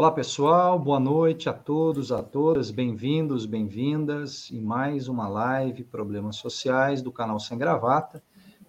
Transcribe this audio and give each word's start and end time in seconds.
Olá, 0.00 0.10
pessoal, 0.10 0.78
boa 0.78 0.98
noite 0.98 1.46
a 1.46 1.52
todos, 1.52 2.10
a 2.10 2.22
todas, 2.22 2.70
bem-vindos, 2.70 3.44
bem-vindas 3.44 4.50
em 4.50 4.58
mais 4.58 5.08
uma 5.08 5.28
live 5.28 5.84
Problemas 5.84 6.36
Sociais 6.36 7.02
do 7.02 7.12
canal 7.12 7.38
Sem 7.38 7.58
Gravata. 7.58 8.22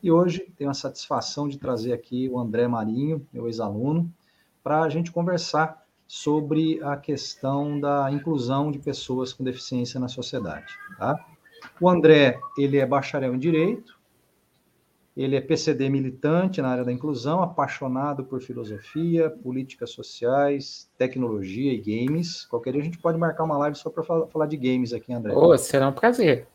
E 0.03 0.11
hoje 0.11 0.51
tenho 0.57 0.69
a 0.69 0.73
satisfação 0.73 1.47
de 1.47 1.57
trazer 1.57 1.93
aqui 1.93 2.27
o 2.27 2.37
André 2.37 2.67
Marinho, 2.67 3.25
meu 3.31 3.47
ex-aluno, 3.47 4.13
para 4.61 4.81
a 4.81 4.89
gente 4.89 5.09
conversar 5.09 5.85
sobre 6.05 6.83
a 6.83 6.97
questão 6.97 7.79
da 7.79 8.11
inclusão 8.11 8.69
de 8.69 8.79
pessoas 8.79 9.31
com 9.31 9.41
deficiência 9.41 10.01
na 10.01 10.09
sociedade. 10.09 10.73
Tá? 10.97 11.15
O 11.79 11.87
André, 11.87 12.41
ele 12.57 12.77
é 12.77 12.85
bacharel 12.85 13.33
em 13.33 13.39
Direito, 13.39 13.97
ele 15.15 15.35
é 15.35 15.41
PCD 15.41 15.89
militante 15.89 16.61
na 16.61 16.69
área 16.69 16.85
da 16.85 16.91
inclusão, 16.91 17.41
apaixonado 17.41 18.23
por 18.23 18.41
filosofia, 18.41 19.29
políticas 19.29 19.89
sociais, 19.91 20.89
tecnologia 20.97 21.73
e 21.73 21.77
games. 21.77 22.45
Qualquer 22.45 22.71
dia 22.71 22.81
a 22.81 22.83
gente 22.83 22.97
pode 22.97 23.17
marcar 23.17 23.43
uma 23.43 23.57
live 23.57 23.77
só 23.77 23.89
para 23.89 24.03
falar 24.03 24.47
de 24.47 24.55
games 24.55 24.93
aqui, 24.93 25.11
André. 25.11 25.33
Oh, 25.35 25.57
será 25.57 25.89
um 25.89 25.93
prazer. 25.93 26.47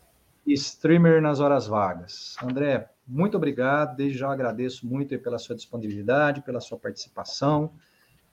streamer 0.47 1.21
nas 1.21 1.39
horas 1.39 1.67
vagas. 1.67 2.35
André, 2.41 2.89
muito 3.07 3.37
obrigado. 3.37 3.95
Desde 3.95 4.17
já 4.17 4.31
agradeço 4.31 4.87
muito 4.87 5.17
pela 5.19 5.37
sua 5.37 5.55
disponibilidade, 5.55 6.41
pela 6.41 6.59
sua 6.59 6.79
participação. 6.79 7.71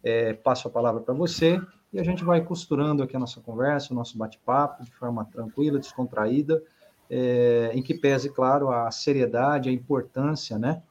É, 0.02 0.33
passo 0.33 0.69
a 0.69 0.70
palavra 0.70 1.00
para 1.00 1.14
você 1.14 1.61
e 1.92 2.00
a 2.00 2.03
gente 2.03 2.25
vai 2.25 2.42
costurando 2.42 3.03
aqui 3.03 3.16
a 3.16 3.19
nossa 3.19 3.41
conversa, 3.41 3.92
o 3.92 3.97
nosso 3.97 4.19
bate-papo 4.19 4.84
de 4.84 4.91
forma 4.91 5.25
tranquila, 5.27 5.78
descontraída 5.78 6.62
é, 7.10 7.70
em 7.74 7.83
que 7.83 7.94
pese, 7.94 8.30
claro, 8.30 8.70
a 8.70 8.91
seriedade, 8.91 9.69
a 9.69 9.72
importância 9.72 10.58
né, 10.58 10.83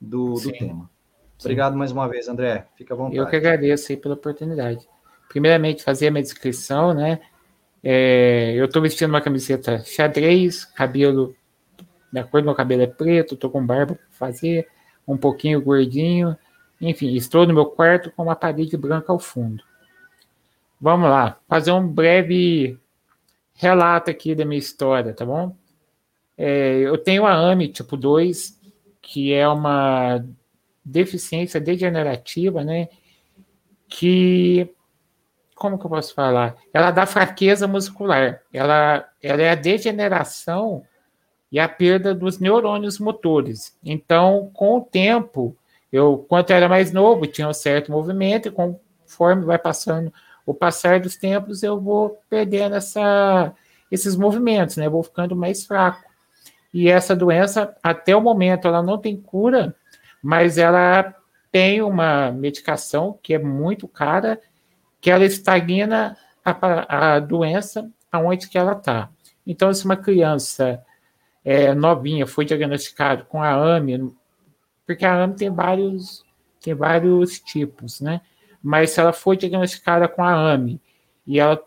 do, 0.00 0.34
do 0.34 0.52
tema. 0.52 0.90
Obrigado 1.40 1.72
Sim. 1.72 1.78
mais 1.78 1.92
uma 1.92 2.08
vez, 2.08 2.28
André. 2.28 2.66
Fica 2.76 2.94
à 2.94 2.96
vontade. 2.96 3.16
Eu 3.16 3.26
que 3.26 3.36
agradeço 3.36 3.96
pela 3.96 4.14
oportunidade. 4.14 4.86
Primeiramente, 5.28 5.82
fazer 5.82 6.08
a 6.08 6.10
minha 6.10 6.22
descrição, 6.22 6.94
né? 6.94 7.20
É, 7.82 8.52
eu 8.54 8.66
estou 8.66 8.80
vestindo 8.80 9.08
uma 9.08 9.20
camiseta 9.20 9.82
xadrez, 9.84 10.64
cabelo, 10.64 11.34
da 12.12 12.22
cor 12.22 12.40
do 12.40 12.44
meu 12.44 12.54
cabelo 12.54 12.82
é 12.82 12.86
preto, 12.86 13.34
estou 13.34 13.50
com 13.50 13.64
barba 13.64 13.94
para 13.94 14.04
fazer, 14.10 14.68
um 15.06 15.16
pouquinho 15.16 15.60
gordinho. 15.60 16.36
Enfim, 16.80 17.14
estou 17.14 17.46
no 17.46 17.54
meu 17.54 17.66
quarto 17.66 18.10
com 18.12 18.22
uma 18.22 18.36
parede 18.36 18.76
branca 18.76 19.12
ao 19.12 19.18
fundo. 19.18 19.64
Vamos 20.80 21.08
lá, 21.08 21.38
fazer 21.48 21.72
um 21.72 21.86
breve 21.86 22.78
relato 23.54 24.10
aqui 24.10 24.34
da 24.34 24.44
minha 24.44 24.58
história, 24.58 25.12
tá 25.12 25.24
bom? 25.24 25.56
É, 26.36 26.78
eu 26.78 26.98
tenho 26.98 27.26
a 27.26 27.32
AMI 27.32 27.68
tipo 27.68 27.96
2, 27.96 28.60
que 29.00 29.32
é 29.32 29.46
uma 29.46 30.24
deficiência 30.84 31.60
degenerativa, 31.60 32.64
né? 32.64 32.88
Que, 33.88 34.70
como 35.54 35.78
que 35.78 35.84
eu 35.84 35.90
posso 35.90 36.14
falar? 36.14 36.56
Ela 36.72 36.90
dá 36.90 37.06
fraqueza 37.06 37.68
muscular. 37.68 38.42
Ela, 38.52 39.08
ela 39.22 39.42
é 39.42 39.50
a 39.50 39.54
degeneração 39.54 40.82
e 41.50 41.60
a 41.60 41.68
perda 41.68 42.14
dos 42.14 42.38
neurônios 42.38 42.98
motores. 42.98 43.76
Então, 43.84 44.50
com 44.54 44.78
o 44.78 44.80
tempo, 44.80 45.56
eu, 45.92 46.24
quanto 46.28 46.50
era 46.50 46.68
mais 46.68 46.92
novo, 46.92 47.26
tinha 47.26 47.46
um 47.46 47.52
certo 47.52 47.92
movimento, 47.92 48.48
e 48.48 48.50
conforme 48.50 49.44
vai 49.44 49.58
passando 49.58 50.12
o 50.46 50.54
passar 50.54 50.98
dos 50.98 51.16
tempos, 51.16 51.62
eu 51.62 51.78
vou 51.78 52.18
perdendo 52.28 52.74
essa, 52.74 53.54
esses 53.90 54.16
movimentos, 54.16 54.76
né? 54.76 54.86
Eu 54.86 54.90
vou 54.90 55.02
ficando 55.02 55.36
mais 55.36 55.66
fraco. 55.66 56.02
E 56.72 56.88
essa 56.88 57.14
doença, 57.14 57.76
até 57.82 58.16
o 58.16 58.20
momento, 58.20 58.66
ela 58.66 58.82
não 58.82 58.98
tem 58.98 59.16
cura, 59.16 59.74
mas 60.22 60.56
ela 60.56 61.14
tem 61.50 61.82
uma 61.82 62.32
medicação 62.32 63.18
que 63.22 63.34
é 63.34 63.38
muito 63.38 63.86
cara, 63.86 64.40
que 65.00 65.10
ela 65.10 65.24
estagna 65.24 66.16
a, 66.44 67.16
a 67.16 67.20
doença 67.20 67.90
aonde 68.10 68.48
que 68.48 68.56
ela 68.56 68.72
está. 68.72 69.10
Então, 69.46 69.72
se 69.72 69.84
uma 69.84 69.96
criança 69.96 70.82
é, 71.44 71.74
novinha 71.74 72.26
foi 72.26 72.44
diagnosticada 72.44 73.24
com 73.24 73.42
a 73.42 73.52
AME, 73.52 74.14
porque 74.86 75.04
a 75.04 75.22
AME 75.22 75.34
tem 75.34 75.50
vários, 75.50 76.24
tem 76.60 76.74
vários 76.74 77.38
tipos, 77.40 78.00
né? 78.00 78.20
Mas 78.62 78.90
se 78.90 79.00
ela 79.00 79.12
for 79.12 79.36
diagnosticada 79.36 80.06
com 80.08 80.22
a 80.22 80.32
AME 80.32 80.80
e 81.26 81.38
ela 81.38 81.60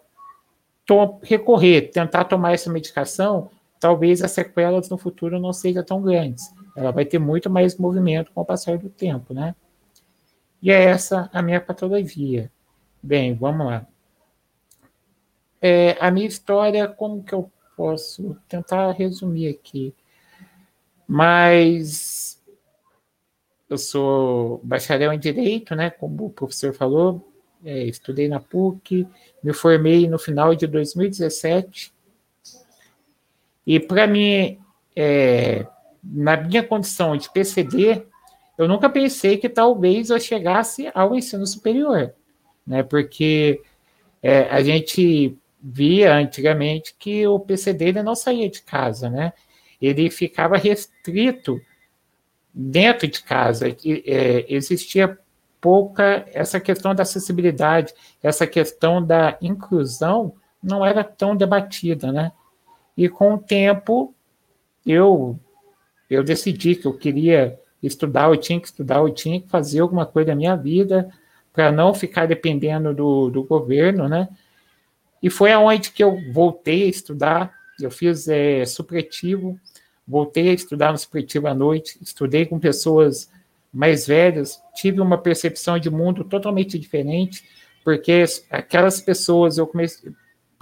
recorrer, 1.23 1.89
tentar 1.91 2.25
tomar 2.25 2.53
essa 2.53 2.71
medicação, 2.71 3.49
talvez 3.79 4.21
as 4.21 4.31
sequelas 4.31 4.89
no 4.89 4.97
futuro 4.97 5.39
não 5.39 5.53
sejam 5.53 5.83
tão 5.83 6.01
grandes. 6.01 6.53
Ela 6.75 6.91
vai 6.91 7.05
ter 7.05 7.19
muito 7.19 7.49
mais 7.49 7.77
movimento 7.77 8.31
com 8.31 8.41
o 8.41 8.45
passar 8.45 8.77
do 8.77 8.89
tempo, 8.89 9.33
né? 9.33 9.55
E 10.61 10.71
é 10.71 10.83
essa 10.83 11.29
a 11.31 11.41
minha 11.41 11.61
patologia. 11.61 12.51
Bem, 13.01 13.33
vamos 13.35 13.67
lá. 13.67 13.87
É, 15.61 15.97
a 15.99 16.11
minha 16.11 16.27
história, 16.27 16.87
como 16.87 17.23
que 17.23 17.33
eu 17.33 17.51
posso 17.77 18.35
tentar 18.47 18.91
resumir 18.91 19.49
aqui? 19.49 19.93
Mas 21.07 22.41
eu 23.69 23.77
sou 23.77 24.59
bacharel 24.63 25.13
em 25.13 25.19
Direito, 25.19 25.75
né? 25.75 25.89
Como 25.89 26.25
o 26.25 26.29
professor 26.29 26.73
falou, 26.73 27.31
é, 27.63 27.83
estudei 27.83 28.27
na 28.27 28.39
PUC, 28.39 29.07
me 29.43 29.53
formei 29.53 30.07
no 30.07 30.19
final 30.19 30.53
de 30.53 30.67
2017 30.67 31.94
e 33.65 33.79
para 33.79 34.05
mim, 34.05 34.59
é, 34.95 35.65
na 36.03 36.37
minha 36.37 36.63
condição 36.63 37.17
de 37.17 37.31
PCD, 37.31 38.05
eu 38.57 38.67
nunca 38.67 38.89
pensei 38.89 39.37
que 39.37 39.49
talvez 39.49 40.09
eu 40.09 40.19
chegasse 40.19 40.89
ao 40.93 41.15
ensino 41.15 41.45
superior, 41.45 42.13
né? 42.65 42.83
Porque 42.83 43.61
é, 44.21 44.43
a 44.49 44.61
gente 44.61 45.37
via 45.61 46.15
antigamente 46.15 46.95
que 46.97 47.27
o 47.27 47.39
PCD 47.39 47.85
ele 47.85 48.03
não 48.03 48.15
saía 48.15 48.49
de 48.49 48.61
casa, 48.61 49.09
né? 49.09 49.33
Ele 49.81 50.09
ficava 50.09 50.57
restrito 50.57 51.59
dentro 52.53 53.07
de 53.07 53.21
casa. 53.23 53.67
É, 53.67 54.45
existia 54.47 55.17
pouca 55.59 56.25
essa 56.31 56.59
questão 56.59 56.93
da 56.93 57.01
acessibilidade, 57.01 57.93
essa 58.21 58.45
questão 58.45 59.03
da 59.03 59.37
inclusão 59.41 60.35
não 60.61 60.85
era 60.85 61.03
tão 61.03 61.35
debatida, 61.35 62.11
né? 62.11 62.31
E 62.97 63.09
com 63.09 63.33
o 63.33 63.37
tempo, 63.37 64.13
eu, 64.85 65.39
eu 66.09 66.23
decidi 66.23 66.75
que 66.75 66.85
eu 66.85 66.93
queria 66.93 67.59
estudar, 67.81 68.29
eu 68.29 68.37
tinha 68.37 68.59
que 68.59 68.67
estudar, 68.67 68.97
eu 68.97 69.13
tinha 69.13 69.41
que 69.41 69.49
fazer 69.49 69.79
alguma 69.81 70.05
coisa 70.05 70.27
da 70.27 70.35
minha 70.35 70.55
vida 70.55 71.09
para 71.51 71.71
não 71.71 71.93
ficar 71.93 72.27
dependendo 72.27 72.93
do, 72.93 73.29
do 73.29 73.43
governo, 73.43 74.09
né? 74.09 74.27
E 75.21 75.29
foi 75.29 75.51
aonde 75.51 75.91
que 75.91 76.03
eu 76.03 76.19
voltei 76.31 76.83
a 76.83 76.87
estudar, 76.87 77.53
eu 77.79 77.89
fiz 77.89 78.27
é, 78.27 78.65
supletivo, 78.65 79.59
voltei 80.07 80.49
a 80.49 80.53
estudar 80.53 80.91
no 80.91 80.97
supletivo 80.97 81.47
à 81.47 81.53
noite, 81.53 81.97
estudei 82.01 82.45
com 82.45 82.59
pessoas 82.59 83.29
mais 83.73 84.07
velhas, 84.07 84.61
tive 84.75 85.01
uma 85.01 85.17
percepção 85.17 85.79
de 85.79 85.89
mundo 85.89 86.23
totalmente 86.23 86.77
diferente, 86.77 87.43
porque 87.83 88.23
aquelas 88.49 89.01
pessoas, 89.01 89.57
eu 89.57 89.67
comecei, 89.67 90.11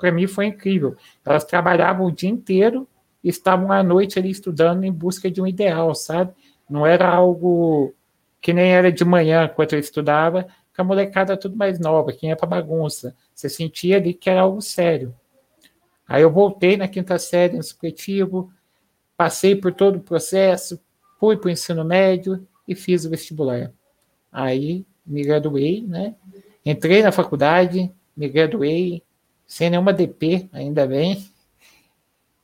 para 0.04 0.12
mim 0.12 0.28
foi 0.28 0.48
incrível. 0.48 0.98
Elas 1.26 1.46
trabalhavam 1.46 2.08
o 2.08 2.12
dia 2.12 2.30
inteiro 2.30 2.86
e 3.24 3.30
estavam 3.30 3.72
à 3.72 3.82
noite 3.82 4.20
ali 4.20 4.30
estudando 4.30 4.84
em 4.84 4.92
busca 4.92 5.32
de 5.32 5.42
um 5.42 5.48
ideal, 5.48 5.96
sabe? 5.96 6.34
Não 6.70 6.86
era 6.86 7.08
algo 7.08 7.94
que 8.42 8.52
nem 8.52 8.74
era 8.74 8.92
de 8.92 9.06
manhã, 9.06 9.48
quando 9.48 9.72
eu 9.72 9.80
estudava, 9.80 10.46
que 10.74 10.82
a 10.82 10.84
molecada 10.84 11.38
tudo 11.38 11.56
mais 11.56 11.80
nova, 11.80 12.12
quem 12.12 12.32
ia 12.32 12.36
para 12.36 12.50
bagunça. 12.50 13.16
Você 13.34 13.48
sentia 13.48 13.96
ali 13.96 14.14
que 14.14 14.30
era 14.30 14.42
algo 14.42 14.62
sério. 14.62 15.16
Aí 16.06 16.22
eu 16.22 16.30
voltei 16.30 16.76
na 16.76 16.90
quinta 16.90 17.18
série, 17.18 17.56
no 17.56 17.64
supletivo, 17.64 18.52
passei 19.16 19.56
por 19.56 19.74
todo 19.74 19.96
o 19.96 20.02
processo, 20.02 20.82
fui 21.18 21.38
para 21.38 21.48
o 21.48 21.52
ensino 21.52 21.86
médio 21.86 22.46
e 22.68 22.76
fiz 22.76 23.06
o 23.06 23.10
vestibular. 23.10 23.72
Aí 24.30 24.86
me 25.06 25.24
graduei, 25.24 25.82
né? 25.88 26.14
Entrei 26.66 27.02
na 27.02 27.14
faculdade, 27.14 27.90
me 28.18 28.28
graduei, 28.28 29.02
sem 29.54 29.70
nenhuma 29.70 29.94
DP, 29.94 30.50
ainda 30.52 30.88
bem. 30.88 31.24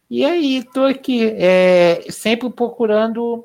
E 0.08 0.24
aí, 0.24 0.58
estou 0.58 0.86
aqui, 0.86 1.26
é, 1.26 2.04
sempre 2.12 2.52
procurando 2.52 3.44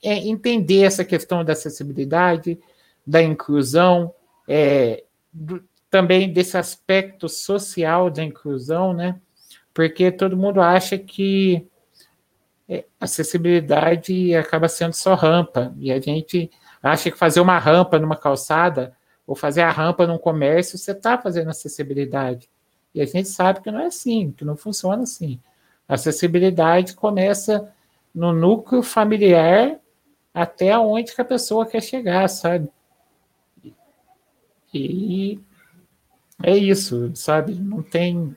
é, 0.00 0.14
entender 0.18 0.84
essa 0.84 1.04
questão 1.04 1.44
da 1.44 1.52
acessibilidade, 1.52 2.60
da 3.04 3.20
inclusão, 3.20 4.14
é, 4.46 5.02
do, 5.32 5.60
também 5.90 6.32
desse 6.32 6.56
aspecto 6.56 7.28
social 7.28 8.08
da 8.08 8.22
inclusão, 8.22 8.92
né? 8.92 9.20
Porque 9.74 10.12
todo 10.12 10.36
mundo 10.36 10.60
acha 10.60 10.96
que 10.96 11.66
é, 12.68 12.84
acessibilidade 13.00 14.32
acaba 14.36 14.68
sendo 14.68 14.92
só 14.92 15.16
rampa, 15.16 15.74
e 15.76 15.90
a 15.90 16.00
gente 16.00 16.48
acha 16.80 17.10
que 17.10 17.18
fazer 17.18 17.40
uma 17.40 17.58
rampa 17.58 17.98
numa 17.98 18.16
calçada 18.16 18.96
ou 19.26 19.34
fazer 19.34 19.62
a 19.62 19.72
rampa 19.72 20.06
num 20.06 20.18
comércio, 20.18 20.78
você 20.78 20.92
está 20.92 21.18
fazendo 21.18 21.50
acessibilidade. 21.50 22.48
E 22.94 23.00
a 23.00 23.06
gente 23.06 23.28
sabe 23.28 23.60
que 23.60 23.70
não 23.70 23.80
é 23.80 23.86
assim, 23.86 24.32
que 24.32 24.44
não 24.44 24.56
funciona 24.56 25.02
assim. 25.04 25.40
A 25.88 25.94
acessibilidade 25.94 26.94
começa 26.94 27.72
no 28.14 28.32
núcleo 28.32 28.82
familiar 28.82 29.78
até 30.34 30.76
onde 30.78 31.14
que 31.14 31.20
a 31.20 31.24
pessoa 31.24 31.66
quer 31.66 31.82
chegar, 31.82 32.28
sabe? 32.28 32.68
E 34.72 35.40
É 36.42 36.56
isso, 36.56 37.10
sabe? 37.14 37.54
Não 37.54 37.82
tem. 37.82 38.34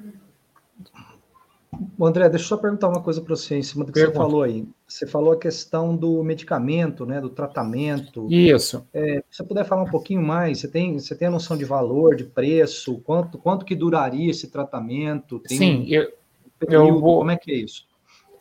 André, 2.02 2.30
deixa 2.30 2.46
eu 2.46 2.50
só 2.50 2.58
perguntar 2.58 2.90
uma 2.90 3.02
coisa 3.02 3.22
para 3.22 3.36
você 3.36 3.58
em 3.58 3.64
cima 3.64 3.86
do 3.86 3.92
que 3.92 4.00
Pergunta. 4.00 4.18
você 4.18 4.24
falou 4.26 4.44
aí. 4.44 4.68
Você 4.88 5.08
falou 5.08 5.34
a 5.34 5.40
questão 5.40 5.96
do 5.96 6.24
medicamento, 6.24 7.06
né, 7.06 7.22
do 7.22 7.30
tratamento. 7.30 8.28
Isso. 8.30 8.86
É, 8.94 9.24
se 9.30 9.38
você 9.38 9.44
puder 9.44 9.66
falar 9.66 9.84
um 9.84 9.90
pouquinho 9.90 10.22
mais, 10.22 10.60
você 10.60 10.68
tem, 10.68 11.00
você 11.00 11.16
tem 11.16 11.28
a 11.28 11.32
noção 11.32 11.58
de 11.58 11.66
valor, 11.66 12.16
de 12.16 12.24
preço, 12.24 13.00
quanto, 13.00 13.38
quanto 13.38 13.66
que 13.66 13.76
duraria 13.76 14.30
esse 14.30 14.50
tratamento? 14.50 15.40
Tem 15.40 15.58
Sim, 15.58 15.86
eu, 15.88 16.12
período, 16.60 16.88
eu 16.88 17.00
vou, 17.00 17.18
como 17.20 17.32
é 17.32 17.38
que 17.38 17.52
é 17.52 17.56
isso? 17.56 17.86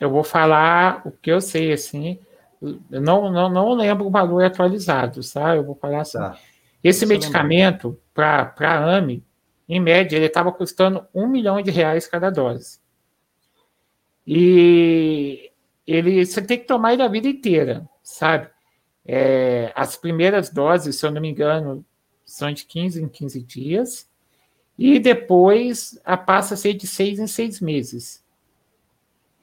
Eu 0.01 0.11
vou 0.11 0.25
falar 0.25 1.03
o 1.07 1.13
que 1.13 1.31
eu 1.31 1.41
sei, 1.41 1.73
assim, 1.73 2.19
eu 2.91 3.01
não, 3.01 3.31
não, 3.31 3.49
não 3.49 3.75
lembro 3.75 4.07
o 4.07 4.11
valor 4.11 4.45
atualizado, 4.45 5.21
tá? 5.33 5.57
Eu 5.57 5.65
vou 5.65 5.75
falar 5.75 6.01
assim. 6.03 6.19
Tá. 6.19 6.37
Esse 6.83 7.07
medicamento, 7.07 7.97
para 8.13 8.53
a 8.59 8.97
AME, 8.97 9.23
em 9.69 9.81
média, 9.81 10.17
ele 10.17 10.27
estava 10.27 10.51
custando 10.51 11.07
um 11.15 11.29
milhão 11.29 11.63
de 11.63 11.71
reais 11.71 12.07
cada 12.07 12.29
dose. 12.31 12.82
E 14.27 15.51
ele, 15.87 16.25
você 16.25 16.41
tem 16.43 16.59
que 16.59 16.67
tomar 16.67 16.93
ele 16.93 17.03
a 17.03 17.09
vida 17.09 17.29
inteira, 17.29 17.89
sabe? 18.03 18.49
É, 19.05 19.73
as 19.75 19.97
primeiras 19.97 20.49
doses, 20.51 20.97
se 20.97 21.05
eu 21.05 21.11
não 21.11 21.21
me 21.21 21.29
engano, 21.29 21.85
são 22.25 22.53
de 22.53 22.65
15 22.65 23.03
em 23.03 23.09
15 23.09 23.43
dias, 23.43 24.09
e 24.79 24.99
depois 24.99 26.01
a 26.05 26.17
passa 26.17 26.55
a 26.55 26.57
ser 26.57 26.75
de 26.75 26.87
seis 26.87 27.19
em 27.19 27.27
seis 27.27 27.61
meses. 27.61 28.23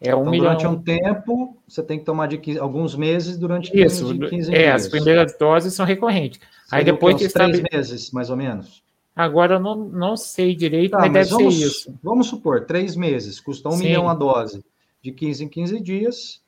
É 0.02 0.16
um 0.16 0.22
então, 0.22 0.32
milhão. 0.32 0.56
Durante 0.56 0.68
um 0.68 0.82
tempo, 0.82 1.58
você 1.68 1.84
tem 1.84 2.00
que 2.00 2.06
tomar 2.06 2.28
de 2.28 2.38
15, 2.38 2.60
alguns 2.60 2.96
meses 2.96 3.38
durante 3.38 3.70
15, 3.70 3.86
Isso, 3.86 4.14
de 4.14 4.30
15 4.30 4.54
é, 4.54 4.58
dias. 4.58 4.86
as 4.86 4.88
primeiras 4.88 5.38
doses 5.38 5.74
são 5.74 5.86
recorrentes. 5.86 6.40
Aí 6.72 6.86
depois 6.86 7.18
que 7.18 7.28
três 7.28 7.62
meses, 7.72 8.12
mais 8.12 8.30
ou 8.30 8.38
menos. 8.38 8.82
Agora 9.20 9.56
eu 9.56 9.60
não, 9.60 9.76
não 9.76 10.16
sei 10.16 10.56
direito, 10.56 10.92
tá, 10.92 11.00
mas, 11.00 11.12
mas, 11.12 11.28
deve 11.28 11.30
vamos, 11.42 11.60
ser 11.60 11.66
isso. 11.66 12.00
Vamos 12.02 12.28
supor, 12.28 12.66
três 12.66 12.96
meses, 12.96 13.38
custa 13.38 13.68
um 13.68 13.74
Sim. 13.74 13.84
milhão 13.84 14.08
a 14.08 14.14
dose, 14.14 14.64
de 15.04 15.12
15 15.12 15.44
em 15.44 15.50
15 15.50 15.80
dias. 15.82 16.42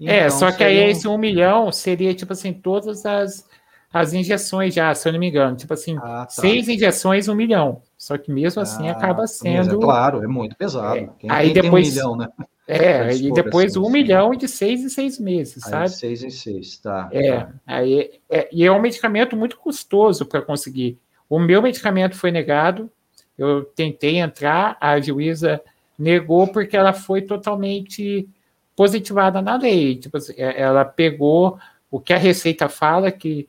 é, 0.00 0.26
então 0.26 0.38
só 0.38 0.52
que 0.52 0.62
aí 0.62 0.88
esse 0.88 1.08
um 1.08 1.18
milhão 1.18 1.72
seria, 1.72 2.14
tipo 2.14 2.32
assim, 2.32 2.52
todas 2.52 3.04
as, 3.04 3.44
as 3.92 4.12
injeções 4.12 4.72
já, 4.72 4.94
se 4.94 5.08
eu 5.08 5.12
não 5.12 5.18
me 5.18 5.30
engano. 5.30 5.56
Tipo 5.56 5.74
assim, 5.74 5.96
ah, 5.98 6.24
tá. 6.24 6.28
seis 6.28 6.68
injeções, 6.68 7.26
um 7.26 7.34
milhão. 7.34 7.82
Só 7.98 8.16
que 8.16 8.30
mesmo 8.30 8.62
assim 8.62 8.88
ah, 8.88 8.92
acaba 8.92 9.26
sendo. 9.26 9.74
É, 9.74 9.80
claro, 9.80 10.22
é 10.22 10.28
muito 10.28 10.54
pesado. 10.54 10.98
É, 10.98 11.10
quem, 11.18 11.28
aí 11.28 11.52
quem 11.52 11.60
depois, 11.60 11.88
um 11.88 11.90
milhão, 11.90 12.16
né? 12.16 12.28
É, 12.68 13.12
e 13.18 13.32
depois 13.32 13.72
assim, 13.72 13.84
um 13.84 13.90
milhão 13.90 14.30
de 14.30 14.46
seis 14.46 14.80
em 14.84 14.88
seis 14.88 15.18
meses, 15.18 15.60
sabe? 15.64 15.90
seis 15.90 16.22
em 16.22 16.30
seis, 16.30 16.78
tá. 16.78 17.08
É, 17.10 17.40
tá. 17.40 17.52
Aí, 17.66 18.12
é, 18.30 18.48
e 18.52 18.64
é 18.64 18.70
um 18.70 18.80
medicamento 18.80 19.36
muito 19.36 19.58
custoso 19.58 20.24
para 20.24 20.40
conseguir. 20.40 21.00
O 21.32 21.38
meu 21.38 21.62
medicamento 21.62 22.14
foi 22.14 22.30
negado, 22.30 22.90
eu 23.38 23.64
tentei 23.64 24.18
entrar, 24.18 24.76
a 24.78 25.00
juíza 25.00 25.62
negou 25.98 26.46
porque 26.46 26.76
ela 26.76 26.92
foi 26.92 27.22
totalmente 27.22 28.28
positivada 28.76 29.40
na 29.40 29.56
lei. 29.56 29.96
Tipo, 29.96 30.18
assim, 30.18 30.34
é, 30.36 30.60
ela 30.60 30.84
pegou 30.84 31.58
o 31.90 31.98
que 31.98 32.12
a 32.12 32.18
Receita 32.18 32.68
fala, 32.68 33.10
que 33.10 33.48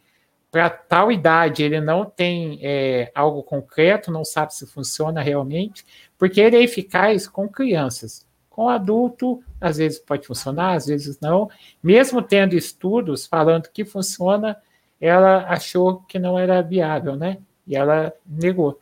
para 0.49 0.69
tal 0.69 1.11
idade 1.11 1.61
ele 1.61 1.81
não 1.81 2.05
tem 2.05 2.57
é, 2.61 3.11
algo 3.13 3.43
concreto, 3.43 4.13
não 4.13 4.23
sabe 4.23 4.55
se 4.55 4.65
funciona 4.65 5.21
realmente, 5.21 5.85
porque 6.17 6.39
ele 6.39 6.55
é 6.55 6.63
eficaz 6.63 7.27
com 7.27 7.49
crianças. 7.49 8.25
Com 8.49 8.69
adulto, 8.69 9.43
às 9.59 9.75
vezes 9.75 9.99
pode 9.99 10.25
funcionar, 10.25 10.75
às 10.75 10.85
vezes 10.85 11.19
não. 11.19 11.49
Mesmo 11.83 12.21
tendo 12.21 12.55
estudos 12.55 13.27
falando 13.27 13.67
que 13.67 13.83
funciona, 13.83 14.55
ela 15.01 15.39
achou 15.49 15.97
que 16.07 16.17
não 16.17 16.39
era 16.39 16.61
viável, 16.61 17.17
né? 17.17 17.39
E 17.67 17.75
ela 17.75 18.13
negou. 18.25 18.79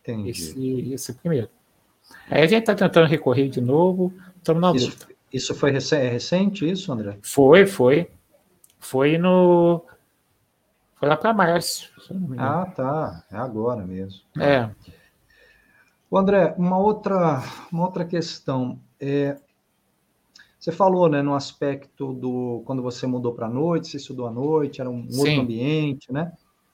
Entendi. 0.00 0.30
Esse, 0.30 0.92
esse 0.92 1.14
primeiro. 1.14 1.48
Aí 2.30 2.42
a 2.42 2.46
gente 2.46 2.60
está 2.60 2.74
tentando 2.74 3.06
recorrer 3.06 3.48
de 3.48 3.60
novo, 3.60 4.12
estamos 4.36 4.60
na 4.60 4.70
luta. 4.70 5.08
Isso, 5.32 5.54
foi 5.54 5.70
é 5.70 6.08
recente, 6.08 6.68
isso, 6.68 6.90
André? 6.90 7.18
Foi, 7.22 7.66
foi. 7.66 8.10
Foi 8.78 9.18
no. 9.18 9.84
Foi 10.96 11.08
lá 11.08 11.16
para 11.16 11.34
março. 11.34 11.90
Ah, 12.38 12.66
tá. 12.66 13.24
É 13.30 13.36
agora 13.36 13.84
mesmo. 13.84 14.22
É. 14.38 14.70
O 16.10 16.16
André, 16.16 16.54
uma 16.56 16.78
outra, 16.78 17.42
uma 17.70 17.84
outra 17.84 18.04
questão. 18.04 18.80
É, 18.98 19.36
você 20.58 20.72
falou, 20.72 21.08
né, 21.08 21.22
no 21.22 21.34
aspecto 21.34 22.12
do 22.14 22.62
quando 22.64 22.82
você 22.82 23.06
mudou 23.06 23.32
para 23.32 23.46
a 23.46 23.50
noite, 23.50 23.88
você 23.88 23.96
estudou 23.98 24.26
à 24.26 24.30
noite, 24.30 24.80
era 24.80 24.88
um 24.88 25.08
Sim. 25.10 25.18
outro 25.18 25.40
ambiente, 25.42 26.12
né? 26.12 26.32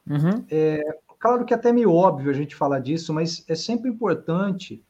Uhum. 0.09 0.45
É, 0.51 0.83
claro 1.19 1.45
que 1.45 1.55
é 1.55 1.57
até 1.57 1.73
meio 1.73 1.93
óbvio 1.93 2.31
a 2.31 2.35
gente 2.35 2.55
falar 2.55 2.81
disso, 2.81 3.13
mas 3.13 3.45
é 3.49 3.55
sempre 3.55 3.91
importante 3.91 4.83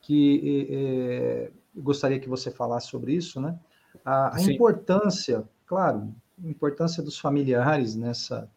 que 0.00 0.68
é, 0.70 1.50
gostaria 1.76 2.18
que 2.18 2.28
você 2.28 2.50
falasse 2.50 2.88
sobre 2.88 3.14
isso, 3.14 3.40
né? 3.40 3.58
A, 4.04 4.36
a 4.36 4.42
importância, 4.42 5.44
claro, 5.66 6.14
a 6.42 6.48
importância 6.48 7.02
dos 7.02 7.18
familiares 7.18 7.94
nessa 7.94 8.48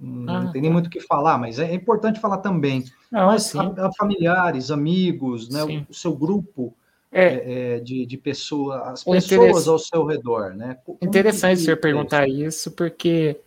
não 0.00 0.48
ah, 0.48 0.50
tem 0.50 0.62
nem 0.62 0.70
tá. 0.70 0.72
muito 0.72 0.86
o 0.86 0.90
que 0.90 1.00
falar, 1.00 1.36
mas 1.36 1.58
é 1.58 1.74
importante 1.74 2.18
falar 2.18 2.38
também. 2.38 2.84
Não, 3.12 3.26
mas 3.26 3.54
a, 3.54 3.86
a 3.86 3.92
familiares, 3.92 4.70
amigos, 4.70 5.50
né, 5.50 5.62
o, 5.62 5.90
o, 5.90 5.94
seu 5.94 6.16
grupo 6.16 6.74
é. 7.12 7.24
é, 7.24 7.74
é, 7.76 7.80
de, 7.80 8.06
de 8.06 8.16
pessoas, 8.16 8.80
as 8.82 9.04
pessoas 9.04 9.68
ao 9.68 9.78
seu 9.78 10.06
redor, 10.06 10.54
né? 10.54 10.78
Como 10.86 10.96
interessante 11.02 11.58
que, 11.58 11.64
você 11.64 11.76
perguntar 11.76 12.26
isso? 12.26 12.40
isso, 12.40 12.70
porque 12.72 13.38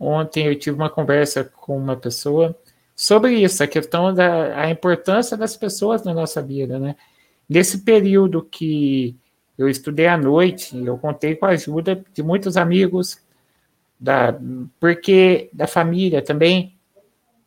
ontem 0.00 0.46
eu 0.46 0.58
tive 0.58 0.76
uma 0.76 0.88
conversa 0.88 1.44
com 1.44 1.76
uma 1.76 1.94
pessoa 1.94 2.56
sobre 2.96 3.34
isso, 3.34 3.62
a 3.62 3.66
questão 3.66 4.12
da 4.14 4.58
a 4.58 4.70
importância 4.70 5.36
das 5.36 5.56
pessoas 5.56 6.02
na 6.02 6.14
nossa 6.14 6.42
vida, 6.42 6.78
né? 6.78 6.96
Nesse 7.48 7.78
período 7.78 8.42
que 8.42 9.16
eu 9.58 9.68
estudei 9.68 10.06
à 10.06 10.16
noite, 10.16 10.76
eu 10.84 10.96
contei 10.96 11.36
com 11.36 11.44
a 11.46 11.50
ajuda 11.50 12.04
de 12.14 12.22
muitos 12.22 12.56
amigos, 12.56 13.20
da, 13.98 14.38
porque 14.78 15.50
da 15.52 15.66
família 15.66 16.22
também, 16.22 16.76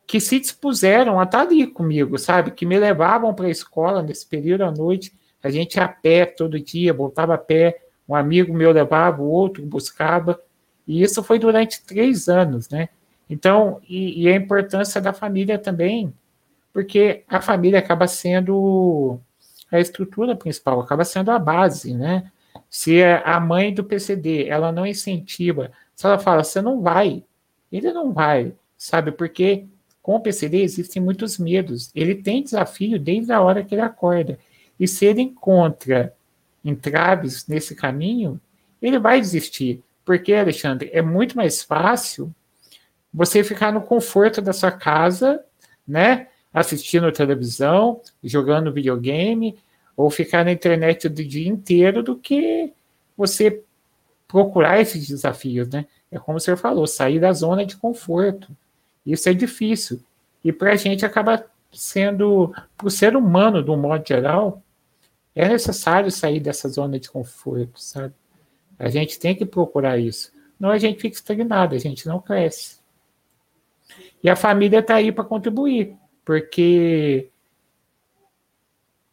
que 0.06 0.20
se 0.20 0.38
dispuseram 0.38 1.18
a 1.18 1.24
estar 1.24 1.40
ali 1.40 1.66
comigo, 1.66 2.18
sabe? 2.18 2.52
Que 2.52 2.64
me 2.64 2.78
levavam 2.78 3.34
para 3.34 3.46
a 3.46 3.50
escola 3.50 4.02
nesse 4.02 4.26
período 4.26 4.62
à 4.62 4.70
noite, 4.70 5.12
a 5.42 5.50
gente 5.50 5.76
ia 5.76 5.84
a 5.84 5.88
pé 5.88 6.26
todo 6.26 6.60
dia, 6.60 6.92
voltava 6.92 7.34
a 7.34 7.38
pé, 7.38 7.80
um 8.08 8.14
amigo 8.14 8.54
meu 8.54 8.70
levava, 8.70 9.22
o 9.22 9.28
outro 9.28 9.64
buscava, 9.64 10.40
e 10.86 11.02
isso 11.02 11.22
foi 11.22 11.38
durante 11.38 11.82
três 11.82 12.28
anos, 12.28 12.68
né? 12.68 12.88
Então, 13.28 13.80
e, 13.88 14.22
e 14.22 14.28
a 14.28 14.36
importância 14.36 15.00
da 15.00 15.12
família 15.12 15.58
também, 15.58 16.12
porque 16.72 17.24
a 17.28 17.40
família 17.40 17.78
acaba 17.78 18.06
sendo 18.06 19.18
a 19.70 19.80
estrutura 19.80 20.36
principal, 20.36 20.80
acaba 20.80 21.04
sendo 21.04 21.30
a 21.30 21.38
base, 21.38 21.94
né? 21.94 22.30
Se 22.68 23.02
a 23.02 23.40
mãe 23.40 23.72
do 23.72 23.84
PCD, 23.84 24.48
ela 24.48 24.70
não 24.70 24.86
incentiva 24.86 25.70
se 25.94 26.06
ela 26.06 26.18
fala, 26.18 26.42
você 26.42 26.60
não 26.60 26.80
vai, 26.80 27.24
ele 27.70 27.92
não 27.92 28.12
vai, 28.12 28.52
sabe? 28.76 29.12
Porque 29.12 29.66
com 30.02 30.16
o 30.16 30.20
PCD 30.20 30.60
existem 30.62 31.00
muitos 31.00 31.38
medos. 31.38 31.90
Ele 31.94 32.14
tem 32.14 32.42
desafio 32.42 32.98
desde 32.98 33.32
a 33.32 33.40
hora 33.40 33.62
que 33.62 33.74
ele 33.74 33.82
acorda. 33.82 34.38
E 34.78 34.88
se 34.88 35.06
ele 35.06 35.22
encontra 35.22 36.14
entraves 36.64 37.46
nesse 37.46 37.74
caminho, 37.74 38.40
ele 38.82 38.98
vai 38.98 39.20
desistir. 39.20 39.82
Porque, 40.04 40.34
Alexandre, 40.34 40.90
é 40.92 41.00
muito 41.00 41.36
mais 41.36 41.62
fácil 41.62 42.32
você 43.12 43.42
ficar 43.44 43.72
no 43.72 43.80
conforto 43.80 44.42
da 44.42 44.52
sua 44.52 44.70
casa, 44.70 45.42
né? 45.86 46.28
Assistindo 46.52 47.10
televisão, 47.12 48.00
jogando 48.22 48.72
videogame, 48.72 49.56
ou 49.96 50.10
ficar 50.10 50.44
na 50.44 50.52
internet 50.52 51.06
o 51.06 51.10
dia 51.10 51.48
inteiro, 51.48 52.02
do 52.02 52.16
que 52.16 52.72
você 53.16 53.62
procurar 54.26 54.80
esses 54.80 55.06
desafios, 55.06 55.68
né? 55.68 55.86
É 56.10 56.18
como 56.18 56.40
senhor 56.40 56.56
falou, 56.56 56.86
sair 56.86 57.20
da 57.20 57.32
zona 57.32 57.64
de 57.64 57.76
conforto. 57.76 58.48
Isso 59.06 59.28
é 59.28 59.32
difícil. 59.32 60.00
E 60.44 60.52
para 60.52 60.72
a 60.72 60.76
gente 60.76 61.04
acaba 61.06 61.44
sendo, 61.72 62.54
para 62.76 62.86
o 62.86 62.90
ser 62.90 63.16
humano, 63.16 63.62
de 63.62 63.70
um 63.70 63.76
modo 63.76 64.06
geral, 64.06 64.62
é 65.34 65.48
necessário 65.48 66.10
sair 66.10 66.40
dessa 66.40 66.68
zona 66.68 66.98
de 66.98 67.10
conforto, 67.10 67.80
sabe? 67.80 68.14
A 68.78 68.88
gente 68.88 69.18
tem 69.18 69.34
que 69.34 69.44
procurar 69.44 69.98
isso. 69.98 70.32
Não 70.58 70.70
a 70.70 70.78
gente 70.78 71.00
fica 71.00 71.16
estagnado, 71.16 71.74
a 71.74 71.78
gente 71.78 72.06
não 72.06 72.20
cresce. 72.20 72.78
E 74.22 74.30
a 74.30 74.36
família 74.36 74.78
está 74.78 74.96
aí 74.96 75.12
para 75.12 75.24
contribuir, 75.24 75.94
porque 76.24 77.28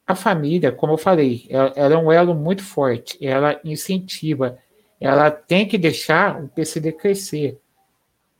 a 0.08 0.15
família, 0.15 0.72
como 0.72 0.94
eu 0.94 0.98
falei, 0.98 1.46
ela, 1.50 1.74
ela, 1.75 1.94
é 1.94 1.98
um 1.98 2.12
elo 2.12 2.34
muito 2.34 2.63
forte, 2.63 3.18
ela 3.25 3.60
incentiva, 3.63 4.58
ela 5.00 5.32
tem 5.32 5.68
que 5.68 5.77
deixar 5.77 6.41
o 6.41 6.48
PCD 6.48 6.91
crescer. 6.91 7.60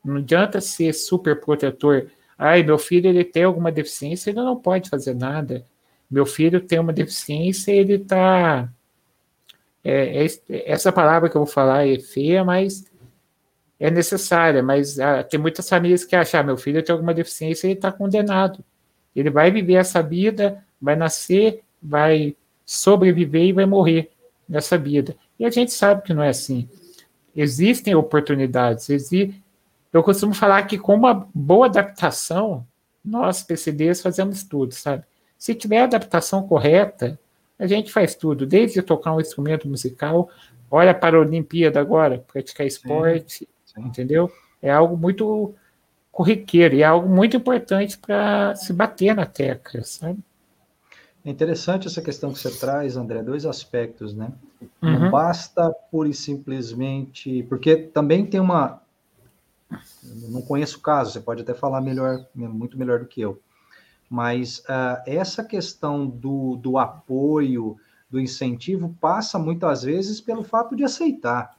Não 0.04 0.18
adianta 0.18 0.62
ser 0.62 0.94
super 0.94 1.40
protetor. 1.40 2.10
Ai, 2.38 2.64
meu 2.64 2.78
filho 2.78 3.10
ele 3.10 3.24
tem 3.24 3.44
alguma 3.44 3.72
deficiência, 3.72 4.30
ele 4.30 4.40
não 4.40 4.56
pode 4.56 4.90
fazer 4.90 5.16
nada. 5.16 5.66
Meu 6.10 6.26
filho 6.26 6.60
tem 6.60 6.80
uma 6.80 6.94
deficiência, 6.94 7.72
ele 7.72 7.94
está. 7.94 8.70
É, 9.84 10.26
é, 10.26 10.72
essa 10.72 10.92
palavra 10.92 11.30
que 11.30 11.36
eu 11.36 11.44
vou 11.44 11.52
falar 11.52 11.88
é 11.88 12.00
feia, 12.00 12.44
mas 12.44 12.86
é 13.80 13.90
necessária. 13.90 14.62
Mas 14.62 15.00
ah, 15.00 15.24
tem 15.24 15.40
muitas 15.40 15.68
famílias 15.68 16.04
que 16.04 16.16
acham: 16.16 16.40
ah, 16.40 16.44
meu 16.44 16.58
filho 16.58 16.84
tem 16.84 16.94
alguma 16.94 17.14
deficiência, 17.14 17.68
ele 17.68 17.74
está 17.74 17.92
condenado. 17.92 18.64
Ele 19.16 19.30
vai 19.30 19.52
viver 19.52 19.74
essa 19.74 20.02
vida, 20.02 20.64
vai 20.82 20.96
nascer, 20.96 21.64
vai 21.82 22.36
sobreviver 22.66 23.44
e 23.44 23.54
vai 23.54 23.66
morrer 23.66 24.12
nessa 24.48 24.78
vida. 24.78 25.16
E 25.40 25.46
a 25.46 25.50
gente 25.50 25.74
sabe 25.74 26.04
que 26.04 26.14
não 26.14 26.24
é 26.24 26.30
assim. 26.30 26.70
Existem 27.36 27.96
oportunidades. 27.96 28.90
Exi... 28.90 29.36
Eu 29.92 30.04
costumo 30.04 30.34
falar 30.34 30.64
que 30.64 30.78
com 30.78 30.96
uma 30.96 31.28
boa 31.34 31.66
adaptação, 31.66 32.66
nós, 33.04 33.44
PCDs, 33.44 34.02
fazemos 34.02 34.44
tudo, 34.44 34.74
sabe? 34.74 35.04
Se 35.38 35.54
tiver 35.54 35.80
a 35.80 35.84
adaptação 35.86 36.48
correta, 36.48 37.20
a 37.62 37.68
gente 37.68 37.92
faz 37.92 38.16
tudo, 38.16 38.44
desde 38.44 38.82
tocar 38.82 39.14
um 39.14 39.22
instrumento 39.22 39.68
musical, 39.68 40.30
olha 40.70 40.96
para 40.96 41.16
a 41.16 41.20
Olimpíada 41.20 41.80
agora, 41.80 42.18
praticar 42.18 42.66
esporte, 42.66 43.48
sim, 43.64 43.82
entendeu? 43.82 44.32
É 44.60 44.72
algo 44.72 44.98
muito 44.98 45.54
corriqueiro 46.12 46.74
e 46.74 46.82
é 46.82 46.86
algo 46.86 47.08
muito 47.08 47.38
importante 47.38 48.00
para 48.00 48.56
se 48.56 48.74
bater 48.74 49.16
na 49.16 49.28
tecla, 49.28 49.84
sabe? 49.84 50.18
É 51.24 51.30
interessante 51.30 51.88
essa 51.88 52.02
questão 52.02 52.34
que 52.34 52.40
você 52.40 52.50
traz, 52.50 52.98
André, 52.98 53.22
dois 53.22 53.46
aspectos, 53.46 54.12
né? 54.12 54.32
Uhum. 54.82 55.00
Não 55.00 55.12
basta 55.12 55.72
pura 55.92 56.10
e 56.10 56.16
simplesmente. 56.16 57.44
Porque 57.44 57.76
também 57.76 58.26
tem 58.26 58.40
uma. 58.40 58.82
não 60.30 60.42
conheço 60.42 60.80
o 60.80 60.82
caso, 60.82 61.12
você 61.12 61.20
pode 61.20 61.44
até 61.44 61.54
falar 61.54 61.80
melhor, 61.80 62.26
muito 62.34 62.76
melhor 62.76 63.00
do 63.00 63.06
que 63.06 63.22
eu. 63.22 63.40
Mas 64.12 64.60
uh, 64.60 65.02
essa 65.08 65.44
questão 65.44 66.06
do, 66.06 66.58
do 66.58 66.78
apoio, 66.78 67.78
do 68.10 68.20
incentivo, 68.20 68.94
passa 69.00 69.40
muitas 69.40 69.84
vezes 69.84 70.20
pelo 70.20 70.44
fato 70.44 70.76
de 70.76 70.84
aceitar 70.84 71.56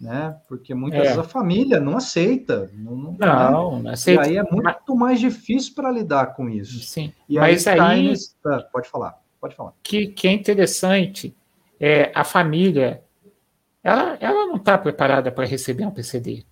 né? 0.00 0.34
Porque 0.48 0.74
muitas 0.74 1.00
é. 1.00 1.02
vezes 1.02 1.18
a 1.18 1.24
família 1.24 1.78
não 1.78 1.96
aceita. 1.96 2.70
Não, 2.72 2.96
não, 2.96 3.16
não, 3.18 3.76
né? 3.76 3.82
não 3.82 3.90
aceita. 3.90 4.22
E 4.22 4.30
aí 4.30 4.36
é 4.38 4.42
muito 4.42 4.96
mais 4.96 5.20
difícil 5.20 5.74
para 5.74 5.90
lidar 5.90 6.34
com 6.34 6.48
isso. 6.48 6.80
Sim. 6.80 7.12
E 7.28 7.38
mas 7.38 7.66
aí, 7.66 7.78
aí 7.78 8.08
nesse... 8.08 8.34
ah, 8.46 8.64
pode 8.72 8.88
falar, 8.88 9.20
pode 9.38 9.54
falar. 9.54 9.74
Que, 9.82 10.06
que 10.06 10.26
é 10.26 10.32
interessante 10.32 11.36
é 11.78 12.10
a 12.14 12.24
família. 12.24 13.02
Ela, 13.82 14.16
ela 14.20 14.46
não 14.46 14.56
está 14.56 14.78
preparada 14.78 15.30
para 15.30 15.46
receber 15.46 15.84
um 15.84 15.90
PCD. 15.90 16.44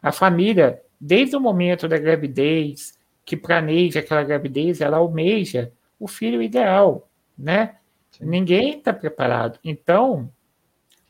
A 0.00 0.12
família, 0.12 0.80
desde 1.00 1.36
o 1.36 1.40
momento 1.40 1.88
da 1.88 1.98
gravidez, 1.98 2.98
que 3.24 3.36
planeja 3.36 4.00
aquela 4.00 4.22
gravidez, 4.22 4.80
ela 4.80 4.98
almeja 4.98 5.72
o 5.98 6.08
filho 6.08 6.42
ideal, 6.42 7.08
né? 7.38 7.76
Sim. 8.10 8.26
Ninguém 8.26 8.78
está 8.78 8.92
preparado. 8.92 9.58
Então, 9.64 10.30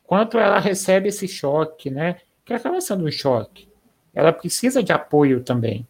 quanto 0.04 0.38
ela 0.38 0.58
recebe 0.58 1.08
esse 1.08 1.26
choque, 1.26 1.90
né? 1.90 2.16
Que 2.44 2.52
acaba 2.52 2.80
sendo 2.80 3.06
um 3.06 3.10
choque. 3.10 3.68
Ela 4.14 4.32
precisa 4.32 4.82
de 4.82 4.92
apoio 4.92 5.42
também, 5.42 5.86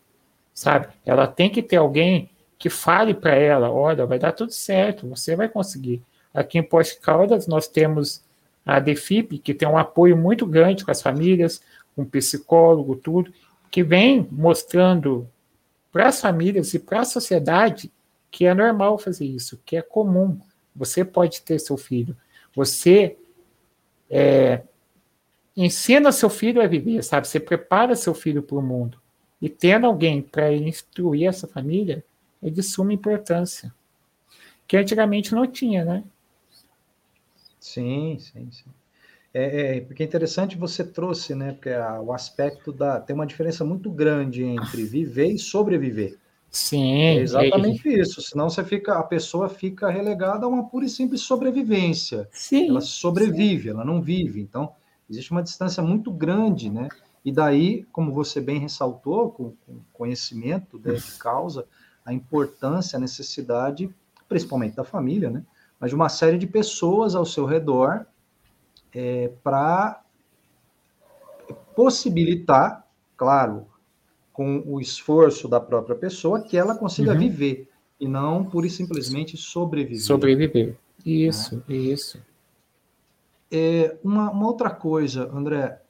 sabe? 0.55 0.89
Ela 1.05 1.27
tem 1.27 1.51
que 1.51 1.63
ter 1.63 1.77
alguém 1.77 2.31
que 2.59 2.71
fale 2.71 3.13
para 3.13 3.35
ela, 3.35 3.71
olha, 3.71 4.07
vai 4.07 4.21
dar 4.21 4.31
tudo 4.31 4.53
certo, 4.53 5.09
você 5.09 5.35
vai 5.35 5.49
conseguir. 5.49 6.01
Aqui 6.33 6.59
em 6.59 6.63
Poste 6.63 7.01
Caldas 7.01 7.49
nós 7.49 7.67
temos 7.67 8.25
a 8.65 8.79
DEFIP, 8.79 9.39
que 9.39 9.53
tem 9.53 9.67
um 9.67 9.77
apoio 9.77 10.17
muito 10.17 10.47
grande 10.47 10.85
com 10.85 10.91
as 10.93 11.03
famílias, 11.03 11.61
com 11.97 12.05
psicólogo, 12.05 12.95
tudo, 12.95 13.33
que 13.69 13.83
vem 13.83 14.29
mostrando 14.31 15.29
para 15.93 16.09
as 16.09 16.21
famílias 16.21 16.73
e 16.73 16.79
para 16.79 17.01
a 17.01 17.05
sociedade 17.05 17.93
que 18.31 18.47
é 18.47 18.55
normal 18.55 18.97
fazer 18.99 19.27
isso, 19.27 19.61
que 19.65 19.77
é 19.77 19.83
comum. 19.83 20.41
Você 20.75 21.05
pode 21.05 21.43
ter 21.43 21.59
seu 21.59 21.77
filho. 21.77 22.17
Você 22.57 23.19
é, 24.09 24.63
ensina 25.55 26.11
seu 26.11 26.31
filho 26.31 26.63
a 26.63 26.67
viver, 26.67 27.05
sabe? 27.05 27.29
Você 27.29 27.39
prepara 27.39 27.95
seu 27.95 28.15
filho 28.15 28.43
para 28.43 28.57
o 28.57 28.63
mundo. 28.63 28.99
E 29.41 29.51
tendo 29.51 29.87
alguém 29.87 30.23
para 30.23 30.51
instruir 30.51 31.29
essa 31.29 31.47
família 31.47 32.03
é 32.43 32.49
de 32.49 32.63
suma 32.63 32.93
importância. 32.93 33.73
Que 34.67 34.79
antigamente 34.79 35.35
não 35.35 35.47
tinha, 35.47 35.85
né? 35.85 36.03
Sim, 37.61 38.19
sim, 38.19 38.51
sim. 38.51 38.71
É, 39.35 39.77
é, 39.77 39.81
porque 39.81 40.03
é 40.03 40.07
interessante 40.07 40.59
você 40.59 40.85
trouxe, 40.85 41.35
né? 41.35 41.53
Porque 41.53 41.71
a, 41.71 42.01
o 42.01 42.13
aspecto 42.13 42.73
da. 42.73 43.01
Tem 43.01 43.15
uma 43.15 43.27
diferença 43.27 43.65
muito 43.65 43.91
grande 43.91 44.45
entre 44.45 44.85
viver 44.85 45.29
e 45.29 45.39
sobreviver. 45.39 46.19
Sim. 46.51 47.01
É 47.01 47.15
exatamente 47.17 47.89
é... 47.89 48.01
isso. 48.01 48.21
Senão 48.21 48.51
você 48.51 48.63
fica, 48.63 48.99
a 48.99 49.03
pessoa 49.03 49.49
fica 49.49 49.89
relegada 49.91 50.45
a 50.45 50.49
uma 50.49 50.69
pura 50.69 50.85
e 50.85 50.89
simples 50.89 51.23
sobrevivência. 51.23 52.29
Sim. 52.31 52.69
Ela 52.69 52.83
sobrevive, 52.83 53.65
sim. 53.65 53.71
ela 53.71 53.85
não 53.85 54.03
vive. 54.03 54.41
Então, 54.41 54.71
existe 55.09 55.31
uma 55.31 55.43
distância 55.43 55.83
muito 55.83 56.11
grande, 56.11 56.69
né? 56.69 56.89
E 57.25 57.33
daí, 57.33 57.87
como 57.91 58.13
você 58.13 58.39
bem 58.41 58.59
ressaltou, 58.59 59.31
com, 59.31 59.53
com 59.65 59.81
conhecimento 59.95 60.79
né, 60.85 60.95
de 60.95 61.13
causa, 61.13 61.67
a 62.05 62.13
importância, 62.13 62.97
a 62.97 63.01
necessidade, 63.01 63.89
principalmente 64.29 64.77
da 64.77 64.85
família, 64.85 65.31
né? 65.31 65.43
Mas 65.81 65.91
de 65.91 65.95
uma 65.95 66.11
série 66.11 66.37
de 66.37 66.47
pessoas 66.47 67.15
ao 67.15 67.25
seu 67.25 67.47
redor 67.47 68.07
é, 68.95 69.31
para 69.43 70.03
possibilitar, 71.75 72.87
claro, 73.17 73.67
com 74.33 74.63
o 74.67 74.81
esforço 74.81 75.49
da 75.49 75.61
própria 75.61 75.95
pessoa 75.95 76.43
que 76.43 76.57
ela 76.57 76.75
consiga 76.75 77.13
uhum. 77.13 77.19
viver 77.19 77.69
e 78.01 78.09
não 78.09 78.45
pura 78.45 78.67
e 78.67 78.71
simplesmente 78.71 79.37
sobreviver. 79.37 80.03
Sobreviver. 80.03 80.77
Isso, 81.05 81.57
né? 81.57 81.77
isso. 81.77 82.21
É, 83.51 83.97
uma, 84.03 84.31
uma, 84.31 84.47
outra 84.47 84.71
coisa, 84.71 85.31
André, 85.33 85.81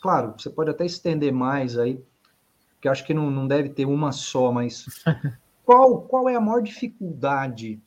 claro, 0.00 0.34
você 0.36 0.50
pode 0.50 0.70
até 0.70 0.84
estender 0.84 1.32
mais 1.32 1.78
aí, 1.78 2.02
que 2.80 2.88
acho 2.88 3.06
que 3.06 3.14
não, 3.14 3.30
não 3.30 3.46
deve 3.46 3.70
ter 3.70 3.86
uma 3.86 4.12
só, 4.12 4.52
mas 4.52 4.86
qual, 5.64 6.02
qual 6.02 6.28
é 6.28 6.34
a 6.34 6.40
maior 6.40 6.60
dificuldade 6.60 7.80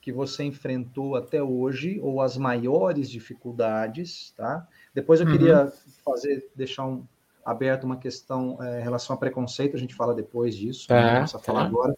que 0.00 0.12
você 0.12 0.44
enfrentou 0.44 1.14
até 1.14 1.42
hoje, 1.42 2.00
ou 2.00 2.20
as 2.20 2.36
maiores 2.36 3.10
dificuldades, 3.10 4.32
tá? 4.36 4.66
Depois 4.94 5.20
eu 5.20 5.26
uhum. 5.26 5.32
queria 5.32 5.72
fazer, 6.04 6.48
deixar 6.56 6.86
um, 6.86 7.04
aberto 7.44 7.84
uma 7.84 7.96
questão 7.96 8.58
é, 8.62 8.80
em 8.80 8.82
relação 8.82 9.14
a 9.14 9.18
preconceito, 9.18 9.76
a 9.76 9.78
gente 9.78 9.94
fala 9.94 10.14
depois 10.14 10.56
disso, 10.56 10.88
tá, 10.88 11.12
não 11.12 11.20
precisa 11.20 11.38
falar 11.38 11.62
tá. 11.62 11.66
agora. 11.66 11.96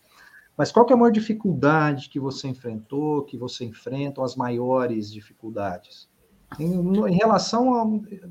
Mas 0.56 0.70
qual 0.70 0.86
é 0.88 0.92
a 0.92 0.96
maior 0.96 1.10
dificuldade 1.10 2.08
que 2.08 2.20
você 2.20 2.48
enfrentou, 2.48 3.22
que 3.22 3.36
você 3.36 3.64
enfrenta, 3.64 4.20
ou 4.20 4.24
as 4.24 4.36
maiores 4.36 5.10
dificuldades? 5.10 6.08
Em, 6.58 6.74
em 7.08 7.14
relação 7.14 7.74
a 7.74 7.86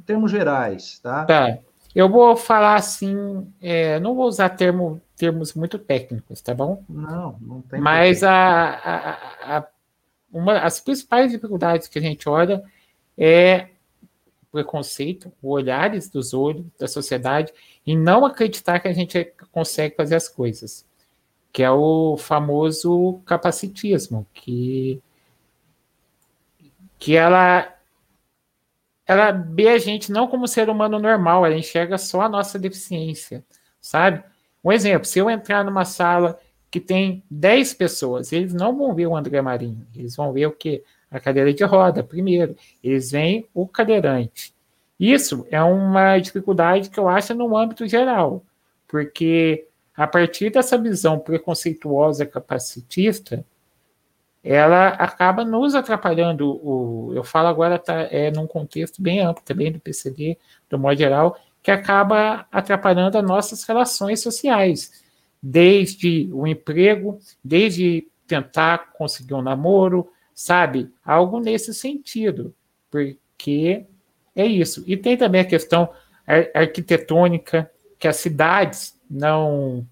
termos 0.05 0.29
gerais, 0.29 0.99
tá? 0.99 1.25
Tá. 1.25 1.57
Eu 1.93 2.09
vou 2.09 2.37
falar 2.37 2.75
assim, 2.75 3.47
é, 3.59 3.99
não 3.99 4.15
vou 4.15 4.25
usar 4.25 4.49
termo, 4.49 5.01
termos 5.21 5.53
muito 5.53 5.77
técnicos, 5.77 6.41
tá 6.41 6.51
bom? 6.51 6.83
Não, 6.89 7.37
não 7.39 7.61
tem. 7.61 7.79
Mas 7.79 8.23
a, 8.23 8.33
a, 8.33 9.57
a, 9.57 9.67
uma, 10.33 10.57
as 10.57 10.79
principais 10.79 11.31
dificuldades 11.31 11.87
que 11.87 11.99
a 11.99 12.01
gente 12.01 12.27
olha 12.27 12.63
é 13.15 13.67
preconceito, 14.51 15.31
olhares 15.39 16.09
dos 16.09 16.33
olhos 16.33 16.65
da 16.79 16.87
sociedade 16.87 17.53
e 17.85 17.95
não 17.95 18.25
acreditar 18.25 18.79
que 18.79 18.87
a 18.87 18.93
gente 18.93 19.31
consegue 19.51 19.95
fazer 19.95 20.15
as 20.15 20.27
coisas, 20.27 20.83
que 21.53 21.61
é 21.61 21.69
o 21.69 22.17
famoso 22.17 23.21
capacitismo, 23.23 24.25
que 24.33 24.99
que 26.97 27.15
ela 27.15 27.75
ela 29.05 29.31
vê 29.31 29.69
a 29.69 29.77
gente 29.77 30.11
não 30.11 30.27
como 30.27 30.47
ser 30.47 30.67
humano 30.67 30.97
normal, 30.97 31.45
ela 31.45 31.55
enxerga 31.55 31.99
só 31.99 32.21
a 32.21 32.29
nossa 32.29 32.57
deficiência, 32.57 33.45
sabe? 33.79 34.23
Um 34.63 34.71
exemplo, 34.71 35.05
se 35.05 35.19
eu 35.19 35.29
entrar 35.29 35.63
numa 35.63 35.85
sala 35.85 36.39
que 36.69 36.79
tem 36.79 37.23
10 37.29 37.73
pessoas, 37.73 38.31
eles 38.31 38.53
não 38.53 38.77
vão 38.77 38.93
ver 38.93 39.07
o 39.07 39.15
André 39.15 39.41
Marinho, 39.41 39.85
eles 39.95 40.15
vão 40.15 40.31
ver 40.31 40.45
o 40.45 40.51
quê? 40.51 40.83
a 41.11 41.19
cadeira 41.19 41.53
de 41.53 41.63
roda, 41.65 42.01
primeiro. 42.01 42.55
Eles 42.81 43.11
veem 43.11 43.45
o 43.53 43.67
cadeirante. 43.67 44.53
Isso 44.97 45.45
é 45.51 45.61
uma 45.61 46.17
dificuldade 46.19 46.89
que 46.89 46.99
eu 46.99 47.09
acho 47.09 47.33
no 47.33 47.57
âmbito 47.57 47.85
geral, 47.87 48.43
porque 48.87 49.67
a 49.95 50.07
partir 50.07 50.51
dessa 50.51 50.77
visão 50.77 51.19
preconceituosa 51.19 52.25
capacitista, 52.25 53.43
ela 54.43 54.89
acaba 54.89 55.43
nos 55.43 55.75
atrapalhando. 55.75 56.47
O, 56.65 57.11
eu 57.13 57.23
falo 57.23 57.47
agora 57.47 57.77
tá, 57.77 58.07
é 58.11 58.31
num 58.31 58.47
contexto 58.47 59.01
bem 59.01 59.19
amplo 59.19 59.43
também 59.43 59.71
do 59.71 59.79
PCD, 59.79 60.37
do 60.69 60.79
modo 60.79 60.97
geral, 60.97 61.37
que 61.61 61.71
acaba 61.71 62.47
atrapalhando 62.51 63.17
as 63.17 63.23
nossas 63.23 63.63
relações 63.63 64.21
sociais, 64.21 65.03
desde 65.41 66.29
o 66.33 66.47
emprego, 66.47 67.19
desde 67.43 68.07
tentar 68.27 68.91
conseguir 68.93 69.33
um 69.33 69.41
namoro, 69.41 70.11
sabe? 70.33 70.91
Algo 71.03 71.39
nesse 71.39 71.73
sentido, 71.73 72.55
porque 72.89 73.85
é 74.35 74.45
isso. 74.45 74.83
E 74.87 74.95
tem 74.95 75.17
também 75.17 75.41
a 75.41 75.45
questão 75.45 75.89
arquitetônica, 76.53 77.69
que 77.99 78.07
as 78.07 78.17
cidades 78.17 78.99
não 79.09 79.85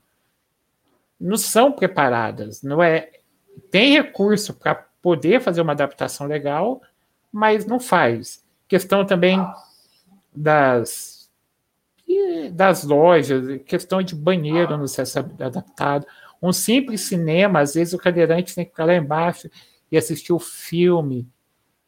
não 1.19 1.35
são 1.35 1.71
preparadas, 1.73 2.63
não 2.63 2.81
é 2.81 3.09
tem 3.69 3.91
recurso 3.91 4.53
para 4.53 4.73
poder 5.01 5.41
fazer 5.41 5.61
uma 5.61 5.73
adaptação 5.73 6.25
legal, 6.25 6.81
mas 7.31 7.65
não 7.65 7.79
faz. 7.79 8.43
Questão 8.69 9.05
também 9.05 9.37
das 10.33 11.18
das 12.53 12.83
lojas, 12.83 13.61
questão 13.65 14.01
de 14.01 14.15
banheiro 14.15 14.77
não 14.77 14.87
ser 14.87 15.03
adaptado, 15.39 16.05
Um 16.41 16.51
simples 16.51 17.01
cinema, 17.01 17.59
às 17.59 17.73
vezes 17.73 17.93
o 17.93 17.97
cadeirante 17.97 18.55
tem 18.55 18.65
que 18.65 18.71
ficar 18.71 18.85
lá 18.85 18.95
embaixo 18.95 19.49
e 19.91 19.97
assistir 19.97 20.33
o 20.33 20.39
filme. 20.39 21.27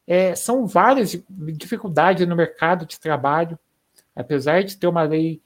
É, 0.06 0.34
são 0.34 0.66
várias 0.66 1.16
dificuldades 1.56 2.26
no 2.26 2.36
mercado 2.36 2.84
de 2.84 3.00
trabalho. 3.00 3.58
Apesar 4.14 4.62
de 4.62 4.76
ter 4.76 4.86
uma 4.86 5.02
lei 5.02 5.40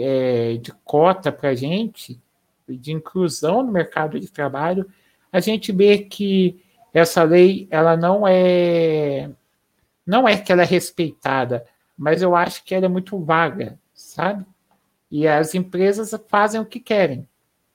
é, 0.00 0.56
de 0.56 0.72
cota 0.84 1.32
para 1.32 1.50
a 1.50 1.54
gente, 1.54 2.20
de 2.68 2.92
inclusão 2.92 3.62
no 3.62 3.72
mercado 3.72 4.18
de 4.20 4.30
trabalho, 4.30 4.86
a 5.32 5.40
gente 5.40 5.72
vê 5.72 5.98
que 5.98 6.62
essa 6.92 7.24
lei 7.24 7.66
ela 7.70 7.96
não 7.96 8.26
é 8.26 9.30
não 10.06 10.28
é 10.28 10.36
que 10.36 10.52
ela 10.52 10.62
é 10.62 10.66
respeitada, 10.66 11.64
mas 11.96 12.22
eu 12.22 12.36
acho 12.36 12.62
que 12.62 12.74
ela 12.74 12.86
é 12.86 12.88
muito 12.88 13.18
vaga, 13.18 13.78
sabe? 14.14 14.46
E 15.10 15.26
as 15.26 15.56
empresas 15.56 16.14
fazem 16.28 16.60
o 16.60 16.64
que 16.64 16.78
querem, 16.78 17.28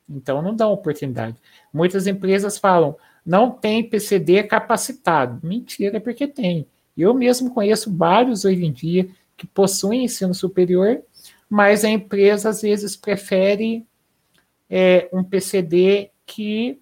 então 0.09 0.41
não 0.41 0.55
dão 0.55 0.71
oportunidade. 0.71 1.35
Muitas 1.73 2.07
empresas 2.07 2.57
falam, 2.57 2.95
não 3.25 3.51
tem 3.51 3.87
PCD 3.87 4.43
capacitado. 4.43 5.45
Mentira, 5.45 5.99
porque 5.99 6.27
tem. 6.27 6.65
Eu 6.97 7.13
mesmo 7.13 7.53
conheço 7.53 7.93
vários 7.93 8.45
hoje 8.45 8.65
em 8.65 8.71
dia 8.71 9.09
que 9.35 9.45
possuem 9.45 10.05
ensino 10.05 10.33
superior, 10.33 11.01
mas 11.49 11.83
a 11.83 11.89
empresa 11.89 12.49
às 12.49 12.61
vezes 12.61 12.95
prefere 12.95 13.85
é, 14.69 15.09
um 15.11 15.23
PCD 15.23 16.11
que, 16.25 16.79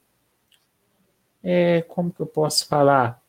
é, 1.44 1.82
como 1.82 2.12
que 2.12 2.22
eu 2.22 2.28
posso 2.28 2.68
falar, 2.68 3.22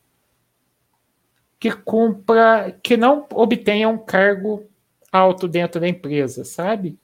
que 1.59 1.71
cumpra, 1.71 2.77
que 2.83 2.95
não 2.95 3.25
obtenha 3.33 3.89
um 3.89 3.97
cargo 3.97 4.69
alto 5.11 5.47
dentro 5.47 5.79
da 5.79 5.87
empresa, 5.87 6.43
sabe? 6.43 6.97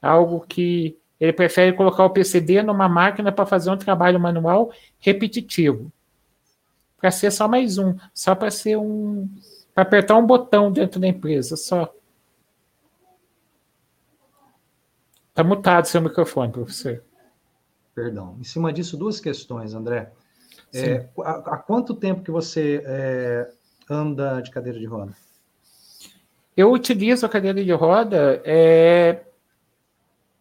Algo 0.00 0.40
que 0.40 0.98
ele 1.18 1.32
prefere 1.32 1.72
colocar 1.72 2.04
o 2.04 2.10
PCD 2.10 2.62
numa 2.62 2.88
máquina 2.88 3.32
para 3.32 3.46
fazer 3.46 3.70
um 3.70 3.76
trabalho 3.76 4.20
manual 4.20 4.70
repetitivo. 4.98 5.90
Para 6.98 7.10
ser 7.10 7.30
só 7.30 7.48
mais 7.48 7.78
um, 7.78 7.96
só 8.12 8.34
para 8.34 8.50
ser 8.50 8.76
um. 8.76 9.28
para 9.74 9.82
apertar 9.82 10.16
um 10.16 10.26
botão 10.26 10.70
dentro 10.70 11.00
da 11.00 11.06
empresa, 11.06 11.56
só. 11.56 11.92
Está 15.28 15.44
mutado 15.44 15.86
seu 15.86 16.00
microfone, 16.00 16.50
professor. 16.50 17.02
Perdão. 17.94 18.36
Em 18.40 18.44
cima 18.44 18.72
disso, 18.72 18.96
duas 18.96 19.20
questões, 19.20 19.74
André. 19.74 20.12
É, 20.74 21.08
há, 21.20 21.30
há, 21.54 21.56
quanto 21.58 21.94
tempo 21.94 22.22
que 22.22 22.30
você 22.30 22.82
é, 22.84 23.50
anda 23.88 24.40
de 24.40 24.50
cadeira 24.50 24.78
de 24.78 24.86
roda? 24.86 25.12
Eu 26.56 26.72
utilizo 26.72 27.26
a 27.26 27.28
cadeira 27.28 27.62
de 27.62 27.72
roda 27.72 28.40
é, 28.44 29.20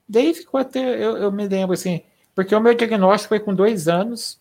Daí 0.08 0.34
ficou 0.34 0.60
até, 0.60 0.80
eu, 0.80 1.18
eu 1.18 1.32
me 1.32 1.48
lembro 1.48 1.74
assim, 1.74 2.02
porque 2.34 2.54
o 2.54 2.62
meu 2.62 2.76
diagnóstico 2.76 3.30
foi 3.30 3.40
com 3.40 3.54
dois 3.54 3.88
anos, 3.88 4.40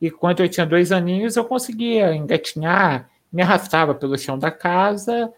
e 0.00 0.10
quando 0.10 0.40
eu 0.40 0.48
tinha 0.48 0.64
dois 0.64 0.90
aninhos, 0.92 1.36
eu 1.36 1.44
conseguia 1.44 2.14
engatinhar, 2.14 3.10
me 3.30 3.42
arrastava 3.42 3.94
pelo 3.94 4.16
chão 4.16 4.38
da 4.38 4.50
casa, 4.50 5.30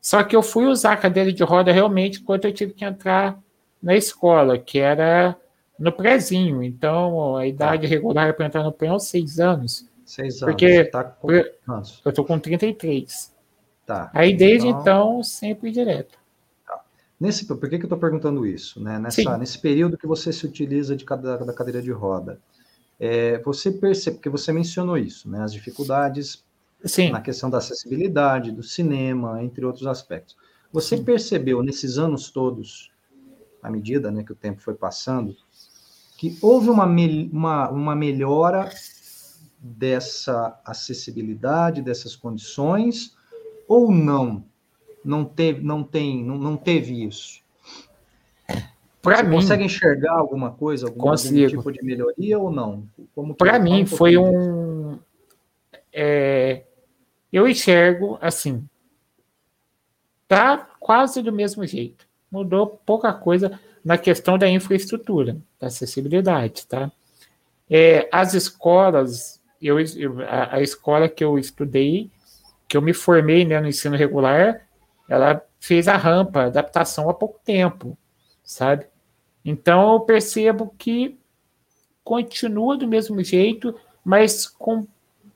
só 0.00 0.22
que 0.24 0.34
eu 0.34 0.42
fui 0.42 0.66
usar 0.66 0.92
a 0.92 0.96
cadeira 0.96 1.32
de 1.32 1.42
roda 1.44 1.72
realmente 1.72 2.20
quando 2.20 2.44
eu 2.44 2.52
tive 2.52 2.72
que 2.72 2.84
entrar 2.84 3.38
na 3.80 3.94
escola, 3.94 4.58
que 4.58 4.78
era 4.80 5.36
no 5.78 5.92
prézinho. 5.92 6.62
Então, 6.62 7.36
a 7.36 7.46
idade 7.46 7.82
tá. 7.82 7.88
regular 7.88 8.34
para 8.34 8.46
entrar 8.46 8.62
no 8.64 8.72
pré 8.72 8.88
é 8.88 8.98
seis 8.98 9.38
anos. 9.38 9.86
Seis 10.04 10.42
anos. 10.42 10.54
Porque 10.54 10.84
tá 10.84 11.04
com... 11.04 11.30
eu 11.30 11.44
estou 12.06 12.24
com 12.24 12.38
33. 12.38 13.32
Tá. 13.88 14.10
Aí, 14.12 14.36
desde 14.36 14.68
então, 14.68 14.80
então 14.80 15.24
sempre 15.24 15.70
direto. 15.70 16.18
Nesse, 17.18 17.46
por 17.46 17.58
que, 17.58 17.78
que 17.78 17.84
eu 17.84 17.86
estou 17.86 17.98
perguntando 17.98 18.46
isso? 18.46 18.78
Né? 18.84 18.98
Nessa, 18.98 19.38
nesse 19.38 19.58
período 19.58 19.96
que 19.96 20.06
você 20.06 20.30
se 20.30 20.44
utiliza 20.44 20.94
de, 20.94 21.06
da, 21.06 21.38
da 21.38 21.54
cadeira 21.54 21.80
de 21.80 21.90
roda, 21.90 22.38
é, 23.00 23.38
você 23.38 23.72
percebe, 23.72 24.18
porque 24.18 24.28
você 24.28 24.52
mencionou 24.52 24.98
isso, 24.98 25.26
né? 25.30 25.42
as 25.42 25.54
dificuldades 25.54 26.44
Sim. 26.84 27.10
na 27.10 27.22
questão 27.22 27.48
da 27.48 27.56
acessibilidade, 27.56 28.52
do 28.52 28.62
cinema, 28.62 29.42
entre 29.42 29.64
outros 29.64 29.86
aspectos. 29.86 30.36
Você 30.70 30.98
Sim. 30.98 31.04
percebeu 31.04 31.62
nesses 31.62 31.96
anos 31.96 32.30
todos, 32.30 32.92
à 33.62 33.70
medida 33.70 34.10
né, 34.10 34.22
que 34.22 34.32
o 34.32 34.36
tempo 34.36 34.60
foi 34.60 34.74
passando, 34.74 35.34
que 36.18 36.36
houve 36.42 36.68
uma, 36.68 36.84
uma, 36.84 37.70
uma 37.70 37.96
melhora 37.96 38.68
dessa 39.58 40.60
acessibilidade, 40.62 41.80
dessas 41.80 42.14
condições, 42.14 43.16
ou 43.68 43.92
não? 43.92 44.44
não 45.04 45.24
teve, 45.24 45.64
não 45.64 45.82
tem, 45.82 46.22
não, 46.22 46.36
não 46.36 46.56
teve 46.56 47.04
isso? 47.04 47.40
Para 49.00 49.22
mim, 49.22 49.36
consegue 49.36 49.64
enxergar 49.64 50.12
alguma 50.12 50.50
coisa, 50.50 50.86
algum, 50.86 51.08
algum 51.08 51.16
tipo 51.16 51.72
de 51.72 51.82
melhoria 51.82 52.38
ou 52.38 52.50
não? 52.50 52.86
Para 53.38 53.58
mim 53.58 53.84
um 53.84 53.86
foi 53.86 54.18
um, 54.18 54.98
é, 55.92 56.64
eu 57.32 57.48
enxergo 57.48 58.18
assim, 58.20 58.68
tá 60.26 60.58
quase 60.78 61.22
do 61.22 61.32
mesmo 61.32 61.64
jeito. 61.64 62.06
Mudou 62.30 62.66
pouca 62.84 63.12
coisa 63.12 63.58
na 63.82 63.96
questão 63.96 64.36
da 64.36 64.48
infraestrutura, 64.48 65.38
da 65.58 65.68
acessibilidade, 65.68 66.66
tá? 66.66 66.92
É, 67.70 68.08
as 68.12 68.34
escolas, 68.34 69.40
eu, 69.62 69.78
a, 70.28 70.56
a, 70.56 70.62
escola 70.62 71.08
que 71.08 71.24
eu 71.24 71.38
estudei, 71.38 72.10
que 72.68 72.76
eu 72.76 72.82
me 72.82 72.92
formei 72.92 73.44
né, 73.44 73.60
no 73.60 73.66
ensino 73.66 73.96
regular, 73.96 74.68
ela 75.08 75.42
fez 75.58 75.88
a 75.88 75.96
rampa, 75.96 76.44
adaptação 76.44 77.08
há 77.08 77.14
pouco 77.14 77.40
tempo, 77.42 77.96
sabe? 78.44 78.86
Então 79.44 79.94
eu 79.94 80.00
percebo 80.00 80.74
que 80.76 81.18
continua 82.04 82.76
do 82.76 82.86
mesmo 82.86 83.22
jeito, 83.24 83.74
mas 84.04 84.46
com 84.46 84.86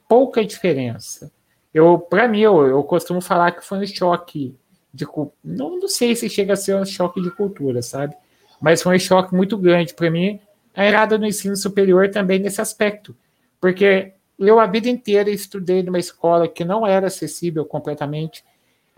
pouca 0.08 0.44
diferença. 0.44 1.32
Eu, 1.72 1.98
para 1.98 2.28
mim, 2.28 2.40
eu, 2.40 2.66
eu 2.66 2.82
costumo 2.84 3.20
falar 3.22 3.52
que 3.52 3.64
foi 3.64 3.78
um 3.78 3.86
choque 3.86 4.54
de 4.92 5.06
não, 5.42 5.78
não 5.78 5.88
sei 5.88 6.14
se 6.14 6.28
chega 6.28 6.52
a 6.52 6.56
ser 6.56 6.76
um 6.76 6.84
choque 6.84 7.20
de 7.22 7.30
cultura, 7.30 7.80
sabe? 7.80 8.14
Mas 8.60 8.82
foi 8.82 8.96
um 8.96 8.98
choque 8.98 9.34
muito 9.34 9.56
grande 9.56 9.94
para 9.94 10.10
mim. 10.10 10.38
A 10.74 10.84
errada 10.84 11.16
no 11.16 11.26
ensino 11.26 11.56
superior 11.56 12.10
também 12.10 12.38
nesse 12.38 12.60
aspecto, 12.60 13.16
porque 13.58 14.12
eu 14.48 14.58
a 14.58 14.66
vida 14.66 14.88
inteira 14.88 15.30
estudei 15.30 15.82
numa 15.82 15.98
escola 15.98 16.48
que 16.48 16.64
não 16.64 16.86
era 16.86 17.06
acessível 17.06 17.64
completamente, 17.64 18.44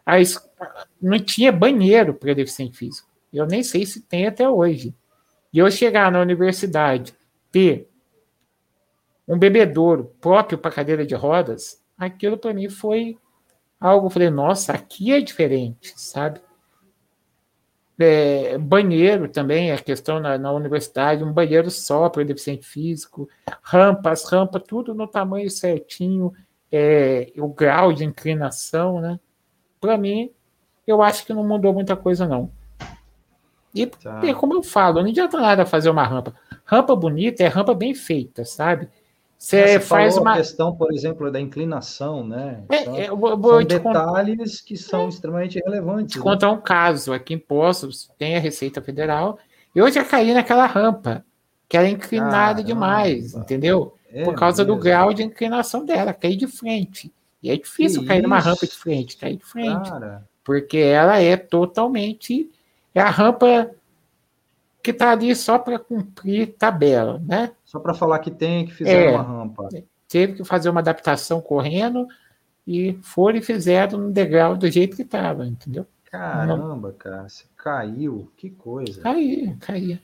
a, 0.04 0.16
não 1.00 1.18
tinha 1.18 1.50
banheiro 1.50 2.14
para 2.14 2.34
deficiente 2.34 2.76
físico. 2.76 3.08
Eu 3.32 3.46
nem 3.46 3.62
sei 3.62 3.84
se 3.84 4.02
tem 4.02 4.26
até 4.26 4.48
hoje. 4.48 4.94
E 5.52 5.58
eu 5.58 5.70
chegar 5.70 6.10
na 6.10 6.20
universidade, 6.20 7.14
ter 7.50 7.88
um 9.26 9.38
bebedouro 9.38 10.14
próprio 10.20 10.58
para 10.58 10.70
cadeira 10.70 11.06
de 11.06 11.14
rodas, 11.14 11.82
aquilo 11.96 12.36
para 12.36 12.52
mim 12.52 12.68
foi 12.68 13.16
algo. 13.80 14.06
Eu 14.06 14.10
falei, 14.10 14.30
nossa, 14.30 14.72
aqui 14.72 15.12
é 15.12 15.20
diferente, 15.20 15.92
sabe? 15.96 16.40
É, 17.98 18.58
banheiro 18.58 19.28
também, 19.28 19.70
a 19.70 19.78
questão 19.78 20.18
na, 20.18 20.36
na, 20.36 20.50
universidade, 20.50 21.22
um 21.22 21.32
banheiro 21.32 21.70
só 21.70 22.08
para 22.08 22.24
deficiente 22.24 22.66
físico, 22.66 23.28
rampas, 23.62 24.24
rampa, 24.28 24.58
tudo 24.58 24.92
no 24.92 25.06
tamanho 25.06 25.48
certinho, 25.48 26.32
é, 26.72 27.32
o 27.36 27.48
grau 27.48 27.92
de 27.92 28.04
inclinação, 28.04 29.00
né? 29.00 29.20
para 29.84 29.98
mim, 29.98 30.30
eu 30.86 31.02
acho 31.02 31.26
que 31.26 31.34
não 31.34 31.46
mudou 31.46 31.74
muita 31.74 31.94
coisa, 31.94 32.26
não. 32.26 32.50
E, 33.74 33.86
tá. 33.86 34.22
e 34.24 34.32
como 34.32 34.54
eu 34.54 34.62
falo, 34.62 35.02
não 35.02 35.10
adianta 35.10 35.38
nada 35.38 35.66
fazer 35.66 35.90
uma 35.90 36.04
rampa. 36.04 36.34
Rampa 36.64 36.96
bonita 36.96 37.42
é 37.42 37.48
rampa 37.48 37.74
bem 37.74 37.94
feita, 37.94 38.46
sabe? 38.46 38.88
Você 39.44 39.78
faz 39.78 40.16
uma 40.16 40.36
questão, 40.36 40.74
por 40.74 40.90
exemplo, 40.90 41.30
da 41.30 41.38
inclinação, 41.38 42.26
né? 42.26 42.64
É, 42.70 42.80
então, 42.80 42.96
é, 42.96 43.08
eu 43.10 43.16
vou, 43.16 43.60
são 43.60 43.64
detalhes 43.64 44.62
que 44.62 44.74
são 44.74 45.04
é, 45.04 45.08
extremamente 45.08 45.60
relevantes. 45.62 46.14
Te 46.14 46.18
né? 46.18 46.24
contar 46.24 46.50
um 46.50 46.60
caso 46.60 47.12
aqui 47.12 47.34
em 47.34 47.38
Poços, 47.38 48.10
tem 48.18 48.36
a 48.36 48.40
Receita 48.40 48.80
Federal. 48.80 49.38
Eu 49.74 49.90
já 49.92 50.02
caí 50.02 50.32
naquela 50.32 50.64
rampa, 50.64 51.22
que 51.68 51.76
era 51.76 51.86
inclinada 51.86 52.64
demais, 52.64 53.34
entendeu? 53.34 53.94
É 54.10 54.24
por 54.24 54.34
causa 54.34 54.64
mesmo. 54.64 54.76
do 54.76 54.82
grau 54.82 55.12
de 55.12 55.22
inclinação 55.22 55.84
dela, 55.84 56.14
caí 56.14 56.36
de 56.36 56.46
frente. 56.46 57.12
E 57.42 57.50
é 57.50 57.56
difícil 57.58 58.00
que 58.00 58.08
cair 58.08 58.20
isso? 58.20 58.28
numa 58.28 58.38
rampa 58.38 58.66
de 58.66 58.74
frente, 58.74 59.18
cair 59.18 59.36
de 59.36 59.44
frente. 59.44 59.90
Cara. 59.90 60.26
Porque 60.42 60.78
ela 60.78 61.20
é 61.20 61.36
totalmente. 61.36 62.50
É 62.94 63.00
a 63.02 63.10
rampa 63.10 63.70
que 64.82 64.90
está 64.90 65.10
ali 65.10 65.36
só 65.36 65.58
para 65.58 65.78
cumprir 65.78 66.54
tabela, 66.58 67.22
né? 67.26 67.50
Só 67.74 67.80
para 67.80 67.92
falar 67.92 68.20
que 68.20 68.30
tem 68.30 68.66
que 68.66 68.72
fizer 68.72 69.06
é, 69.06 69.10
uma 69.10 69.22
rampa. 69.22 69.68
Teve 70.08 70.34
que 70.34 70.44
fazer 70.44 70.70
uma 70.70 70.78
adaptação 70.78 71.40
correndo 71.40 72.06
e 72.64 72.96
foram 73.02 73.38
e 73.38 73.42
fizeram 73.42 73.98
no 73.98 74.12
degrau 74.12 74.56
do 74.56 74.70
jeito 74.70 74.94
que 74.94 75.02
estava, 75.02 75.44
entendeu? 75.44 75.84
Caramba, 76.04 76.88
Não. 76.88 76.96
cara, 76.96 77.28
você 77.28 77.46
caiu, 77.56 78.30
que 78.36 78.48
coisa. 78.48 79.00
Caiu, 79.00 79.56
caiu. 79.58 79.98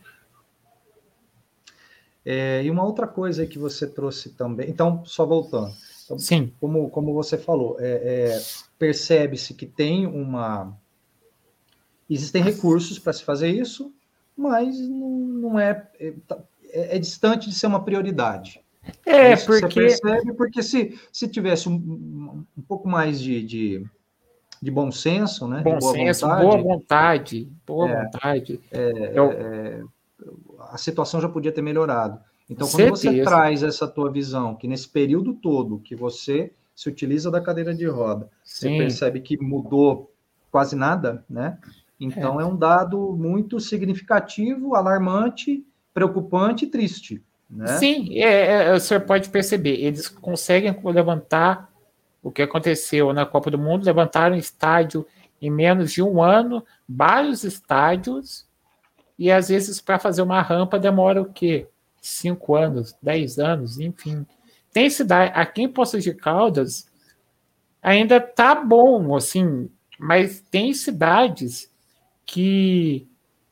É, 2.26 2.64
e 2.64 2.68
uma 2.68 2.85
outra 2.85 3.06
coisa 3.06 3.46
que 3.46 3.56
você 3.56 3.87
trouxe 3.87 4.30
também, 4.30 4.68
então, 4.68 5.04
só 5.04 5.24
voltando, 5.24 5.72
então, 6.04 6.18
Sim. 6.18 6.52
Como, 6.61 6.90
como 6.90 7.14
você 7.14 7.38
falou, 7.38 7.76
é, 7.78 8.33
é, 8.33 8.42
percebe-se 8.76 9.54
que 9.54 9.64
tem 9.64 10.09
uma. 10.09 10.76
Existem 12.09 12.42
recursos 12.42 12.98
para 12.98 13.12
se 13.12 13.22
fazer 13.22 13.48
isso, 13.48 13.94
mas 14.37 14.76
não, 14.80 15.09
não 15.09 15.61
é, 15.61 15.88
é. 16.72 16.80
É, 16.80 16.96
é 16.96 16.98
distante 16.98 17.48
de 17.48 17.54
ser 17.54 17.66
uma 17.66 17.83
prioridade. 17.85 18.61
É, 19.06 19.35
Isso 19.35 19.46
porque... 19.46 19.88
Você 19.88 20.00
percebe, 20.00 20.33
porque 20.35 20.62
se, 20.62 20.98
se 21.12 21.28
tivesse 21.28 21.68
um, 21.68 22.44
um 22.56 22.62
pouco 22.62 22.88
mais 22.88 23.20
de, 23.20 23.42
de, 23.42 23.87
de, 24.61 24.70
bom 24.70 24.90
senso, 24.90 25.46
né? 25.46 25.62
Bom 25.62 25.78
boa 25.78 25.92
senso, 25.92 26.26
vontade, 26.26 26.42
boa 26.44 26.62
vontade, 26.62 27.52
boa 27.66 27.90
é, 27.90 28.04
vontade. 28.04 28.61
É, 28.70 29.12
Eu... 29.14 29.30
é, 29.30 29.83
a 30.70 30.76
situação 30.76 31.20
já 31.20 31.28
podia 31.28 31.52
ter 31.52 31.62
melhorado. 31.62 32.20
Então, 32.48 32.66
quando 32.68 32.96
Certeza. 32.96 33.12
você 33.12 33.22
traz 33.22 33.62
essa 33.62 33.87
tua 33.87 34.11
visão, 34.11 34.54
que 34.54 34.66
nesse 34.66 34.88
período 34.88 35.35
todo 35.35 35.78
que 35.78 35.94
você 35.94 36.52
se 36.74 36.88
utiliza 36.88 37.30
da 37.30 37.40
cadeira 37.40 37.74
de 37.74 37.87
roda, 37.87 38.28
Sim. 38.42 38.70
você 38.70 38.78
percebe 38.78 39.20
que 39.20 39.40
mudou 39.40 40.12
quase 40.50 40.74
nada, 40.74 41.24
né? 41.28 41.59
Então, 41.98 42.40
é. 42.40 42.44
é 42.44 42.46
um 42.46 42.56
dado 42.56 43.12
muito 43.12 43.61
significativo, 43.61 44.74
alarmante, 44.74 45.64
preocupante 45.92 46.64
e 46.64 46.68
triste. 46.68 47.22
Né? 47.48 47.66
Sim, 47.79 48.18
é, 48.18 48.66
é, 48.66 48.72
o 48.72 48.81
senhor 48.81 49.00
pode 49.00 49.29
perceber, 49.29 49.74
eles 49.81 50.09
conseguem 50.09 50.74
levantar 50.85 51.70
o 52.22 52.31
que 52.31 52.42
aconteceu 52.42 53.12
na 53.12 53.26
Copa 53.26 53.50
do 53.50 53.59
Mundo, 53.59 53.85
levantaram 53.85 54.37
estádio 54.37 55.07
em 55.40 55.50
menos 55.50 55.92
de 55.92 56.03
um 56.03 56.22
ano, 56.22 56.64
vários 56.88 57.44
estádios, 57.44 58.46
e 59.18 59.33
às 59.33 59.48
vezes 59.48 59.81
para 59.81 59.98
fazer 59.98 60.22
uma 60.22 60.40
rampa 60.40 60.79
demora 60.79 61.20
o 61.20 61.33
quê? 61.33 61.66
Cinco 62.00 62.55
anos, 62.55 62.94
dez 63.03 63.38
anos, 63.38 63.81
enfim. 63.81 64.24
Tem 64.72 64.88
cidade, 64.88 65.33
aqui 65.35 65.62
em 65.62 65.68
Poços 65.68 66.05
de 66.05 66.14
Caldas, 66.14 66.88
ainda 67.83 68.20
tá 68.20 68.55
bom, 68.55 69.16
assim, 69.16 69.68
mas 69.98 70.40
tem 70.40 70.72
cidades 70.72 71.70
que 72.24 73.09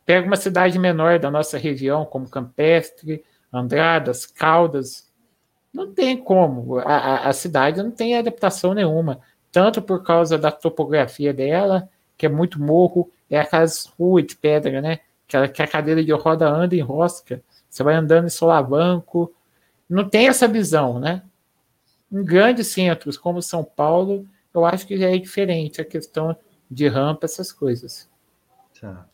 pega 0.08 0.26
uma 0.26 0.36
cidade 0.36 0.78
menor 0.78 1.18
da 1.18 1.30
nossa 1.30 1.58
região, 1.58 2.06
como 2.06 2.30
Campestre, 2.30 3.22
Andradas, 3.52 4.24
Caldas, 4.24 5.12
não 5.70 5.92
tem 5.92 6.16
como. 6.16 6.78
A, 6.78 7.28
a, 7.28 7.32
cidade 7.34 7.82
não 7.82 7.90
tem 7.90 8.16
adaptação 8.16 8.72
nenhuma, 8.72 9.20
tanto 9.52 9.82
por 9.82 10.02
causa 10.02 10.38
da 10.38 10.50
topografia 10.50 11.34
dela, 11.34 11.90
que 12.16 12.24
é 12.24 12.28
muito 12.30 12.58
morro, 12.58 13.12
é 13.28 13.38
aquelas 13.38 13.84
ruas 13.84 14.24
de 14.24 14.34
pedra, 14.34 14.80
né? 14.80 15.00
Que, 15.26 15.46
que 15.48 15.62
a 15.62 15.68
cadeira 15.68 16.02
de 16.02 16.12
roda 16.12 16.48
anda 16.48 16.74
em 16.74 16.80
rosca, 16.80 17.42
você 17.68 17.82
vai 17.82 17.94
andando 17.94 18.28
em 18.28 18.30
solavanco, 18.30 19.30
não 19.86 20.08
tem 20.08 20.28
essa 20.28 20.48
visão, 20.48 20.98
né? 20.98 21.20
Em 22.10 22.24
grandes 22.24 22.68
centros 22.68 23.18
como 23.18 23.42
São 23.42 23.62
Paulo, 23.62 24.26
eu 24.54 24.64
acho 24.64 24.86
que 24.86 24.96
já 24.96 25.14
é 25.14 25.18
diferente 25.18 25.82
a 25.82 25.84
questão 25.84 26.34
de 26.70 26.88
rampa, 26.88 27.26
essas 27.26 27.52
coisas. 27.52 28.08
Tá. 28.80 29.06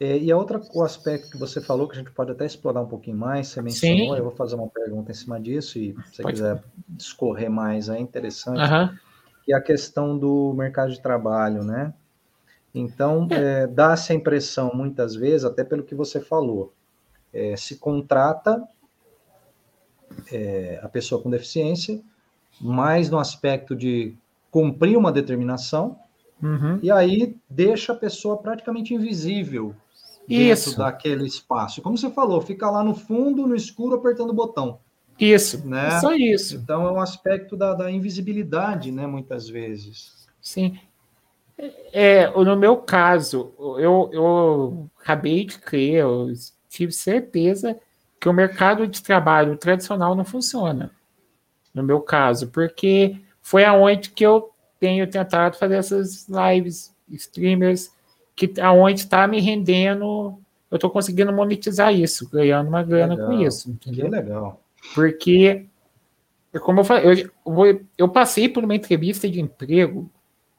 É, 0.00 0.16
e 0.16 0.32
a 0.32 0.36
outra 0.36 0.58
o 0.72 0.82
aspecto 0.82 1.30
que 1.30 1.36
você 1.36 1.60
falou, 1.60 1.86
que 1.86 1.94
a 1.94 1.98
gente 1.98 2.10
pode 2.10 2.32
até 2.32 2.46
explorar 2.46 2.80
um 2.80 2.86
pouquinho 2.86 3.18
mais, 3.18 3.48
você 3.48 3.60
mencionou, 3.60 4.14
Sim. 4.14 4.16
eu 4.16 4.24
vou 4.24 4.32
fazer 4.32 4.54
uma 4.54 4.66
pergunta 4.66 5.10
em 5.10 5.14
cima 5.14 5.38
disso, 5.38 5.78
e 5.78 5.94
se 6.06 6.16
você 6.16 6.22
pode. 6.22 6.36
quiser 6.36 6.64
discorrer 6.88 7.50
mais, 7.50 7.90
é 7.90 8.00
interessante, 8.00 8.60
uhum. 8.60 8.96
que 9.44 9.52
é 9.52 9.56
a 9.56 9.60
questão 9.60 10.16
do 10.16 10.54
mercado 10.54 10.90
de 10.90 11.02
trabalho, 11.02 11.62
né? 11.62 11.92
Então, 12.74 13.28
é. 13.30 13.64
É, 13.64 13.66
dá-se 13.66 14.10
a 14.10 14.14
impressão, 14.14 14.72
muitas 14.74 15.14
vezes, 15.14 15.44
até 15.44 15.62
pelo 15.62 15.82
que 15.82 15.94
você 15.94 16.18
falou, 16.18 16.72
é, 17.30 17.54
se 17.54 17.76
contrata 17.76 18.66
é, 20.32 20.80
a 20.82 20.88
pessoa 20.88 21.22
com 21.22 21.28
deficiência, 21.28 22.00
mais 22.58 23.10
no 23.10 23.18
aspecto 23.18 23.76
de 23.76 24.14
cumprir 24.50 24.96
uma 24.96 25.12
determinação, 25.12 25.98
uhum. 26.42 26.78
e 26.82 26.90
aí 26.90 27.36
deixa 27.50 27.92
a 27.92 27.96
pessoa 27.96 28.38
praticamente 28.38 28.94
invisível 28.94 29.74
dentro 30.38 30.52
isso. 30.52 30.78
daquele 30.78 31.26
espaço. 31.26 31.82
Como 31.82 31.98
você 31.98 32.10
falou, 32.10 32.40
fica 32.40 32.70
lá 32.70 32.82
no 32.82 32.94
fundo, 32.94 33.46
no 33.46 33.54
escuro, 33.54 33.96
apertando 33.96 34.30
o 34.30 34.34
botão. 34.34 34.78
Isso, 35.18 35.66
né? 35.66 36.00
só 36.00 36.14
isso. 36.14 36.56
Então 36.56 36.86
é 36.86 36.92
um 36.92 37.00
aspecto 37.00 37.56
da, 37.56 37.74
da 37.74 37.90
invisibilidade, 37.90 38.90
né? 38.90 39.06
Muitas 39.06 39.48
vezes. 39.48 40.26
Sim. 40.40 40.78
É, 41.92 42.30
no 42.30 42.56
meu 42.56 42.78
caso, 42.78 43.52
eu, 43.78 44.08
eu 44.12 44.90
acabei 44.98 45.44
de 45.44 45.58
crer, 45.58 45.96
eu 45.96 46.32
tive 46.70 46.90
certeza 46.90 47.78
que 48.18 48.28
o 48.28 48.32
mercado 48.32 48.86
de 48.86 49.02
trabalho 49.02 49.58
tradicional 49.58 50.14
não 50.14 50.24
funciona. 50.24 50.90
No 51.74 51.82
meu 51.82 52.00
caso, 52.00 52.48
porque 52.48 53.20
foi 53.42 53.64
aonde 53.64 54.10
que 54.10 54.24
eu 54.24 54.50
tenho 54.78 55.06
tentado 55.10 55.58
fazer 55.58 55.74
essas 55.74 56.26
lives, 56.28 56.94
streamers, 57.10 57.90
que 58.46 58.58
aonde 58.58 59.00
está 59.00 59.26
me 59.26 59.38
rendendo, 59.38 60.38
eu 60.70 60.76
estou 60.76 60.88
conseguindo 60.88 61.30
monetizar 61.30 61.92
isso, 61.92 62.26
ganhando 62.30 62.68
uma 62.68 62.82
grana 62.82 63.14
legal. 63.14 63.28
com 63.28 63.42
isso. 63.42 63.70
Entendeu? 63.70 64.06
Que 64.06 64.10
legal. 64.10 64.60
Porque, 64.94 65.66
como 66.62 66.80
eu 66.80 66.84
falei, 66.84 67.28
eu, 67.46 67.86
eu 67.98 68.08
passei 68.08 68.48
por 68.48 68.64
uma 68.64 68.74
entrevista 68.74 69.28
de 69.28 69.40
emprego, 69.40 70.10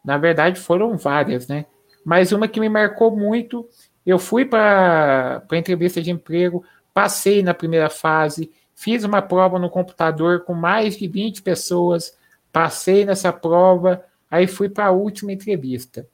na 0.06 0.16
verdade 0.18 0.60
foram 0.60 0.96
várias, 0.96 1.48
né? 1.48 1.66
Mas 2.06 2.32
uma 2.32 2.48
que 2.48 2.60
me 2.60 2.70
marcou 2.70 3.16
muito, 3.16 3.68
eu 4.06 4.20
fui 4.20 4.46
para 4.46 5.44
a 5.50 5.58
entrevista 5.58 6.02
de 6.02 6.12
emprego, 6.12 6.64
passei 6.94 7.42
na 7.42 7.54
primeira 7.54 7.90
fase, 7.90 8.52
fiz 8.76 9.04
uma 9.04 9.24
prova 9.24 9.58
no 9.58 9.72
computador 9.72 10.44
com 10.44 10.54
mais 10.54 10.98
de 10.98 11.08
20 11.08 11.42
pessoas, 11.42 12.16
passei 12.52 13.06
nessa 13.06 13.34
prova, 13.34 14.04
aí 14.30 14.46
fui 14.46 14.70
para 14.70 14.86
a 14.86 14.92
última 14.92 15.32
entrevista. 15.32 16.08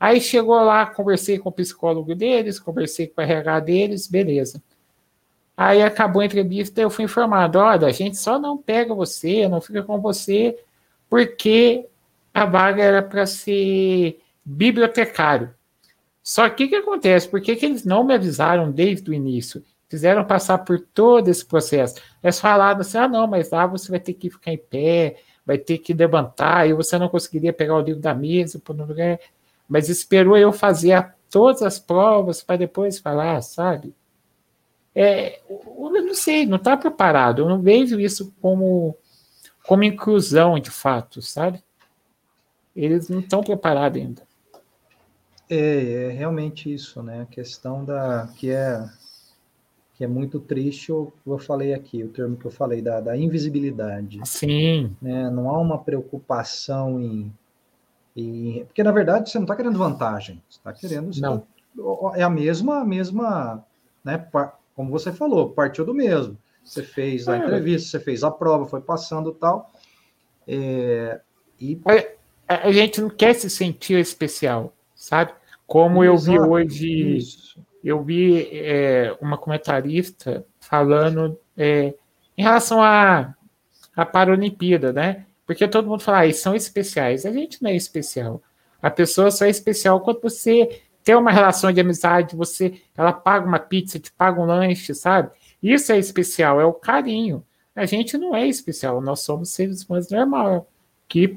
Aí 0.00 0.18
chegou 0.18 0.58
lá, 0.64 0.86
conversei 0.86 1.38
com 1.38 1.50
o 1.50 1.52
psicólogo 1.52 2.14
deles, 2.14 2.58
conversei 2.58 3.06
com 3.06 3.20
o 3.20 3.24
RH 3.24 3.60
deles, 3.60 4.08
beleza. 4.08 4.62
Aí 5.54 5.82
acabou 5.82 6.22
a 6.22 6.24
entrevista, 6.24 6.80
eu 6.80 6.88
fui 6.88 7.04
informado: 7.04 7.58
olha, 7.58 7.86
a 7.86 7.92
gente 7.92 8.16
só 8.16 8.38
não 8.38 8.56
pega 8.56 8.94
você, 8.94 9.46
não 9.46 9.60
fica 9.60 9.82
com 9.82 10.00
você, 10.00 10.58
porque 11.10 11.86
a 12.32 12.46
vaga 12.46 12.82
era 12.82 13.02
para 13.02 13.26
ser 13.26 14.18
bibliotecário. 14.42 15.54
Só 16.22 16.48
que 16.48 16.64
o 16.64 16.68
que 16.70 16.76
acontece? 16.76 17.28
Por 17.28 17.42
que, 17.42 17.54
que 17.54 17.66
eles 17.66 17.84
não 17.84 18.02
me 18.02 18.14
avisaram 18.14 18.70
desde 18.72 19.10
o 19.10 19.14
início? 19.14 19.62
Fizeram 19.86 20.24
passar 20.24 20.58
por 20.58 20.80
todo 20.80 21.28
esse 21.28 21.44
processo. 21.44 21.96
Eles 22.22 22.40
falaram 22.40 22.80
assim: 22.80 22.96
ah, 22.96 23.08
não, 23.08 23.26
mas 23.26 23.50
lá 23.50 23.66
você 23.66 23.90
vai 23.90 24.00
ter 24.00 24.14
que 24.14 24.30
ficar 24.30 24.52
em 24.52 24.58
pé, 24.58 25.16
vai 25.44 25.58
ter 25.58 25.76
que 25.76 25.92
levantar, 25.92 26.66
e 26.66 26.72
você 26.72 26.96
não 26.98 27.08
conseguiria 27.10 27.52
pegar 27.52 27.76
o 27.76 27.82
livro 27.82 28.00
da 28.00 28.14
mesa, 28.14 28.58
por 28.58 28.74
um 28.74 28.86
lugar 28.86 29.18
mas 29.70 29.88
esperou 29.88 30.36
eu 30.36 30.52
fazer 30.52 31.14
todas 31.30 31.62
as 31.62 31.78
provas 31.78 32.42
para 32.42 32.56
depois 32.56 32.98
falar, 32.98 33.40
sabe? 33.40 33.94
É, 34.92 35.40
eu 35.48 35.90
não 36.04 36.12
sei, 36.12 36.44
não 36.44 36.56
está 36.56 36.76
preparado. 36.76 37.42
Eu 37.42 37.48
não 37.48 37.62
vejo 37.62 38.00
isso 38.00 38.34
como, 38.42 38.96
como 39.64 39.84
inclusão 39.84 40.58
de 40.58 40.72
fato, 40.72 41.22
sabe? 41.22 41.62
Eles 42.74 43.08
não 43.08 43.20
estão 43.20 43.44
preparados 43.44 44.02
ainda. 44.02 44.22
É, 45.48 46.08
é 46.08 46.10
realmente 46.10 46.72
isso, 46.72 47.00
né? 47.00 47.22
A 47.22 47.26
questão 47.26 47.84
da 47.84 48.28
que 48.36 48.50
é 48.50 48.84
que 49.94 50.04
é 50.04 50.08
muito 50.08 50.40
triste, 50.40 50.88
eu, 50.88 51.12
eu 51.26 51.38
falei 51.38 51.74
aqui, 51.74 52.02
o 52.02 52.08
termo 52.08 52.34
que 52.34 52.46
eu 52.46 52.50
falei 52.50 52.80
da, 52.80 53.02
da 53.02 53.14
invisibilidade. 53.14 54.18
Sim. 54.24 54.96
Né? 55.00 55.28
Não 55.28 55.50
há 55.50 55.58
uma 55.58 55.76
preocupação 55.76 56.98
em 56.98 57.30
e, 58.16 58.64
porque, 58.66 58.82
na 58.82 58.92
verdade, 58.92 59.30
você 59.30 59.38
não 59.38 59.44
está 59.44 59.56
querendo 59.56 59.78
vantagem, 59.78 60.42
você 60.48 60.58
está 60.58 60.72
querendo. 60.72 61.12
Você 61.12 61.20
não. 61.20 61.38
Tá, 61.38 61.46
é 62.16 62.22
a 62.22 62.30
mesma, 62.30 62.80
a 62.80 62.84
mesma, 62.84 63.64
né? 64.04 64.26
Como 64.74 64.90
você 64.90 65.12
falou, 65.12 65.50
partiu 65.50 65.84
do 65.84 65.94
mesmo. 65.94 66.36
Você 66.64 66.82
fez 66.82 67.28
a 67.28 67.36
é. 67.36 67.38
entrevista, 67.38 67.88
você 67.88 68.00
fez 68.00 68.22
a 68.22 68.30
prova, 68.30 68.66
foi 68.66 68.80
passando 68.80 69.32
tal. 69.32 69.70
É, 70.46 71.20
e... 71.60 71.80
a, 72.48 72.68
a, 72.68 72.72
gente 72.72 73.00
não 73.00 73.08
quer 73.08 73.34
se 73.34 73.48
sentir 73.48 73.98
especial, 73.98 74.74
sabe? 74.94 75.32
Como 75.66 76.02
Exato, 76.02 76.32
eu 76.32 76.42
vi 76.42 76.48
hoje, 76.48 77.16
isso. 77.16 77.60
eu 77.84 78.02
vi 78.02 78.48
é, 78.52 79.16
uma 79.20 79.38
comentarista 79.38 80.44
falando 80.58 81.38
é, 81.56 81.94
em 82.36 82.42
relação 82.42 82.82
à 82.82 83.34
a, 83.96 84.02
a 84.02 84.06
Paralimpíada, 84.06 84.92
né? 84.92 85.26
Porque 85.50 85.66
todo 85.66 85.88
mundo 85.88 86.00
fala, 86.00 86.22
ah, 86.22 86.32
são 86.32 86.54
especiais. 86.54 87.26
A 87.26 87.32
gente 87.32 87.60
não 87.60 87.72
é 87.72 87.74
especial. 87.74 88.40
A 88.80 88.88
pessoa 88.88 89.32
só 89.32 89.46
é 89.46 89.50
especial 89.50 90.00
quando 90.00 90.22
você 90.22 90.80
tem 91.02 91.16
uma 91.16 91.32
relação 91.32 91.72
de 91.72 91.80
amizade, 91.80 92.36
você, 92.36 92.80
ela 92.96 93.12
paga 93.12 93.48
uma 93.48 93.58
pizza, 93.58 93.98
te 93.98 94.12
paga 94.12 94.40
um 94.40 94.44
lanche, 94.44 94.94
sabe? 94.94 95.32
Isso 95.60 95.90
é 95.90 95.98
especial, 95.98 96.60
é 96.60 96.64
o 96.64 96.72
carinho. 96.72 97.44
A 97.74 97.84
gente 97.84 98.16
não 98.16 98.32
é 98.32 98.46
especial, 98.46 99.00
nós 99.00 99.22
somos 99.22 99.50
seres 99.50 99.82
humanos 99.82 100.08
normal, 100.08 100.70
que, 101.08 101.36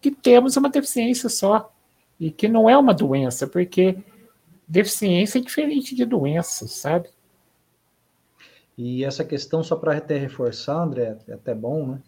que 0.00 0.10
temos 0.10 0.56
uma 0.56 0.70
deficiência 0.70 1.28
só. 1.28 1.70
E 2.18 2.30
que 2.30 2.48
não 2.48 2.70
é 2.70 2.78
uma 2.78 2.94
doença, 2.94 3.46
porque 3.46 3.98
deficiência 4.66 5.40
é 5.40 5.42
diferente 5.42 5.94
de 5.94 6.06
doença, 6.06 6.66
sabe? 6.66 7.10
E 8.78 9.04
essa 9.04 9.26
questão, 9.26 9.62
só 9.62 9.76
para 9.76 9.98
até 9.98 10.16
reforçar, 10.16 10.82
André, 10.82 11.18
é 11.28 11.34
até 11.34 11.54
bom, 11.54 11.86
né? 11.86 12.02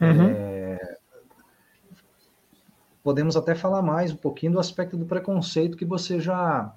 Uhum. 0.00 0.30
É, 0.30 0.98
podemos 3.02 3.36
até 3.36 3.54
falar 3.54 3.82
mais 3.82 4.12
um 4.12 4.16
pouquinho 4.16 4.52
do 4.52 4.60
aspecto 4.60 4.96
do 4.96 5.06
preconceito 5.06 5.76
que 5.76 5.84
você 5.84 6.20
já, 6.20 6.74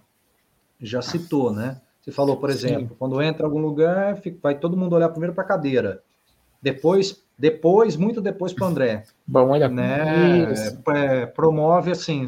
já 0.79 1.01
citou, 1.01 1.51
né? 1.51 1.81
Você 2.01 2.11
falou, 2.11 2.37
por 2.37 2.49
exemplo, 2.49 2.89
Sim. 2.89 2.95
quando 2.97 3.21
entra 3.21 3.43
em 3.43 3.45
algum 3.45 3.59
lugar, 3.59 4.19
vai 4.41 4.55
todo 4.57 4.77
mundo 4.77 4.95
olhar 4.95 5.09
primeiro 5.09 5.35
para 5.35 5.43
a 5.43 5.47
cadeira. 5.47 6.01
Depois, 6.61 7.23
depois, 7.37 7.95
muito 7.95 8.21
depois 8.21 8.53
para 8.53 8.65
o 8.65 8.67
André. 8.67 9.03
Bom, 9.27 9.49
olha, 9.49 9.67
né? 9.67 10.47
É, 10.95 11.25
promove 11.27 11.91
assim, 11.91 12.25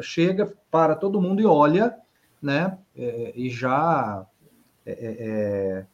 chega 0.00 0.52
para 0.70 0.94
todo 0.94 1.20
mundo 1.20 1.40
e 1.40 1.46
olha, 1.46 1.96
né? 2.42 2.76
É, 2.96 3.32
e 3.34 3.48
já 3.48 4.26
é, 4.84 4.92
é, 4.92 5.16
é, 5.20 5.86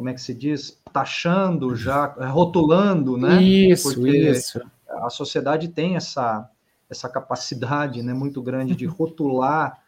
como 0.00 0.08
é 0.08 0.14
que 0.14 0.22
se 0.22 0.32
diz? 0.32 0.80
Taxando, 0.94 1.76
já 1.76 2.06
rotulando, 2.06 3.18
né? 3.18 3.42
Isso, 3.42 3.92
Porque 3.94 4.16
isso. 4.16 4.58
A 4.88 5.10
sociedade 5.10 5.68
tem 5.68 5.94
essa, 5.94 6.48
essa 6.88 7.06
capacidade 7.06 8.02
né, 8.02 8.14
muito 8.14 8.40
grande 8.40 8.74
de 8.74 8.86
rotular 8.86 9.78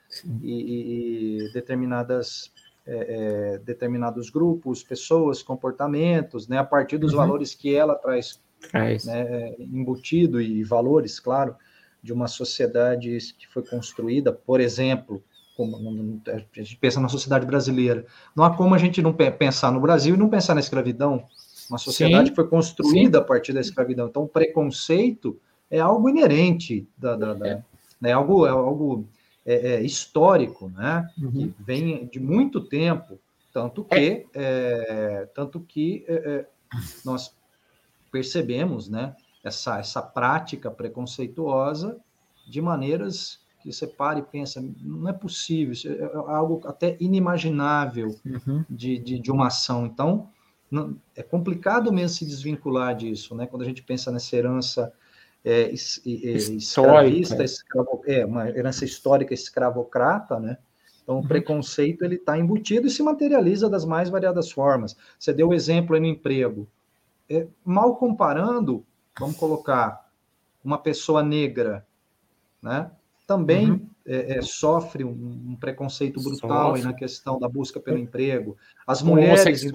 e, 0.43 1.47
e, 1.47 1.53
determinadas 1.55 2.53
é, 2.87 3.55
é, 3.55 3.59
determinados 3.61 4.29
grupos, 4.29 4.83
pessoas, 4.83 5.43
comportamentos, 5.43 6.47
né, 6.47 6.59
a 6.59 6.65
partir 6.65 6.99
dos 6.99 7.13
uhum. 7.13 7.19
valores 7.19 7.55
que 7.55 7.75
ela 7.75 7.95
traz 7.95 8.39
é 8.75 8.99
né, 9.07 9.55
embutido 9.59 10.43
e 10.43 10.63
valores, 10.63 11.19
claro, 11.19 11.57
de 12.03 12.13
uma 12.13 12.29
sociedade 12.29 13.17
que 13.39 13.49
foi 13.49 13.65
construída, 13.65 14.31
por 14.31 14.61
exemplo, 14.61 15.25
como 15.57 15.77
a 16.27 16.61
gente 16.63 16.77
pensa 16.77 17.01
na 17.01 17.09
sociedade 17.09 17.47
brasileira, 17.47 18.07
não 18.35 18.45
há 18.45 18.57
como 18.57 18.75
a 18.75 18.79
gente 18.79 19.03
não 19.03 19.13
pensar 19.13 19.71
no 19.71 19.81
Brasil 19.81 20.15
e 20.15 20.19
não 20.19 20.29
pensar 20.29 20.55
na 20.55 20.61
escravidão. 20.61 21.25
Uma 21.69 21.79
sociedade 21.79 22.29
Sim. 22.29 22.31
que 22.31 22.37
foi 22.37 22.49
construída 22.49 23.19
Sim. 23.19 23.25
a 23.25 23.27
partir 23.27 23.53
da 23.53 23.61
escravidão. 23.61 24.07
Então, 24.07 24.25
o 24.25 24.29
preconceito 24.29 25.39
é 25.71 25.81
algo 25.81 26.09
inerente 26.09 26.87
da, 26.97 27.17
da, 27.17 27.35
da 27.35 27.49
é. 27.49 27.63
Né, 28.01 28.13
algo, 28.13 28.47
é 28.47 28.51
algo 28.51 29.07
é, 29.45 29.75
é, 29.75 29.83
histórico, 29.83 30.69
né? 30.69 31.09
Uhum. 31.17 31.31
Que 31.31 31.55
vem 31.59 32.07
de 32.07 32.21
muito 32.21 32.61
tempo, 32.61 33.19
tanto 33.53 33.85
que, 33.85 34.27
é. 34.35 35.29
tanto 35.35 35.61
que 35.61 36.05
é, 36.09 36.15
é, 36.15 36.47
nós 37.05 37.35
percebemos, 38.11 38.89
né? 38.89 39.15
Essa, 39.43 39.79
essa 39.79 40.01
prática 40.01 40.71
preconceituosa 40.71 41.99
de 42.47 42.61
maneiras 42.61 43.41
que 43.63 43.73
você 43.73 43.87
para 43.87 44.19
e 44.19 44.23
pensa, 44.23 44.63
não 44.81 45.09
é 45.09 45.13
possível, 45.13 45.75
é 45.85 46.33
algo 46.33 46.61
até 46.67 46.97
inimaginável 46.99 48.15
uhum. 48.25 48.65
de, 48.69 48.99
de, 48.99 49.19
de, 49.19 49.31
uma 49.31 49.47
ação. 49.47 49.87
Então, 49.87 50.29
não, 50.71 50.97
é 51.15 51.23
complicado 51.23 51.93
mesmo 51.93 52.17
se 52.17 52.27
desvincular 52.27 52.95
disso, 52.95 53.35
né? 53.35 53.47
Quando 53.47 53.63
a 53.63 53.65
gente 53.65 53.83
pensa 53.83 54.11
nessa 54.11 54.37
herança 54.37 54.93
é, 55.45 55.71
escravista, 55.73 57.45
escravo, 57.45 58.03
é, 58.07 58.25
uma 58.25 58.49
herança 58.49 58.85
histórica 58.85 59.33
escravocrata, 59.33 60.41
né? 60.41 60.59
Então, 61.03 61.17
o 61.17 61.19
uhum. 61.19 61.27
preconceito 61.27 62.05
ele 62.05 62.17
está 62.17 62.39
embutido 62.39 62.87
e 62.87 62.91
se 62.91 63.03
materializa 63.03 63.69
das 63.69 63.85
mais 63.85 64.09
variadas 64.09 64.51
formas. 64.51 64.97
Você 65.19 65.33
deu 65.33 65.49
o 65.49 65.55
exemplo 65.55 65.95
aí 65.95 66.01
no 66.01 66.07
emprego. 66.07 66.69
É, 67.29 67.47
mal 67.65 67.97
comparando, 67.97 68.85
vamos 69.19 69.37
colocar 69.37 70.09
uma 70.65 70.79
pessoa 70.79 71.23
negra, 71.23 71.87
né? 72.61 72.91
Também 73.27 73.71
uhum. 73.71 73.87
é, 74.07 74.39
é, 74.39 74.43
sofre 74.43 75.05
um, 75.05 75.11
um, 75.11 75.57
preconceito 75.59 76.21
brutal 76.23 76.77
na 76.79 76.93
questão 76.93 77.39
da 77.39 77.49
busca 77.49 77.79
pelo 77.81 77.99
emprego. 77.99 78.57
As 78.87 79.03
mulheres, 79.03 79.63
em 79.65 79.71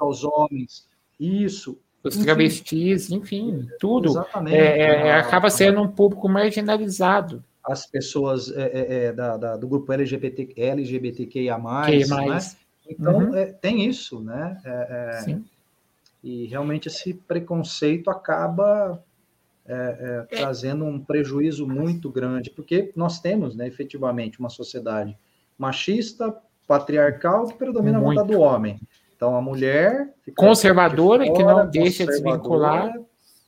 aos 0.00 0.24
homens, 0.24 0.86
isso 1.18 1.78
os 2.02 2.16
travestis, 2.16 3.10
enfim, 3.10 3.68
tudo. 3.80 4.10
Exatamente. 4.10 4.56
É, 4.56 5.08
é, 5.08 5.12
acaba 5.14 5.50
sendo 5.50 5.80
um 5.80 5.88
público 5.88 6.28
marginalizado. 6.28 7.44
As 7.64 7.86
pessoas 7.86 8.50
é, 8.50 8.62
é, 8.62 9.04
é 9.04 9.12
da, 9.12 9.36
da, 9.36 9.56
do 9.56 9.68
grupo 9.68 9.92
LGBT, 9.92 10.54
LGBTQIA+, 10.56 11.58
mais. 11.58 12.08
né? 12.08 12.40
Então, 12.88 13.18
uhum. 13.18 13.34
É, 13.34 13.46
tem 13.46 13.86
isso, 13.86 14.20
né? 14.20 14.60
Sim. 15.24 15.44
E 16.22 16.46
realmente 16.46 16.88
esse 16.88 17.14
preconceito 17.14 18.10
acaba 18.10 19.02
trazendo 20.30 20.84
um 20.84 20.98
prejuízo 20.98 21.66
muito 21.66 22.10
grande, 22.10 22.50
porque 22.50 22.92
nós 22.96 23.20
temos, 23.20 23.54
né, 23.54 23.66
efetivamente, 23.66 24.40
uma 24.40 24.48
sociedade 24.48 25.16
machista, 25.58 26.34
patriarcal, 26.66 27.46
que 27.46 27.54
predomina 27.54 27.98
muito. 27.98 28.20
a 28.20 28.22
vontade 28.22 28.38
do 28.38 28.42
homem. 28.42 28.80
Então 29.16 29.34
a 29.34 29.42
mulher 29.42 30.14
conservadora 30.36 31.26
fora, 31.26 31.36
que 31.36 31.42
não 31.42 31.68
deixa 31.68 32.06
desvincular, 32.06 32.94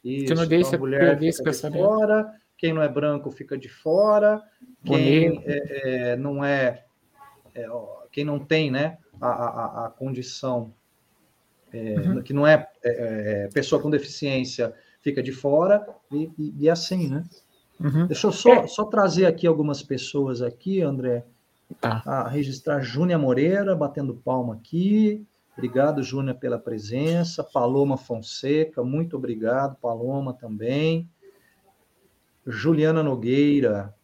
isso, 0.04 0.26
que 0.26 0.35
não 0.35 0.46
deixa 0.46 0.68
então, 0.68 0.78
a 0.78 0.80
mulher 0.80 1.00
perder 1.00 1.28
esse 1.28 1.42
pensamento. 1.42 1.85
Fora, 1.85 2.35
quem 2.59 2.72
não 2.72 2.83
é 2.83 2.88
branco 2.88 3.30
fica 3.30 3.56
de 3.56 3.68
fora, 3.68 4.42
quem 4.85 5.42
é, 5.46 6.12
é, 6.12 6.16
não 6.16 6.44
é, 6.44 6.85
é, 7.54 7.68
quem 8.11 8.24
não 8.24 8.38
tem, 8.38 8.70
né, 8.70 8.98
a, 9.20 9.28
a, 9.28 9.87
a 9.87 9.90
condição 9.90 10.74
é, 11.72 11.94
uhum. 11.94 12.22
que 12.22 12.33
não 12.33 12.46
é, 12.46 12.66
é, 12.83 13.44
é, 13.44 13.48
pessoa 13.54 13.80
com 13.80 13.88
deficiência 13.88 14.74
fica 15.02 15.22
de 15.22 15.32
fora 15.32 15.86
e, 16.10 16.30
e, 16.38 16.54
e 16.60 16.70
assim, 16.70 17.08
né? 17.08 17.24
Uhum. 17.78 18.06
Deixa 18.06 18.26
eu 18.26 18.32
só, 18.32 18.66
só 18.66 18.84
trazer 18.84 19.26
aqui 19.26 19.46
algumas 19.46 19.82
pessoas 19.82 20.42
aqui, 20.42 20.82
André. 20.82 21.24
Tá. 21.80 22.02
A 22.04 22.28
registrar 22.28 22.80
Júnia 22.80 23.18
Moreira 23.18 23.74
batendo 23.74 24.14
palma 24.14 24.54
aqui. 24.54 25.24
Obrigado, 25.56 26.02
Júnior, 26.02 26.36
pela 26.36 26.58
presença. 26.58 27.44
Paloma 27.44 27.96
Fonseca, 27.96 28.82
muito 28.82 29.16
obrigado. 29.16 29.76
Paloma 29.76 30.32
também. 30.32 31.08
Juliana 32.46 33.02
Nogueira, 33.02 33.94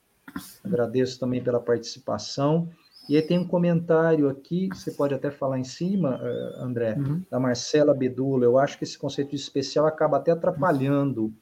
agradeço 0.62 1.18
também 1.18 1.42
pela 1.42 1.60
participação. 1.60 2.68
E 3.08 3.16
aí 3.16 3.22
tem 3.22 3.38
um 3.38 3.46
comentário 3.46 4.28
aqui, 4.28 4.68
você 4.72 4.90
pode 4.90 5.14
até 5.14 5.30
falar 5.30 5.58
em 5.58 5.64
cima, 5.64 6.20
eh, 6.22 6.52
André, 6.58 6.94
uhum. 6.98 7.22
da 7.30 7.38
Marcela 7.38 7.94
Bedula. 7.94 8.44
Eu 8.44 8.58
acho 8.58 8.76
que 8.76 8.84
esse 8.84 8.98
conceito 8.98 9.30
de 9.30 9.36
especial 9.36 9.86
acaba 9.86 10.16
até 10.16 10.32
atrapalhando, 10.32 11.32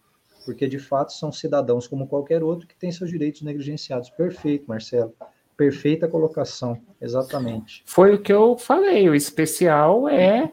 porque 0.45 0.69
de 0.69 0.79
fato 0.79 1.13
são 1.13 1.33
cidadãos 1.33 1.87
como 1.87 2.07
qualquer 2.07 2.43
outro 2.43 2.67
que 2.67 2.77
têm 2.77 2.93
seus 2.93 3.11
direitos 3.11 3.43
negligenciados. 3.43 4.11
Perfeito, 4.11 4.67
Marcelo. 4.69 5.15
Perfeita 5.57 6.07
colocação, 6.07 6.79
exatamente. 7.01 7.83
Foi 7.87 8.15
o 8.15 8.21
que 8.21 8.33
eu 8.33 8.59
falei. 8.59 9.09
O 9.09 9.15
especial 9.15 10.09
é 10.09 10.53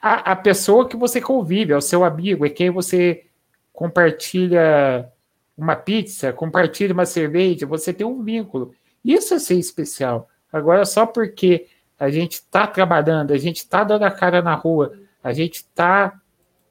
a, 0.00 0.32
a 0.32 0.36
pessoa 0.36 0.88
que 0.88 0.96
você 0.96 1.20
convive, 1.20 1.72
é 1.72 1.76
o 1.76 1.80
seu 1.80 2.04
amigo, 2.04 2.46
é 2.46 2.48
quem 2.48 2.70
você 2.70 3.26
compartilha 3.72 5.10
uma 5.56 5.74
pizza, 5.74 6.32
compartilha 6.32 6.94
uma 6.94 7.04
cerveja, 7.04 7.66
você 7.66 7.92
tem 7.92 8.06
um 8.06 8.22
vínculo. 8.22 8.72
Isso 9.06 9.34
é 9.34 9.38
ser 9.38 9.58
especial. 9.58 10.28
Agora, 10.52 10.84
só 10.84 11.06
porque 11.06 11.66
a 11.98 12.10
gente 12.10 12.34
está 12.34 12.66
trabalhando, 12.66 13.32
a 13.32 13.38
gente 13.38 13.58
está 13.58 13.84
dando 13.84 14.04
a 14.04 14.10
cara 14.10 14.42
na 14.42 14.54
rua, 14.54 14.92
a 15.22 15.32
gente 15.32 15.56
está 15.56 16.20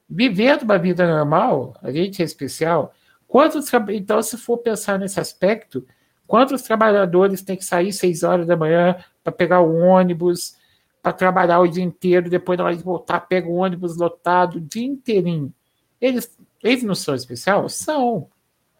vivendo 0.08 0.62
uma 0.62 0.78
vida 0.78 1.06
normal, 1.06 1.76
a 1.82 1.90
gente 1.90 2.22
é 2.22 2.24
especial. 2.24 2.92
Quantos, 3.26 3.70
então, 3.90 4.22
se 4.22 4.36
for 4.36 4.58
pensar 4.58 4.98
nesse 4.98 5.18
aspecto, 5.18 5.84
Quantos 6.26 6.62
trabalhadores 6.62 7.42
têm 7.42 7.56
que 7.56 7.64
sair 7.64 7.92
seis 7.92 8.22
horas 8.22 8.46
da 8.46 8.56
manhã 8.56 8.96
para 9.22 9.32
pegar 9.32 9.60
o 9.60 9.76
ônibus, 9.76 10.56
para 11.00 11.12
trabalhar 11.12 11.60
o 11.60 11.68
dia 11.68 11.84
inteiro, 11.84 12.28
depois 12.28 12.58
da 12.58 12.64
hora 12.64 12.76
de 12.76 12.82
voltar, 12.82 13.20
pega 13.20 13.48
o 13.48 13.54
ônibus 13.54 13.96
lotado 13.96 14.56
o 14.56 14.60
dia 14.60 14.84
inteirinho. 14.84 15.52
Eles, 16.00 16.36
eles 16.62 16.82
não 16.82 16.94
são 16.94 17.14
especiais? 17.14 17.74
São. 17.74 18.28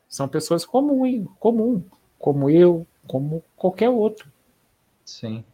São 0.09 0.29
pessoas 0.29 0.65
comum, 0.65 1.25
comum, 1.39 1.85
como 2.19 2.51
eu, 2.51 2.87
como 3.07 3.43
qualquer 3.57 3.89
outro. 3.89 4.31
Sim. 5.05 5.45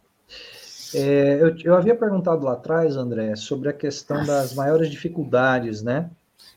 É, 0.95 1.41
eu, 1.41 1.55
eu 1.63 1.75
havia 1.75 1.95
perguntado 1.95 2.45
lá 2.45 2.53
atrás, 2.53 2.95
André, 2.95 3.35
sobre 3.35 3.69
a 3.69 3.73
questão 3.73 4.23
das 4.25 4.53
maiores 4.53 4.89
dificuldades, 4.89 5.81
né? 5.81 6.09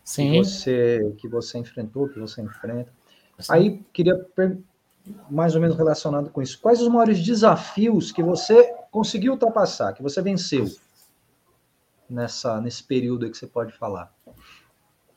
Sim. 0.05 0.33
Que 0.33 0.39
você, 0.39 1.15
que 1.19 1.29
você 1.29 1.59
enfrentou, 1.59 2.09
que 2.09 2.19
você 2.19 2.43
enfrenta. 2.43 2.93
Sim. 3.39 3.53
Aí, 3.53 3.85
queria 3.93 4.15
mais 5.31 5.55
ou 5.55 5.61
menos 5.61 5.77
relacionado 5.77 6.31
com 6.31 6.43
isso. 6.43 6.61
Quais 6.61 6.81
os 6.81 6.89
maiores 6.89 7.25
desafios 7.25 8.11
que 8.11 8.23
você 8.23 8.75
conseguiu 8.91 9.33
ultrapassar, 9.33 9.93
que 9.93 10.03
você 10.03 10.21
venceu 10.21 10.67
nessa 12.09 12.61
nesse 12.61 12.83
período 12.83 13.31
que 13.31 13.37
você 13.37 13.47
pode 13.47 13.73
falar? 13.73 14.13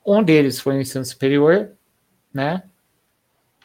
Um 0.05 0.23
deles 0.23 0.59
foi 0.59 0.77
o 0.77 0.81
ensino 0.81 1.05
superior, 1.05 1.71
né? 2.33 2.63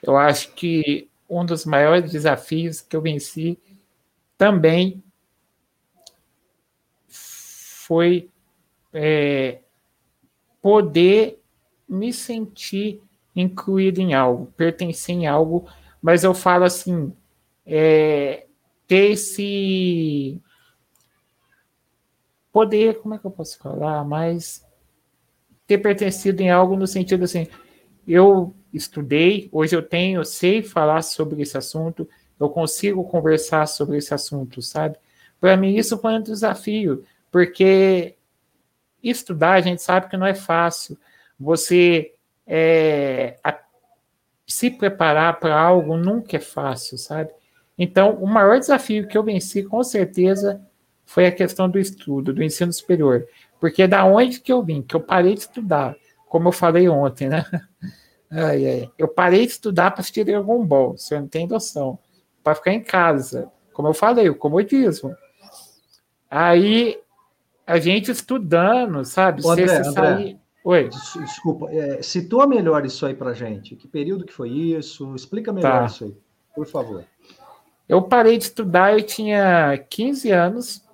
Eu 0.03 0.17
acho 0.17 0.53
que 0.53 1.09
um 1.29 1.45
dos 1.45 1.65
maiores 1.65 2.13
desafios 2.13 2.81
que 2.81 2.97
eu 2.97 3.01
venci 3.01 3.59
também 4.37 5.03
foi 7.09 8.31
é, 8.93 9.61
poder 10.63 11.41
me 11.89 12.13
sentir 12.13 13.03
incluído 13.37 14.01
em 14.01 14.15
algo, 14.15 14.47
pertencer 14.57 15.15
em 15.15 15.27
algo. 15.27 15.69
Mas 16.01 16.25
eu 16.25 16.33
falo 16.33 16.65
assim, 16.65 17.13
é, 17.67 18.47
ter 18.87 19.13
esse 19.13 20.41
poder, 22.53 23.01
como 23.01 23.15
é 23.15 23.19
que 23.19 23.27
eu 23.27 23.31
posso 23.31 23.59
falar, 23.59 24.05
mas 24.05 24.65
ter 25.67 25.79
pertencido 25.79 26.41
em 26.41 26.51
algo 26.51 26.77
no 26.77 26.87
sentido 26.87 27.25
assim, 27.25 27.49
eu 28.07 28.55
estudei, 28.75 29.49
hoje 29.53 29.75
eu 29.77 29.83
tenho, 29.83 30.25
sei 30.25 30.63
falar 30.63 31.03
sobre 31.03 31.41
esse 31.41 31.57
assunto, 31.57 32.09
eu 32.39 32.51
consigo 32.51 33.05
conversar 33.05 33.67
sobre 33.67 33.97
esse 33.97 34.13
assunto, 34.13 34.61
sabe? 34.61 34.99
para 35.45 35.59
mim 35.59 35.77
isso 35.77 35.99
foi 35.99 36.15
um 36.15 36.23
desafio, 36.23 37.05
porque 37.31 38.15
estudar 39.03 39.53
a 39.53 39.61
gente 39.61 39.83
sabe 39.83 40.09
que 40.09 40.17
não 40.17 40.27
é 40.27 40.35
fácil. 40.35 40.97
Você 41.39 42.15
é, 42.47 43.37
a, 43.45 43.59
se 44.47 44.71
preparar 44.71 45.39
para 45.39 45.55
algo 45.55 45.99
nunca 45.99 46.39
é 46.39 46.41
fácil, 46.41 46.97
sabe? 46.97 47.31
Então, 47.77 48.15
o 48.15 48.27
maior 48.27 48.59
desafio 48.59 49.07
que 49.07 49.19
eu 49.19 49.23
venci, 49.23 49.63
com 49.63 49.83
certeza, 49.85 50.61
foi 51.05 51.27
a 51.27 51.33
questão 51.33 51.69
do 51.69 51.79
estudo, 51.79 52.33
do 52.33 52.43
ensino 52.43 52.73
superior. 52.73 53.27
Porque 53.61 53.83
é 53.83 53.89
da 53.89 54.03
onde 54.07 54.41
que 54.41 54.51
eu 54.51 54.63
vim, 54.63 54.81
que 54.81 54.97
eu 54.97 55.01
parei 55.01 55.35
de 55.35 55.41
estudar, 55.41 55.95
como 56.27 56.49
eu 56.49 56.53
falei 56.53 56.89
ontem, 56.89 57.29
né? 57.29 57.45
Ai, 58.35 58.67
ai. 58.67 58.91
Eu 58.99 59.07
parei 59.07 59.47
de 59.47 59.53
estudar 59.53 59.93
para 59.93 60.01
assistir 60.01 60.25
Dragon 60.25 60.65
Ball, 60.65 60.97
você 60.97 61.19
não 61.19 61.29
tem 61.29 61.47
noção. 61.47 61.99
Para 62.43 62.57
ficar 62.57 62.73
em 62.73 62.83
casa, 62.83 63.51
como 63.73 63.89
eu 63.89 63.95
falei, 63.95 64.29
o 64.29 64.35
comodismo. 64.35 65.15
Aí, 66.29 67.01
a 67.65 67.79
gente 67.79 68.11
estudando, 68.11 69.05
sabe? 69.05 69.47
André, 69.47 69.63
André, 69.63 69.85
sair... 69.85 70.39
Oi. 70.65 70.89
Desculpa, 70.89 71.71
é, 71.71 72.03
situa 72.03 72.47
melhor 72.47 72.85
isso 72.85 73.07
aí 73.07 73.15
para 73.15 73.35
gente. 73.35 73.77
Que 73.77 73.87
período 73.87 74.25
que 74.25 74.33
foi 74.33 74.51
isso? 74.51 75.15
Explica 75.15 75.53
melhor 75.53 75.81
tá. 75.81 75.87
isso 75.87 76.05
aí, 76.05 76.17
por 76.55 76.67
favor. 76.67 77.05
Eu 77.89 78.03
parei 78.03 78.39
de 78.39 78.45
estudar, 78.45 78.95
eu 78.95 79.03
tinha 79.03 79.77
15 79.91 80.31
anos, 80.31 80.85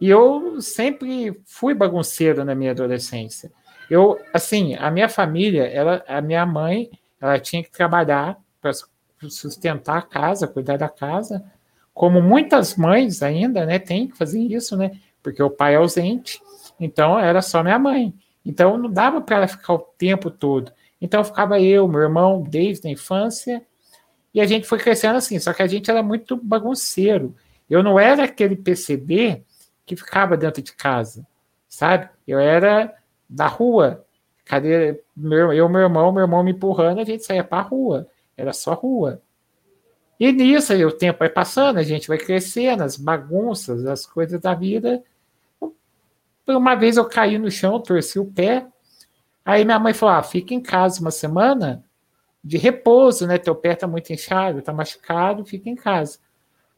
e 0.00 0.08
eu 0.08 0.60
sempre 0.60 1.40
fui 1.46 1.72
bagunceiro 1.72 2.44
na 2.44 2.54
minha 2.54 2.72
adolescência. 2.72 3.52
Eu, 3.90 4.20
assim, 4.32 4.74
a 4.74 4.90
minha 4.90 5.08
família, 5.08 5.64
ela, 5.64 6.04
a 6.06 6.20
minha 6.20 6.44
mãe, 6.44 6.90
ela 7.20 7.38
tinha 7.38 7.62
que 7.62 7.70
trabalhar 7.70 8.38
para 8.60 8.72
sustentar 9.28 9.98
a 9.98 10.02
casa, 10.02 10.46
cuidar 10.46 10.76
da 10.76 10.88
casa, 10.88 11.44
como 11.94 12.22
muitas 12.22 12.76
mães 12.76 13.22
ainda, 13.22 13.66
né, 13.66 13.78
tem 13.78 14.06
que 14.06 14.16
fazer 14.16 14.40
isso, 14.40 14.76
né, 14.76 14.92
porque 15.22 15.42
o 15.42 15.50
pai 15.50 15.74
é 15.74 15.78
ausente, 15.78 16.40
então 16.78 17.18
era 17.18 17.42
só 17.42 17.62
minha 17.62 17.78
mãe. 17.78 18.14
Então 18.44 18.78
não 18.78 18.90
dava 18.90 19.20
para 19.20 19.36
ela 19.36 19.48
ficar 19.48 19.74
o 19.74 19.78
tempo 19.78 20.30
todo. 20.30 20.72
Então 21.00 21.24
ficava 21.24 21.60
eu, 21.60 21.88
meu 21.88 22.00
irmão, 22.00 22.42
desde 22.42 22.86
a 22.88 22.90
infância, 22.90 23.62
e 24.32 24.40
a 24.40 24.46
gente 24.46 24.66
foi 24.66 24.78
crescendo 24.78 25.16
assim, 25.16 25.38
só 25.38 25.52
que 25.52 25.62
a 25.62 25.66
gente 25.66 25.90
era 25.90 26.02
muito 26.02 26.36
bagunceiro. 26.36 27.34
Eu 27.68 27.82
não 27.82 27.98
era 27.98 28.24
aquele 28.24 28.56
PCD 28.56 29.42
que 29.84 29.96
ficava 29.96 30.36
dentro 30.36 30.62
de 30.62 30.72
casa, 30.72 31.26
sabe? 31.68 32.08
Eu 32.26 32.38
era 32.38 32.94
da 33.28 33.46
rua. 33.46 34.04
Cadê 34.44 35.02
meu, 35.16 35.52
eu, 35.52 35.68
meu 35.68 35.82
irmão, 35.82 36.10
meu 36.12 36.22
irmão 36.22 36.42
me 36.42 36.52
empurrando, 36.52 37.00
a 37.00 37.04
gente 37.04 37.24
saía 37.24 37.44
para 37.44 37.58
a 37.58 37.66
rua. 37.66 38.08
Era 38.36 38.52
só 38.52 38.74
rua. 38.74 39.20
E 40.18 40.32
nisso 40.32 40.74
o 40.74 40.90
tempo 40.90 41.20
vai 41.20 41.28
passando, 41.28 41.78
a 41.78 41.82
gente 41.82 42.08
vai 42.08 42.18
crescendo, 42.18 42.82
as 42.82 42.96
bagunças, 42.96 43.86
as 43.86 44.04
coisas 44.04 44.40
da 44.40 44.54
vida. 44.54 45.02
Uma 46.46 46.74
vez 46.74 46.96
eu 46.96 47.04
caí 47.04 47.38
no 47.38 47.50
chão, 47.50 47.80
torci 47.80 48.18
o 48.18 48.24
pé. 48.24 48.66
Aí 49.44 49.64
minha 49.64 49.78
mãe 49.78 49.94
falou: 49.94 50.14
ah, 50.16 50.22
fica 50.22 50.54
em 50.54 50.60
casa 50.60 51.00
uma 51.00 51.10
semana 51.10 51.84
de 52.42 52.56
repouso, 52.56 53.26
né? 53.26 53.38
Teu 53.38 53.54
pé 53.54 53.74
tá 53.74 53.86
muito 53.86 54.12
inchado, 54.12 54.62
tá 54.62 54.72
machucado, 54.72 55.44
fica 55.44 55.68
em 55.68 55.76
casa. 55.76 56.18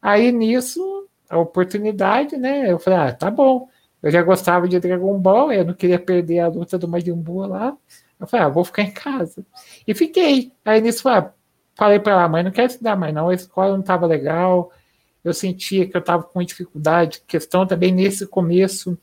Aí 0.01 0.31
nisso 0.31 1.07
a 1.31 1.37
oportunidade, 1.37 2.35
né? 2.35 2.69
Eu 2.69 2.77
falei, 2.77 2.99
ah, 2.99 3.13
tá 3.13 3.31
bom. 3.31 3.69
Eu 4.01 4.11
já 4.11 4.21
gostava 4.23 4.67
de 4.67 4.79
Dragon 4.79 5.17
Ball, 5.19 5.51
eu 5.53 5.65
não 5.65 5.73
queria 5.73 5.99
perder 5.99 6.39
a 6.39 6.47
luta 6.47 6.77
do 6.77 6.87
Majin 6.87 7.13
Buu 7.13 7.45
lá. 7.45 7.77
Eu 8.19 8.27
falei, 8.27 8.45
ah, 8.45 8.49
vou 8.49 8.63
ficar 8.63 8.83
em 8.83 8.91
casa. 8.91 9.45
E 9.87 9.93
fiquei. 9.93 10.51
Aí 10.65 10.81
nisso, 10.81 11.07
ah, 11.07 11.33
falei 11.75 11.99
para 11.99 12.13
ela, 12.13 12.29
mãe, 12.29 12.43
não 12.43 12.51
quero 12.51 12.71
estudar 12.71 12.95
mais 12.95 13.13
não, 13.13 13.29
a 13.29 13.33
escola 13.33 13.73
não 13.73 13.81
estava 13.81 14.05
legal. 14.05 14.71
Eu 15.23 15.33
sentia 15.33 15.87
que 15.87 15.95
eu 15.95 15.99
estava 15.99 16.23
com 16.23 16.43
dificuldade. 16.43 17.21
Questão 17.27 17.65
também 17.65 17.91
nesse 17.91 18.25
começo, 18.25 18.97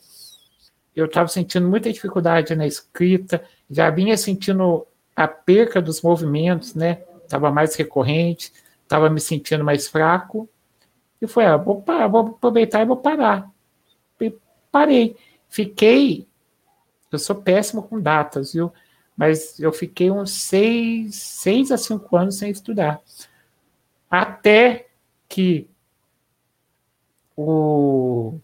eu 0.95 1.07
estava 1.07 1.29
sentindo 1.29 1.69
muita 1.69 1.93
dificuldade 1.93 2.55
na 2.57 2.67
escrita, 2.67 3.43
já 3.71 3.89
vinha 3.91 4.17
sentindo 4.17 4.85
a 5.15 5.29
perca 5.29 5.81
dos 5.81 6.03
movimentos, 6.03 6.75
né? 6.75 7.03
Estava 7.23 7.51
mais 7.53 7.75
recorrente, 7.77 8.53
estava 8.83 9.09
me 9.09 9.21
sentindo 9.21 9.65
mais 9.65 9.87
fraco. 9.87 10.49
E 11.21 11.27
foi, 11.27 11.45
ah, 11.45 11.57
vou, 11.57 11.83
parar, 11.83 12.09
vou 12.09 12.21
aproveitar 12.21 12.83
e 12.83 12.87
vou 12.87 12.97
parar. 12.97 13.49
Parei. 14.71 15.17
Fiquei. 15.49 16.27
Eu 17.11 17.19
sou 17.19 17.37
péssimo 17.37 17.83
com 17.83 18.01
datas, 18.01 18.53
viu? 18.53 18.73
Mas 19.17 19.59
eu 19.59 19.73
fiquei 19.73 20.11
uns 20.11 20.31
seis, 20.31 21.17
seis 21.17 21.73
a 21.73 21.79
cinco 21.79 22.17
anos 22.17 22.37
sem 22.37 22.51
estudar. 22.51 23.01
Até 24.11 24.87
que 25.29 25.69
o, 27.37 28.39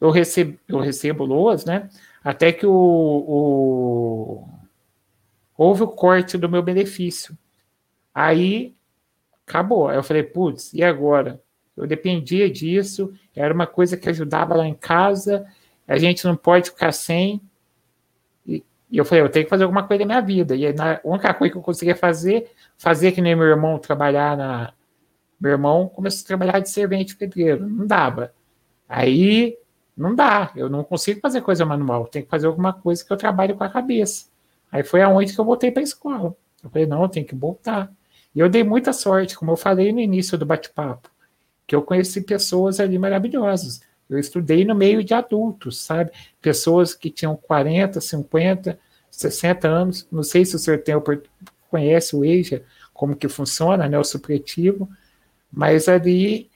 eu, 0.00 0.10
recebo, 0.10 0.58
eu 0.68 0.78
recebo 0.78 1.24
loas, 1.24 1.64
né? 1.64 1.88
Até 2.24 2.52
que 2.52 2.66
o, 2.66 2.72
o, 2.72 4.48
houve 5.56 5.82
o 5.82 5.88
corte 5.88 6.38
do 6.38 6.48
meu 6.48 6.62
benefício. 6.62 7.36
Aí 8.14 8.74
acabou. 9.46 9.88
Aí 9.88 9.96
eu 9.96 10.02
falei, 10.02 10.22
putz, 10.22 10.72
e 10.72 10.82
agora? 10.82 11.42
Eu 11.82 11.88
dependia 11.88 12.48
disso, 12.50 13.12
era 13.34 13.52
uma 13.52 13.66
coisa 13.66 13.96
que 13.96 14.08
ajudava 14.08 14.54
lá 14.54 14.66
em 14.66 14.74
casa, 14.74 15.46
a 15.86 15.98
gente 15.98 16.24
não 16.24 16.36
pode 16.36 16.70
ficar 16.70 16.92
sem. 16.92 17.40
E, 18.46 18.64
e 18.90 18.98
eu 18.98 19.04
falei, 19.04 19.24
eu 19.24 19.28
tenho 19.28 19.44
que 19.44 19.50
fazer 19.50 19.64
alguma 19.64 19.82
coisa 19.82 20.04
na 20.04 20.06
minha 20.06 20.20
vida. 20.20 20.54
E 20.54 20.66
a 20.66 21.00
única 21.04 21.34
coisa 21.34 21.52
que 21.52 21.58
eu 21.58 21.62
conseguia 21.62 21.96
fazer, 21.96 22.50
fazer 22.78 23.12
que 23.12 23.20
nem 23.20 23.34
meu 23.34 23.46
irmão 23.46 23.78
trabalhar 23.78 24.36
na. 24.36 24.72
Meu 25.40 25.50
irmão 25.50 25.88
começou 25.88 26.22
a 26.24 26.26
trabalhar 26.28 26.60
de 26.60 26.70
servente 26.70 27.16
pedreiro, 27.16 27.68
não 27.68 27.84
dava. 27.84 28.32
Aí 28.88 29.58
não 29.96 30.14
dá, 30.14 30.52
eu 30.54 30.70
não 30.70 30.84
consigo 30.84 31.20
fazer 31.20 31.40
coisa 31.40 31.64
manual, 31.66 32.06
tem 32.06 32.22
que 32.22 32.28
fazer 32.28 32.46
alguma 32.46 32.72
coisa 32.72 33.04
que 33.04 33.12
eu 33.12 33.16
trabalhe 33.16 33.52
com 33.52 33.64
a 33.64 33.68
cabeça. 33.68 34.26
Aí 34.70 34.84
foi 34.84 35.02
aonde 35.02 35.34
que 35.34 35.40
eu 35.40 35.44
voltei 35.44 35.72
para 35.72 35.82
a 35.82 35.84
escola. 35.84 36.36
Eu 36.62 36.70
falei, 36.70 36.86
não, 36.86 37.08
tenho 37.08 37.26
que 37.26 37.34
voltar. 37.34 37.92
E 38.34 38.38
eu 38.38 38.48
dei 38.48 38.62
muita 38.62 38.92
sorte, 38.92 39.36
como 39.36 39.50
eu 39.50 39.56
falei 39.56 39.92
no 39.92 39.98
início 39.98 40.38
do 40.38 40.46
bate-papo 40.46 41.10
que 41.66 41.74
eu 41.74 41.82
conheci 41.82 42.20
pessoas 42.20 42.80
ali 42.80 42.98
maravilhosas. 42.98 43.80
Eu 44.08 44.18
estudei 44.18 44.64
no 44.64 44.74
meio 44.74 45.02
de 45.02 45.14
adultos, 45.14 45.80
sabe? 45.80 46.10
Pessoas 46.40 46.94
que 46.94 47.10
tinham 47.10 47.36
40, 47.36 48.00
50, 48.00 48.78
60 49.10 49.68
anos. 49.68 50.06
Não 50.10 50.22
sei 50.22 50.44
se 50.44 50.54
o 50.56 50.58
senhor 50.58 50.80
tem, 50.80 50.94
conhece 51.70 52.14
o 52.14 52.24
EJA, 52.24 52.62
como 52.92 53.16
que 53.16 53.28
funciona, 53.28 53.88
né, 53.88 53.98
o 53.98 54.04
supletivo, 54.04 54.88
mas 55.50 55.88
ali 55.88 56.50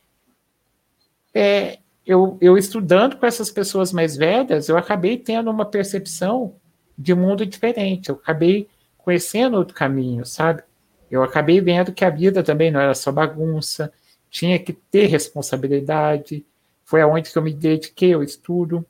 é, 1.34 1.78
eu, 2.06 2.38
eu 2.40 2.56
estudando 2.56 3.16
com 3.16 3.26
essas 3.26 3.50
pessoas 3.50 3.92
mais 3.92 4.16
velhas, 4.16 4.68
eu 4.68 4.76
acabei 4.76 5.18
tendo 5.18 5.50
uma 5.50 5.64
percepção 5.64 6.54
de 6.96 7.14
mundo 7.14 7.44
diferente. 7.44 8.08
Eu 8.08 8.14
acabei 8.14 8.68
conhecendo 8.98 9.56
outro 9.56 9.74
caminho, 9.74 10.24
sabe? 10.24 10.62
Eu 11.10 11.22
acabei 11.22 11.60
vendo 11.60 11.92
que 11.92 12.04
a 12.04 12.10
vida 12.10 12.42
também 12.42 12.70
não 12.70 12.80
era 12.80 12.94
só 12.94 13.10
bagunça, 13.10 13.92
tinha 14.36 14.58
que 14.58 14.74
ter 14.74 15.06
responsabilidade. 15.06 16.44
Foi 16.84 17.00
aonde 17.00 17.32
que 17.32 17.38
eu 17.38 17.42
me 17.42 17.54
dediquei 17.54 18.12
ao 18.12 18.22
estudo. 18.22 18.84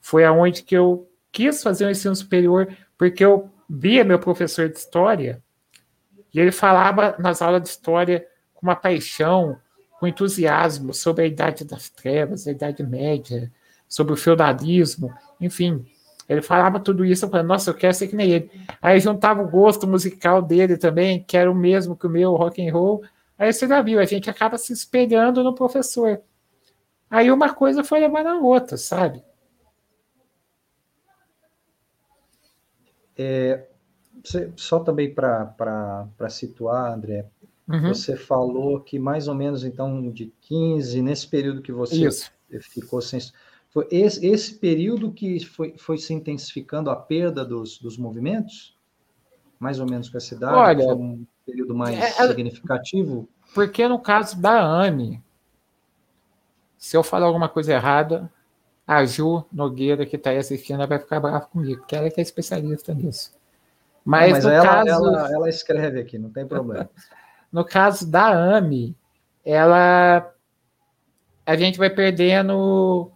Foi 0.00 0.24
aonde 0.24 0.64
que 0.64 0.76
eu 0.76 1.08
quis 1.30 1.62
fazer 1.62 1.84
o 1.84 1.86
um 1.86 1.90
ensino 1.92 2.16
superior, 2.16 2.76
porque 2.98 3.24
eu 3.24 3.48
via 3.70 4.02
meu 4.02 4.18
professor 4.18 4.68
de 4.68 4.76
história 4.76 5.40
e 6.34 6.40
ele 6.40 6.50
falava 6.50 7.14
nas 7.16 7.40
aulas 7.40 7.62
de 7.62 7.68
história 7.68 8.26
com 8.54 8.66
uma 8.66 8.74
paixão, 8.74 9.56
com 10.00 10.06
entusiasmo 10.08 10.92
sobre 10.92 11.24
a 11.24 11.26
idade 11.28 11.64
das 11.64 11.88
trevas, 11.88 12.48
a 12.48 12.50
idade 12.50 12.82
média, 12.82 13.52
sobre 13.88 14.14
o 14.14 14.16
feudalismo, 14.16 15.14
enfim. 15.40 15.86
Ele 16.28 16.42
falava 16.42 16.80
tudo 16.80 17.04
isso, 17.04 17.24
eu 17.24 17.30
falei, 17.30 17.46
nossa, 17.46 17.70
eu 17.70 17.74
quero 17.74 17.94
ser 17.94 18.08
que 18.08 18.16
nem 18.16 18.30
ele. 18.32 18.50
Aí 18.80 18.98
juntava 18.98 19.42
o 19.42 19.48
gosto 19.48 19.86
musical 19.86 20.42
dele 20.42 20.76
também, 20.76 21.22
que 21.22 21.36
era 21.36 21.50
o 21.50 21.54
mesmo 21.54 21.94
que 21.94 22.06
o 22.06 22.10
meu 22.10 22.34
rock 22.34 22.66
and 22.66 22.72
roll, 22.72 23.02
Aí 23.42 23.52
você 23.52 23.66
já 23.66 23.82
viu, 23.82 23.98
a 23.98 24.04
gente 24.04 24.30
acaba 24.30 24.56
se 24.56 24.72
espelhando 24.72 25.42
no 25.42 25.52
professor. 25.52 26.22
Aí 27.10 27.28
uma 27.28 27.52
coisa 27.52 27.82
foi 27.82 27.98
levando 27.98 28.28
a 28.28 28.38
outra, 28.38 28.76
sabe? 28.76 29.20
É, 33.18 33.66
só 34.54 34.78
também 34.78 35.12
para 35.12 36.06
situar, 36.30 36.92
André, 36.92 37.26
uhum. 37.68 37.88
você 37.88 38.16
falou 38.16 38.78
que 38.78 38.96
mais 38.96 39.26
ou 39.26 39.34
menos 39.34 39.64
então 39.64 40.08
de 40.12 40.32
15, 40.42 41.02
nesse 41.02 41.26
período 41.26 41.62
que 41.62 41.72
você 41.72 42.06
Isso. 42.06 42.30
ficou 42.60 43.02
sem. 43.02 43.18
Foi 43.70 43.88
esse, 43.90 44.24
esse 44.24 44.54
período 44.54 45.10
que 45.10 45.44
foi, 45.44 45.74
foi 45.76 45.98
se 45.98 46.14
intensificando 46.14 46.90
a 46.90 46.94
perda 46.94 47.44
dos, 47.44 47.76
dos 47.78 47.98
movimentos? 47.98 48.78
Mais 49.58 49.80
ou 49.80 49.86
menos 49.90 50.08
com 50.08 50.16
essa 50.16 50.32
idade? 50.32 50.54
Olha, 50.54 50.84
foi 50.84 50.94
um 50.94 51.26
período 51.44 51.74
mais 51.74 51.98
é, 51.98 52.22
é, 52.22 52.28
significativo? 52.28 53.28
Porque 53.54 53.86
no 53.86 53.98
caso 53.98 54.40
da 54.40 54.60
Anne, 54.60 55.22
se 56.78 56.96
eu 56.96 57.02
falar 57.02 57.26
alguma 57.26 57.48
coisa 57.48 57.72
errada, 57.72 58.30
a 58.86 59.04
Ju 59.04 59.44
Nogueira, 59.52 60.04
que 60.06 60.16
está 60.16 60.30
aí 60.30 60.38
assistindo, 60.38 60.86
vai 60.86 60.98
ficar 60.98 61.20
brava 61.20 61.40
comigo, 61.42 61.80
porque 61.80 61.94
ela 61.94 62.06
é 62.06 62.10
que 62.10 62.20
é 62.20 62.22
especialista 62.22 62.92
nisso. 62.94 63.32
Mas, 64.04 64.30
não, 64.30 64.34
mas 64.34 64.44
no 64.44 64.50
ela, 64.50 64.66
caso, 64.66 64.90
ela, 64.90 65.32
ela 65.32 65.48
escreve 65.48 66.00
aqui, 66.00 66.18
não 66.18 66.30
tem 66.30 66.46
problema. 66.46 66.90
no 67.52 67.64
caso 67.64 68.10
da 68.10 68.56
AMI, 68.56 68.96
ela 69.44 70.32
a 71.44 71.56
gente 71.56 71.78
vai 71.78 71.90
perdendo. 71.90 73.10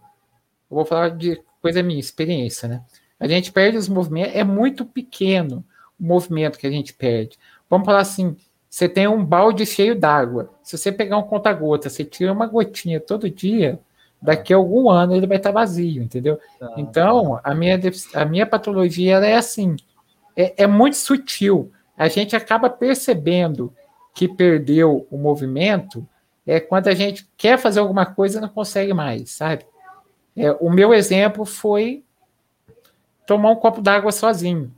vou 0.69 0.85
falar 0.85 1.09
de 1.09 1.41
coisa 1.61 1.81
minha, 1.81 1.99
experiência, 1.99 2.67
né? 2.67 2.83
A 3.19 3.27
gente 3.27 3.51
perde 3.51 3.77
os 3.77 3.89
movimentos, 3.89 4.35
é 4.35 4.43
muito 4.43 4.85
pequeno 4.85 5.65
o 5.99 6.03
movimento 6.05 6.59
que 6.59 6.67
a 6.67 6.71
gente 6.71 6.93
perde. 6.93 7.37
Vamos 7.69 7.85
falar 7.85 8.01
assim: 8.01 8.35
você 8.69 8.87
tem 8.87 9.07
um 9.07 9.23
balde 9.23 9.65
cheio 9.65 9.97
d'água. 9.97 10.49
Se 10.61 10.77
você 10.77 10.91
pegar 10.91 11.17
um 11.17 11.23
conta-gota, 11.23 11.89
você 11.89 12.03
tira 12.03 12.33
uma 12.33 12.45
gotinha 12.45 12.99
todo 12.99 13.29
dia, 13.29 13.79
daqui 14.21 14.53
a 14.53 14.57
algum 14.57 14.89
ano 14.89 15.15
ele 15.15 15.27
vai 15.27 15.37
estar 15.37 15.51
vazio, 15.51 16.03
entendeu? 16.03 16.39
Tá. 16.59 16.73
Então, 16.77 17.39
a 17.43 17.55
minha, 17.55 17.79
a 18.13 18.25
minha 18.25 18.45
patologia 18.45 19.15
ela 19.15 19.25
é 19.25 19.35
assim: 19.35 19.75
é, 20.35 20.63
é 20.63 20.67
muito 20.67 20.97
sutil. 20.97 21.71
A 21.97 22.07
gente 22.07 22.35
acaba 22.35 22.69
percebendo 22.69 23.73
que 24.13 24.27
perdeu 24.27 25.07
o 25.09 25.17
movimento 25.17 26.07
é 26.45 26.59
quando 26.59 26.87
a 26.87 26.93
gente 26.93 27.29
quer 27.35 27.57
fazer 27.57 27.81
alguma 27.81 28.05
coisa 28.05 28.37
e 28.37 28.41
não 28.41 28.47
consegue 28.47 28.93
mais, 28.93 29.31
sabe? 29.31 29.65
É, 30.35 30.51
o 30.53 30.69
meu 30.69 30.93
exemplo 30.93 31.43
foi 31.45 32.03
tomar 33.25 33.51
um 33.51 33.55
copo 33.55 33.81
d'água 33.81 34.11
sozinho. 34.11 34.73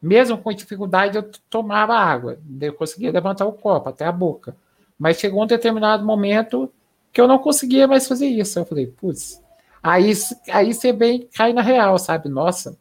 Mesmo 0.00 0.38
com 0.38 0.52
dificuldade, 0.52 1.16
eu 1.16 1.30
tomava 1.50 1.94
água. 1.94 2.38
Eu 2.60 2.72
conseguia 2.72 3.12
levantar 3.12 3.46
o 3.46 3.52
copo 3.52 3.88
até 3.88 4.06
a 4.06 4.12
boca. 4.12 4.56
Mas 4.98 5.18
chegou 5.18 5.42
um 5.42 5.46
determinado 5.46 6.04
momento 6.04 6.70
que 7.12 7.20
eu 7.20 7.28
não 7.28 7.38
conseguia 7.38 7.86
mais 7.86 8.08
fazer 8.08 8.26
isso. 8.26 8.58
Eu 8.58 8.64
falei, 8.64 8.86
putz. 8.86 9.42
Aí, 9.82 10.12
aí 10.50 10.72
você 10.72 10.92
vem 10.92 11.28
cai 11.34 11.52
na 11.52 11.62
real, 11.62 11.98
sabe? 11.98 12.28
Nossa, 12.28 12.78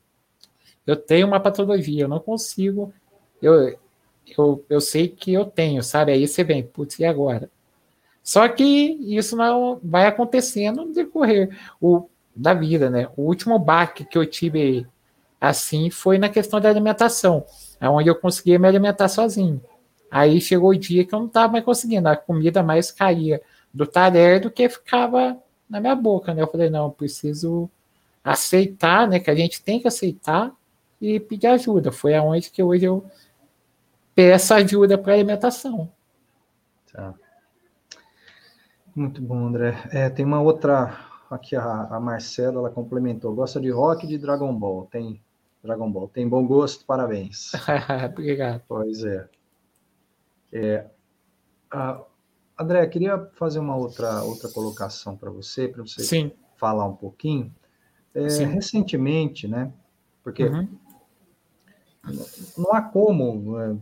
eu 0.85 0.95
tenho 0.95 1.27
uma 1.27 1.39
patologia, 1.39 2.03
eu 2.03 2.07
não 2.07 2.19
consigo. 2.19 2.93
Eu, 3.41 3.77
eu, 4.37 4.65
eu 4.69 4.81
sei 4.81 5.07
que 5.07 5.33
eu 5.33 5.45
tenho, 5.45 5.81
sabe? 5.83 6.11
Aí 6.11 6.27
você 6.27 6.43
vem, 6.43 6.63
putz, 6.63 6.99
e 6.99 7.05
agora? 7.05 7.49
Só 8.23 8.47
que 8.47 8.63
isso 8.63 9.35
não 9.35 9.79
vai 9.83 10.07
acontecendo 10.07 10.85
no 10.85 10.93
decorrer 10.93 11.57
o, 11.81 12.07
da 12.35 12.53
vida, 12.53 12.89
né? 12.89 13.09
O 13.17 13.23
último 13.23 13.57
baque 13.57 14.05
que 14.05 14.17
eu 14.17 14.25
tive 14.25 14.85
assim 15.39 15.89
foi 15.89 16.17
na 16.17 16.29
questão 16.29 16.59
da 16.59 16.69
alimentação, 16.69 17.45
onde 17.81 18.09
eu 18.09 18.15
conseguia 18.15 18.59
me 18.59 18.67
alimentar 18.67 19.07
sozinho. 19.07 19.61
Aí 20.11 20.41
chegou 20.41 20.71
o 20.71 20.77
dia 20.77 21.05
que 21.05 21.13
eu 21.13 21.19
não 21.19 21.27
estava 21.27 21.53
mais 21.53 21.63
conseguindo, 21.63 22.09
a 22.09 22.15
comida 22.15 22.63
mais 22.63 22.91
caía 22.91 23.41
do 23.73 23.85
talher 23.85 24.41
do 24.41 24.49
que 24.49 24.67
ficava 24.67 25.37
na 25.69 25.79
minha 25.79 25.95
boca, 25.95 26.33
né? 26.33 26.41
Eu 26.41 26.47
falei, 26.47 26.69
não, 26.69 26.85
eu 26.85 26.91
preciso 26.91 27.69
aceitar, 28.23 29.07
né? 29.07 29.19
Que 29.19 29.29
a 29.29 29.35
gente 29.35 29.61
tem 29.61 29.79
que 29.79 29.87
aceitar 29.87 30.51
e 30.99 31.19
pedir 31.19 31.47
ajuda. 31.47 31.91
Foi 31.91 32.15
aonde 32.15 32.49
que 32.49 32.63
hoje 32.63 32.85
eu 32.85 33.05
peço 34.15 34.53
ajuda 34.53 34.97
para 34.97 35.13
alimentação. 35.13 35.89
Tá. 36.91 37.13
Muito 38.95 39.21
bom, 39.21 39.47
André. 39.47 39.77
É, 39.91 40.09
tem 40.09 40.25
uma 40.25 40.41
outra 40.41 40.97
aqui 41.29 41.55
a, 41.55 41.83
a 41.91 41.99
Marcela, 41.99 42.59
ela 42.59 42.69
complementou. 42.71 43.33
Gosta 43.33 43.61
de 43.61 43.69
rock 43.69 44.05
e 44.05 44.09
de 44.09 44.17
Dragon 44.17 44.53
Ball. 44.53 44.87
Tem 44.91 45.21
Dragon 45.63 45.91
Ball. 45.91 46.07
Tem 46.07 46.27
bom 46.27 46.45
gosto, 46.45 46.85
parabéns. 46.85 47.51
Obrigado. 48.11 48.63
Pois 48.67 49.03
é. 49.03 49.29
é 50.53 50.87
uh, 51.73 52.05
André, 52.57 52.85
queria 52.87 53.29
fazer 53.35 53.59
uma 53.59 53.75
outra, 53.75 54.23
outra 54.23 54.49
colocação 54.49 55.15
para 55.15 55.29
você, 55.29 55.67
para 55.67 55.81
você 55.81 56.03
Sim. 56.03 56.31
falar 56.57 56.85
um 56.85 56.95
pouquinho. 56.95 57.53
É, 58.13 58.27
recentemente, 58.45 59.47
né? 59.47 59.71
Porque 60.23 60.43
uhum. 60.43 60.67
não 62.57 62.73
há 62.73 62.81
como 62.81 63.59
é, 63.59 63.75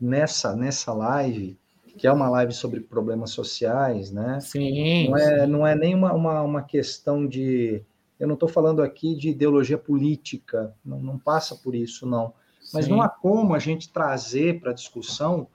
nessa 0.00 0.54
nessa 0.54 0.92
live 0.92 1.58
que 1.96 2.06
é 2.06 2.12
uma 2.12 2.28
live 2.28 2.52
sobre 2.52 2.80
problemas 2.80 3.30
sociais, 3.30 4.12
né? 4.12 4.38
Sim. 4.40 5.08
Não 5.08 5.16
é, 5.16 5.46
não 5.46 5.66
é 5.66 5.74
nem 5.74 5.94
uma, 5.94 6.12
uma, 6.12 6.42
uma 6.42 6.62
questão 6.62 7.26
de 7.26 7.82
eu 8.18 8.26
não 8.26 8.34
estou 8.34 8.48
falando 8.48 8.82
aqui 8.82 9.14
de 9.14 9.28
ideologia 9.28 9.76
política, 9.76 10.74
não, 10.84 10.98
não 11.00 11.18
passa 11.18 11.54
por 11.56 11.74
isso, 11.74 12.06
não. 12.06 12.32
Mas 12.72 12.86
Sim. 12.86 12.92
não 12.92 13.02
há 13.02 13.08
como 13.08 13.54
a 13.54 13.58
gente 13.58 13.92
trazer 13.92 14.60
para 14.60 14.70
a 14.70 14.74
discussão 14.74 15.48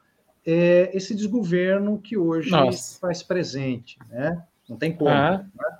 é, 0.45 0.89
esse 0.95 1.13
desgoverno 1.13 1.99
que 1.99 2.17
hoje 2.17 2.51
Nossa. 2.51 2.99
faz 2.99 3.21
presente, 3.21 3.97
né? 4.09 4.43
Não 4.69 4.77
tem 4.77 4.95
como. 4.95 5.09
Ah. 5.09 5.45
Né? 5.53 5.77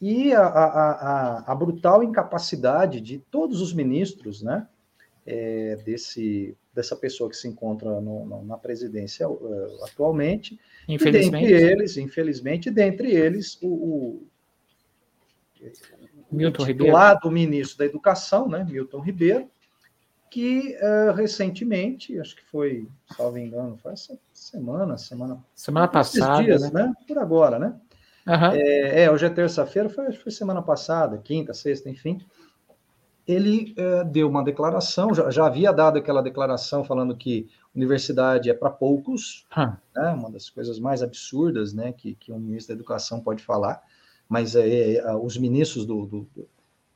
E 0.00 0.32
a, 0.34 0.42
a, 0.42 0.90
a, 0.90 1.52
a, 1.52 1.54
brutal 1.54 2.02
incapacidade 2.02 3.00
de 3.00 3.18
todos 3.18 3.60
os 3.60 3.72
ministros, 3.72 4.42
né? 4.42 4.66
É, 5.26 5.76
desse, 5.76 6.54
dessa 6.74 6.94
pessoa 6.94 7.30
que 7.30 7.36
se 7.36 7.48
encontra 7.48 7.98
no, 7.98 8.26
no, 8.26 8.44
na 8.44 8.58
presidência 8.58 9.26
uh, 9.26 9.84
atualmente. 9.84 10.60
Infelizmente. 10.86 11.46
E 11.46 11.48
dentre 11.48 11.72
eles, 11.72 11.96
infelizmente, 11.96 12.70
dentre 12.70 13.10
eles, 13.10 13.56
o, 13.62 13.68
o 13.68 14.22
Milton 16.34 16.64
titular 16.66 17.18
do 17.20 17.30
ministro 17.30 17.78
da 17.78 17.86
Educação, 17.86 18.48
né, 18.48 18.64
Milton 18.68 19.00
Ribeiro, 19.00 19.48
que 20.34 20.76
uh, 20.82 21.12
recentemente, 21.12 22.18
acho 22.18 22.34
que 22.34 22.44
foi, 22.46 22.88
salvo 23.16 23.38
engano, 23.38 23.76
foi 23.76 23.92
essa 23.92 24.18
semana, 24.32 24.98
semana, 24.98 25.38
semana 25.54 25.86
passada, 25.86 26.42
dias, 26.42 26.72
né? 26.72 26.86
né? 26.86 26.92
Por 27.06 27.18
agora, 27.18 27.56
né? 27.56 27.76
Uhum. 28.26 28.52
É, 28.52 29.04
é, 29.04 29.10
hoje 29.12 29.26
é 29.26 29.30
terça-feira, 29.30 29.88
foi, 29.88 30.10
foi 30.12 30.32
semana 30.32 30.60
passada, 30.60 31.18
quinta, 31.18 31.54
sexta, 31.54 31.88
enfim. 31.88 32.20
Ele 33.26 33.76
uh, 33.78 34.04
deu 34.04 34.28
uma 34.28 34.42
declaração, 34.42 35.14
já, 35.14 35.30
já, 35.30 35.46
havia 35.46 35.72
dado 35.72 35.98
aquela 35.98 36.20
declaração 36.20 36.82
falando 36.82 37.16
que 37.16 37.48
universidade 37.72 38.50
é 38.50 38.54
para 38.54 38.70
poucos, 38.70 39.46
uhum. 39.56 39.72
né? 39.94 40.10
Uma 40.10 40.32
das 40.32 40.50
coisas 40.50 40.80
mais 40.80 41.00
absurdas, 41.00 41.72
né? 41.72 41.92
Que, 41.92 42.16
que 42.16 42.32
um 42.32 42.40
ministro 42.40 42.74
da 42.74 42.78
Educação 42.80 43.20
pode 43.20 43.40
falar 43.40 43.80
mas 44.28 44.56
é, 44.56 44.94
é, 44.94 45.14
os 45.16 45.36
ministros 45.36 45.86
do, 45.86 46.06
do, 46.06 46.28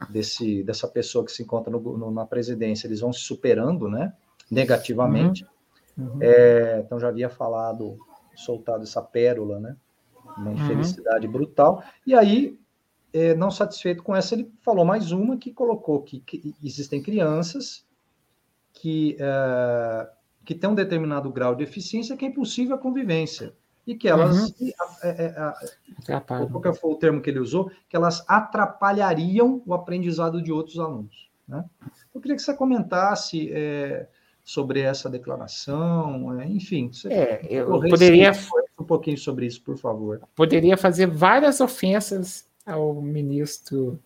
desse, 0.09 0.63
dessa 0.63 0.89
pessoa 0.89 1.25
que 1.25 1.33
se 1.33 1.43
encontra 1.43 1.71
no, 1.71 1.81
no, 1.97 2.11
na 2.11 2.27
presidência, 2.27 2.87
eles 2.87 3.01
vão 3.01 3.13
se 3.13 3.21
superando, 3.21 3.89
né, 3.89 4.13
negativamente. 4.51 5.47
Uhum. 5.97 6.07
Uhum. 6.07 6.19
É, 6.21 6.83
então 6.85 6.99
já 7.01 7.09
havia 7.09 7.29
falado, 7.29 7.99
soltado 8.37 8.85
essa 8.85 9.03
pérola, 9.03 9.59
né, 9.59 9.77
uma 10.37 10.51
uhum. 10.51 10.55
infelicidade 10.55 11.27
uhum. 11.27 11.33
brutal. 11.33 11.83
E 12.07 12.15
aí, 12.15 12.59
é, 13.13 13.35
não 13.35 13.51
satisfeito 13.51 14.03
com 14.03 14.15
essa, 14.15 14.35
ele 14.35 14.51
falou 14.61 14.85
mais 14.85 15.13
uma 15.13 15.37
que 15.37 15.53
colocou 15.53 16.03
que, 16.03 16.21
que 16.21 16.55
existem 16.63 17.03
crianças 17.03 17.85
que, 18.73 19.17
é, 19.19 20.09
que 20.45 20.55
têm 20.55 20.71
um 20.71 20.75
determinado 20.75 21.31
grau 21.33 21.55
de 21.55 21.65
eficiência 21.65 22.17
que 22.17 22.25
é 22.25 22.29
impossível 22.29 22.77
a 22.77 22.79
convivência 22.79 23.53
e 23.89 23.95
que 23.95 24.07
elas. 24.07 24.51
Uhum. 24.51 24.71
É, 25.03 25.35
é, 26.07 26.21
qual 26.21 26.75
foi 26.75 26.93
o 26.93 26.97
termo 26.97 27.23
que 27.23 27.31
ele 27.31 27.39
usou? 27.39 27.73
Que 27.89 27.97
elas 27.97 28.23
atrapalhariam 28.29 29.63
o 29.65 29.73
aprendizado 29.73 30.43
de 30.43 30.53
outros 30.53 30.79
alunos. 30.79 31.31
Né? 31.49 31.65
Eu 32.15 32.21
queria 32.21 32.37
que 32.37 32.43
você 32.43 32.53
comentasse 32.53 33.51
é, 33.51 34.07
sobre 34.45 34.81
essa 34.81 35.09
declaração, 35.09 36.39
é, 36.39 36.47
enfim. 36.47 36.93
Você 36.93 37.09
é, 37.09 37.41
eu 37.49 37.81
poderia. 37.81 38.33
Um 38.79 38.85
pouquinho 38.85 39.17
sobre 39.17 39.47
isso, 39.47 39.63
por 39.63 39.79
favor. 39.79 40.21
Poderia 40.37 40.77
fazer 40.77 41.07
várias 41.07 41.61
ofensas 41.61 42.47
ao 42.67 42.95
ministro 42.95 43.99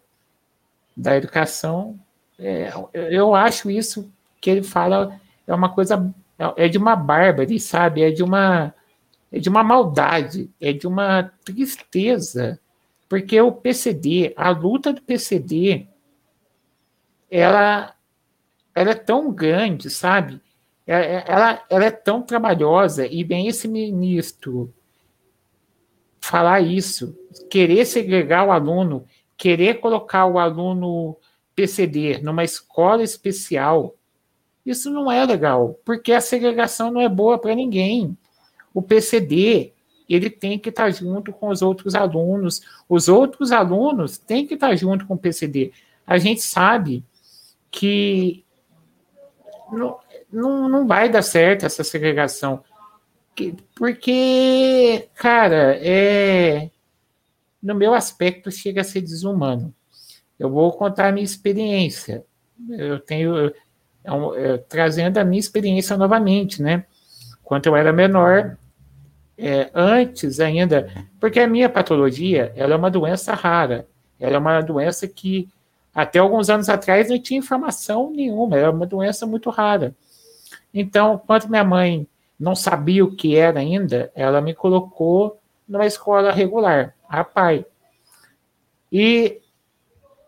da 0.97 1.17
Educação. 1.17 1.99
É, 2.39 2.73
eu 2.93 3.35
acho 3.35 3.69
isso 3.69 4.11
que 4.41 4.49
ele 4.49 4.63
fala 4.63 5.21
é 5.45 5.53
uma 5.53 5.75
coisa. 5.75 6.15
É 6.57 6.69
de 6.69 6.79
uma 6.79 6.97
bárbara, 6.97 7.47
sabe? 7.59 8.03
É 8.03 8.11
de 8.11 8.23
uma 8.23 8.73
é 9.33 9.39
de 9.39 9.49
uma 9.49 9.65
maldade, 9.65 10.51
é 10.61 10.75
de 10.75 10.87
uma 10.87 11.33
tristeza, 11.43 12.61
porque 13.09 13.41
o 13.41 13.51
PCD, 13.51 14.35
a 14.37 14.51
luta 14.51 14.93
do 14.93 15.01
PCD, 15.01 15.89
ela, 17.31 17.95
ela 18.75 18.91
é 18.91 18.95
tão 18.95 19.33
grande, 19.33 19.89
sabe? 19.89 20.39
É, 20.87 20.95
é, 20.95 21.25
ela, 21.27 21.65
ela 21.71 21.85
é 21.87 21.91
tão 21.91 22.21
trabalhosa, 22.21 23.07
e 23.07 23.25
bem 23.25 23.49
esse 23.49 23.67
ministro 23.67 24.73
falar 26.21 26.61
isso, 26.61 27.17
querer 27.51 27.87
segregar 27.87 28.47
o 28.47 28.53
aluno, 28.53 29.07
querer 29.37 29.81
colocar 29.81 30.27
o 30.27 30.39
aluno 30.39 31.17
PCD 31.57 32.19
numa 32.19 32.45
escola 32.45 33.03
especial, 33.03 33.97
isso 34.65 34.91
não 34.91 35.11
é 35.11 35.25
legal, 35.25 35.81
porque 35.85 36.13
a 36.13 36.21
segregação 36.21 36.91
não 36.91 37.01
é 37.01 37.09
boa 37.09 37.39
para 37.39 37.55
ninguém 37.55 38.17
o 38.75 38.83
PCD 38.83 39.73
ele 40.09 40.29
tem 40.29 40.59
que 40.59 40.69
estar 40.69 40.91
junto 40.91 41.33
com 41.33 41.49
os 41.49 41.63
outros 41.63 41.95
alunos, 41.95 42.61
os 42.89 43.09
outros 43.09 43.51
alunos 43.51 44.19
têm 44.19 44.47
que 44.47 44.55
estar 44.55 44.75
junto 44.77 45.07
com 45.07 45.15
o 45.15 45.19
PCD. 45.19 45.73
A 46.07 46.19
gente 46.19 46.43
sabe 46.43 47.05
que 47.71 48.45
não, 49.73 49.99
não, 50.31 50.69
não 50.69 50.87
vai 50.87 51.09
dar 51.09 51.23
certo 51.23 51.65
essa 51.65 51.83
segregação, 51.83 52.63
porque, 53.75 55.09
cara, 55.15 55.79
é, 55.81 56.71
no 57.63 57.75
meu 57.75 57.95
aspecto 57.95 58.51
chega 58.51 58.83
a 58.83 58.85
ser 58.85 59.01
desumano. 59.01 59.75
Eu 60.39 60.51
vou 60.51 60.73
contar 60.73 61.09
a 61.09 61.13
minha 61.13 61.25
experiência. 61.25 62.25
Eu 62.69 63.01
tenho 63.01 63.37
eu, 64.05 64.35
eu, 64.35 64.59
trazendo 64.59 65.19
a 65.19 65.25
minha 65.25 65.41
experiência 65.41 65.97
novamente, 65.97 66.61
né? 66.61 66.85
Quando 67.43 67.67
eu 67.67 67.77
era 67.77 67.93
menor, 67.93 68.59
é, 69.37 69.71
antes 69.75 70.41
ainda, 70.41 70.89
porque 71.19 71.41
a 71.41 71.47
minha 71.47 71.69
patologia 71.69 72.53
ela 72.55 72.75
é 72.75 72.77
uma 72.77 72.91
doença 72.91 73.35
rara, 73.35 73.87
ela 74.21 74.37
é 74.37 74.39
uma 74.39 74.61
doença 74.61 75.09
que 75.09 75.49
até 75.95 76.19
alguns 76.19 76.49
anos 76.49 76.69
atrás 76.69 77.11
não 77.11 77.21
tinha 77.21 77.39
informação 77.39 78.11
nenhuma, 78.11 78.57
era 78.57 78.71
uma 78.71 78.87
doença 78.87 79.27
muito 79.27 79.51
rara. 79.51 79.95
Então, 80.73 81.21
quando 81.27 81.49
minha 81.49 81.65
mãe 81.65 82.07
não 82.39 82.55
sabia 82.55 83.05
o 83.05 83.15
que 83.15 83.37
era 83.37 83.61
ainda, 83.61 84.11
ela 84.15 84.41
me 84.41 84.55
colocou 84.55 85.41
numa 85.69 85.87
escola 85.87 86.33
regular, 86.33 86.95
a 87.09 87.23
PAI. 87.23 87.65
E 88.91 89.41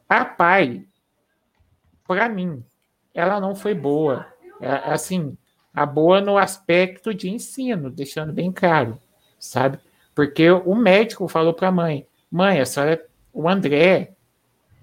a 0.09 0.25
PAI, 0.25 0.85
para 2.07 2.29
mim, 2.29 2.63
ela 3.13 3.41
não 3.41 3.55
foi 3.55 3.75
boa. 3.75 4.27
É, 4.61 4.69
assim, 4.93 5.37
a 5.75 5.85
boa 5.85 6.21
no 6.21 6.39
aspecto 6.39 7.13
de 7.13 7.29
ensino, 7.29 7.91
deixando 7.91 8.33
bem 8.33 8.53
claro, 8.53 8.99
sabe? 9.39 9.79
Porque 10.15 10.49
o 10.49 10.75
médico 10.75 11.27
falou 11.27 11.53
para 11.53 11.69
a 11.69 11.73
mãe: 11.73 12.07
mãe, 12.31 12.61
a 12.61 12.65
senhora, 12.65 13.05
o 13.33 13.49
André, 13.49 14.13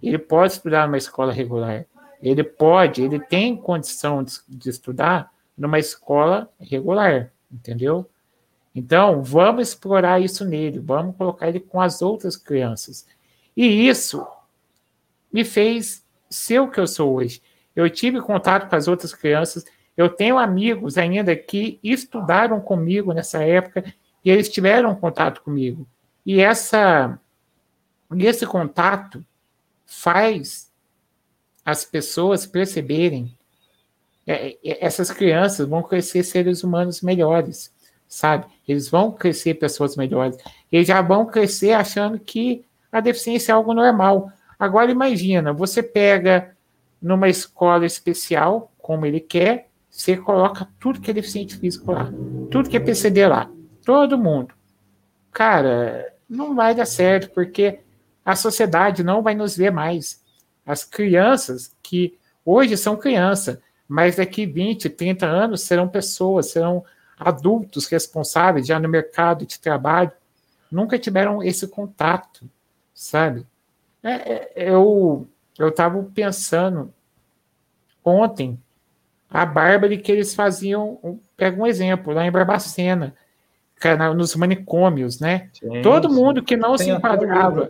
ele 0.04 0.18
pode 0.18 0.54
estudar 0.54 0.86
numa 0.86 0.98
escola 0.98 1.32
regular. 1.32 1.86
Ele 2.22 2.44
pode, 2.44 3.02
ele 3.02 3.20
tem 3.20 3.56
condição 3.56 4.24
de, 4.24 4.34
de 4.48 4.70
estudar 4.70 5.32
numa 5.58 5.80
escola 5.80 6.50
regular, 6.60 7.32
entendeu? 7.52 8.08
Então, 8.76 9.24
vamos 9.24 9.70
explorar 9.70 10.22
isso 10.22 10.46
nele, 10.46 10.80
vamos 10.80 11.16
colocar 11.16 11.50
ele 11.50 11.60
com 11.60 11.82
as 11.82 12.02
outras 12.02 12.38
crianças. 12.38 13.06
E 13.56 13.88
isso 13.88 14.26
me 15.32 15.44
fez 15.44 16.06
ser 16.30 16.60
o 16.60 16.70
que 16.70 16.80
eu 16.80 16.88
sou 16.88 17.14
hoje. 17.14 17.42
Eu 17.76 17.90
tive 17.90 18.22
contato 18.22 18.70
com 18.70 18.76
as 18.76 18.88
outras 18.88 19.14
crianças, 19.14 19.66
eu 20.02 20.10
tenho 20.10 20.38
amigos 20.38 20.98
ainda 20.98 21.36
que 21.36 21.80
estudaram 21.84 22.60
comigo 22.60 23.14
nessa 23.14 23.44
época 23.44 23.84
e 24.24 24.30
eles 24.30 24.50
tiveram 24.50 24.96
contato 24.96 25.42
comigo. 25.42 25.88
E 26.26 26.40
essa 26.42 27.20
esse 28.18 28.46
contato 28.46 29.26
faz 29.86 30.70
as 31.64 31.86
pessoas 31.86 32.46
perceberem 32.46 33.36
é, 34.26 34.58
é, 34.64 34.86
essas 34.86 35.12
crianças 35.12 35.68
vão 35.68 35.82
crescer 35.82 36.24
seres 36.24 36.64
humanos 36.64 37.02
melhores, 37.02 37.74
sabe? 38.08 38.46
Eles 38.68 38.90
vão 38.90 39.12
crescer 39.12 39.56
pessoas 39.56 39.96
melhores. 39.96 40.38
Eles 40.72 40.88
já 40.88 41.02
vão 41.02 41.26
crescer 41.26 41.74
achando 41.74 42.20
que 42.20 42.64
a 42.92 43.00
deficiência 43.00 43.52
é 43.52 43.56
algo 43.56 43.74
normal. 43.74 44.32
Agora 44.60 44.92
imagina, 44.92 45.52
você 45.52 45.82
pega 45.82 46.56
numa 47.02 47.30
escola 47.30 47.86
especial, 47.86 48.72
como 48.78 49.06
ele 49.06 49.20
quer, 49.20 49.71
você 49.92 50.16
coloca 50.16 50.68
tudo 50.80 51.02
que 51.02 51.12
é 51.12 51.14
deficiente 51.14 51.58
físico 51.58 51.92
lá, 51.92 52.10
tudo 52.50 52.70
que 52.70 52.78
é 52.78 52.80
PCD 52.80 53.28
lá, 53.28 53.52
todo 53.86 54.18
mundo. 54.18 54.56
Cara, 55.32 56.14
não 56.28 56.56
vai 56.56 56.74
dar 56.74 56.86
certo, 56.86 57.30
porque 57.32 57.80
a 58.24 58.36
sociedade 58.36 59.04
não 59.04 59.22
vai 59.22 59.36
nos 59.36 59.58
ver 59.58 59.72
mais. 59.72 60.24
As 60.66 60.86
crianças 60.86 61.76
que 61.84 62.18
hoje 62.46 62.78
são 62.78 62.96
crianças, 62.96 63.60
mas 63.88 64.16
daqui 64.16 64.46
20, 64.46 64.90
30 64.90 65.26
anos 65.26 65.62
serão 65.62 65.90
pessoas, 65.90 66.52
serão 66.52 66.86
adultos 67.20 67.86
responsáveis 67.88 68.66
já 68.66 68.80
no 68.80 68.88
mercado 68.88 69.46
de 69.46 69.60
trabalho, 69.60 70.12
nunca 70.72 70.98
tiveram 70.98 71.44
esse 71.44 71.68
contato, 71.68 72.50
sabe? 72.94 73.46
É, 74.02 74.10
é, 74.12 74.52
eu 74.56 75.28
eu 75.60 75.70
estava 75.70 76.02
pensando 76.16 76.94
ontem 78.04 78.60
a 79.32 79.46
Bárbara 79.46 79.96
que 79.96 80.12
eles 80.12 80.36
faziam, 80.36 81.20
pega 81.38 81.60
um 81.60 81.66
exemplo, 81.66 82.14
lá 82.14 82.26
em 82.26 82.32
Barbacena, 82.32 83.16
nos 84.16 84.36
manicômios, 84.36 85.20
né? 85.20 85.50
Sim, 85.54 85.82
Todo 85.82 86.10
sim. 86.10 86.16
mundo 86.16 86.44
que 86.44 86.58
não 86.58 86.76
Tem 86.76 86.88
se 86.88 86.92
enquadrava. 86.92 87.70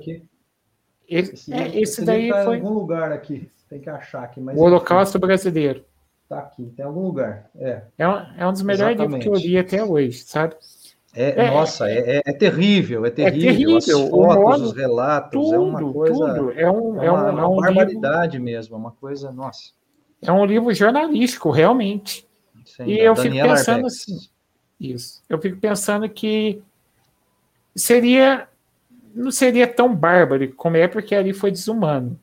Esse, 1.08 1.34
esse, 1.34 1.54
é, 1.54 1.80
esse 1.80 2.04
daí 2.04 2.30
tá 2.30 2.44
foi. 2.44 2.58
Em 2.58 2.62
algum 2.62 2.74
lugar 2.74 3.12
aqui, 3.12 3.50
tem 3.70 3.80
que 3.80 3.90
achar 3.90 4.24
aqui. 4.24 4.42
Mas 4.42 4.58
o 4.58 4.62
Holocausto 4.62 5.20
Brasileiro. 5.20 5.86
Tá 6.28 6.40
aqui, 6.40 6.64
tem 6.76 6.84
algum 6.84 7.02
lugar. 7.02 7.50
É, 7.56 7.82
é, 7.98 8.08
um, 8.08 8.26
é 8.38 8.48
um 8.48 8.52
dos 8.52 8.62
melhores 8.64 8.98
livros 8.98 9.22
que 9.22 9.30
eu 9.30 9.34
li 9.34 9.58
até 9.58 9.84
hoje, 9.84 10.20
sabe? 10.20 10.56
É, 11.14 11.46
é, 11.46 11.52
nossa, 11.52 11.90
é, 11.90 12.18
é, 12.18 12.22
é, 12.26 12.34
terrível, 12.34 13.06
é 13.06 13.12
terrível. 13.12 13.50
É 13.50 13.52
terrível. 13.52 13.78
As 13.78 13.86
fotos, 13.86 14.36
modo, 14.38 14.64
os 14.64 14.74
relatos, 14.74 15.32
tudo, 15.32 15.56
é 15.56 15.60
uma 15.60 15.94
coisa. 15.94 16.34
Tudo. 16.34 16.52
É, 16.52 16.72
um, 16.72 17.02
é, 17.02 17.12
uma, 17.12 17.30
é, 17.30 17.34
um, 17.34 17.40
é 17.40 17.46
uma 17.46 17.62
barbaridade 17.62 18.38
livro, 18.38 18.46
mesmo, 18.46 18.76
é 18.76 18.80
uma 18.80 18.92
coisa, 18.92 19.32
nossa. 19.32 19.72
É 20.22 20.32
um 20.32 20.46
livro 20.46 20.74
jornalístico, 20.74 21.50
realmente. 21.50 22.28
Sim, 22.66 22.86
e 22.86 23.00
eu 23.00 23.14
Daniela 23.14 23.50
fico 23.50 23.58
pensando 23.58 23.76
Arbex. 23.76 23.96
assim. 24.02 24.20
Isso. 24.80 25.22
Eu 25.28 25.40
fico 25.40 25.60
pensando 25.60 26.08
que 26.10 26.62
seria. 27.76 28.48
Não 29.14 29.32
seria 29.32 29.68
tão 29.68 29.94
bárbaro 29.94 30.54
como 30.54 30.78
é, 30.78 30.88
porque 30.88 31.14
ali 31.14 31.34
foi 31.34 31.52
desumano. 31.52 32.20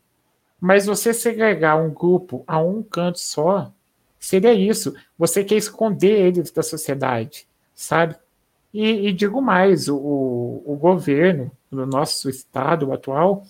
Mas 0.61 0.86
você 0.86 1.12
segregar 1.12 1.76
um 1.76 1.90
grupo 1.90 2.42
a 2.46 2.59
um 2.59 2.82
canto 2.82 3.18
só, 3.18 3.70
seria 4.18 4.55
isso. 4.55 4.94
Você 5.18 5.44
quer 5.44 5.57
esconder 5.57 6.26
eles 6.26 6.51
da 6.51 6.62
sociedade, 6.62 7.46
sabe? 7.74 8.16
E, 8.72 9.09
e 9.09 9.12
digo 9.12 9.40
mais, 9.40 9.88
o, 9.88 9.96
o 9.96 10.76
governo 10.80 11.51
do 11.70 11.86
nosso 11.86 12.28
estado 12.28 12.92
atual 12.92 13.44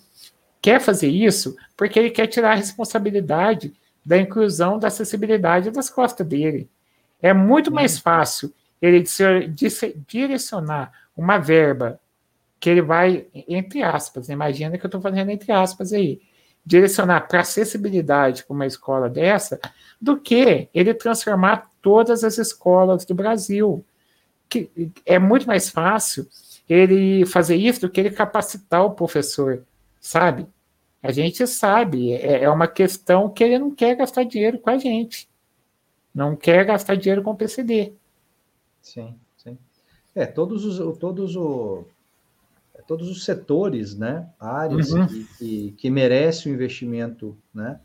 quer 0.61 0.79
fazer 0.79 1.07
isso 1.07 1.55
porque 1.75 1.97
ele 1.97 2.09
quer 2.09 2.27
tirar 2.27 2.51
a 2.51 2.55
responsabilidade 2.55 3.73
da 4.09 4.17
inclusão 4.17 4.79
da 4.79 4.87
acessibilidade 4.87 5.69
das 5.69 5.87
costas 5.87 6.25
dele. 6.25 6.67
É 7.21 7.31
muito 7.31 7.71
mais 7.71 7.97
uhum. 7.97 8.01
fácil 8.01 8.53
ele 8.81 9.03
direcionar 10.07 10.91
uma 11.15 11.37
verba 11.37 11.99
que 12.59 12.71
ele 12.71 12.81
vai, 12.81 13.27
entre 13.47 13.83
aspas, 13.83 14.27
imagina 14.27 14.79
que 14.79 14.83
eu 14.83 14.87
estou 14.87 14.99
fazendo 14.99 15.29
entre 15.29 15.51
aspas 15.51 15.93
aí, 15.93 16.19
direcionar 16.65 17.27
para 17.27 17.41
acessibilidade 17.41 18.43
para 18.45 18.53
uma 18.55 18.65
escola 18.65 19.07
dessa, 19.07 19.59
do 20.01 20.17
que 20.17 20.67
ele 20.73 20.91
transformar 20.95 21.69
todas 21.79 22.23
as 22.23 22.39
escolas 22.39 23.05
do 23.05 23.13
Brasil 23.13 23.85
que 24.49 24.71
é 25.05 25.19
muito 25.19 25.45
mais 25.45 25.69
fácil 25.69 26.27
ele 26.67 27.27
fazer 27.27 27.57
isso 27.57 27.81
do 27.81 27.89
que 27.91 27.99
ele 27.99 28.09
capacitar 28.09 28.83
o 28.83 28.91
professor, 28.91 29.61
sabe? 30.01 30.47
A 31.01 31.11
gente 31.11 31.45
sabe, 31.47 32.11
é, 32.11 32.43
é 32.43 32.49
uma 32.49 32.67
questão 32.67 33.29
que 33.29 33.43
ele 33.43 33.57
não 33.57 33.71
quer 33.71 33.95
gastar 33.95 34.23
dinheiro 34.23 34.59
com 34.59 34.69
a 34.69 34.77
gente. 34.77 35.29
Não 36.13 36.35
quer 36.35 36.65
gastar 36.65 36.95
dinheiro 36.95 37.23
com 37.23 37.31
o 37.31 37.35
PCD. 37.35 37.93
Sim, 38.81 39.15
sim. 39.37 39.57
É, 40.13 40.25
todos 40.25 40.65
os, 40.65 40.97
todos 40.97 41.35
o, 41.35 41.85
é, 42.75 42.81
todos 42.81 43.09
os 43.09 43.23
setores, 43.23 43.95
né, 43.95 44.27
áreas 44.39 44.91
uhum. 44.91 45.07
que, 45.07 45.27
que, 45.37 45.71
que 45.77 45.89
merecem 45.89 46.51
o 46.51 46.55
investimento, 46.55 47.37
né, 47.53 47.79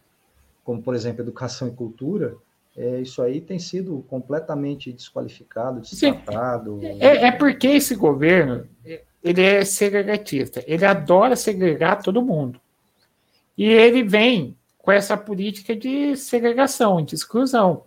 como, 0.65 0.83
por 0.83 0.95
exemplo, 0.95 1.23
educação 1.23 1.69
e 1.69 1.73
cultura, 1.73 2.37
é, 2.77 3.01
isso 3.01 3.23
aí 3.23 3.41
tem 3.41 3.59
sido 3.59 4.05
completamente 4.09 4.93
desqualificado, 4.93 5.81
destratado. 5.81 6.81
É, 6.83 7.29
é, 7.29 7.33
porque 7.33 7.69
esse 7.69 7.95
governo 7.95 8.67
ele 9.23 9.43
é 9.43 9.65
segregatista, 9.65 10.65
ele 10.67 10.85
adora 10.85 11.37
segregar 11.37 12.03
todo 12.03 12.21
mundo. 12.21 12.61
E 13.57 13.65
ele 13.65 14.03
vem 14.03 14.57
com 14.79 14.93
essa 14.93 15.17
política 15.17 15.75
de 15.75 16.17
segregação, 16.17 17.03
de 17.03 17.15
exclusão. 17.15 17.85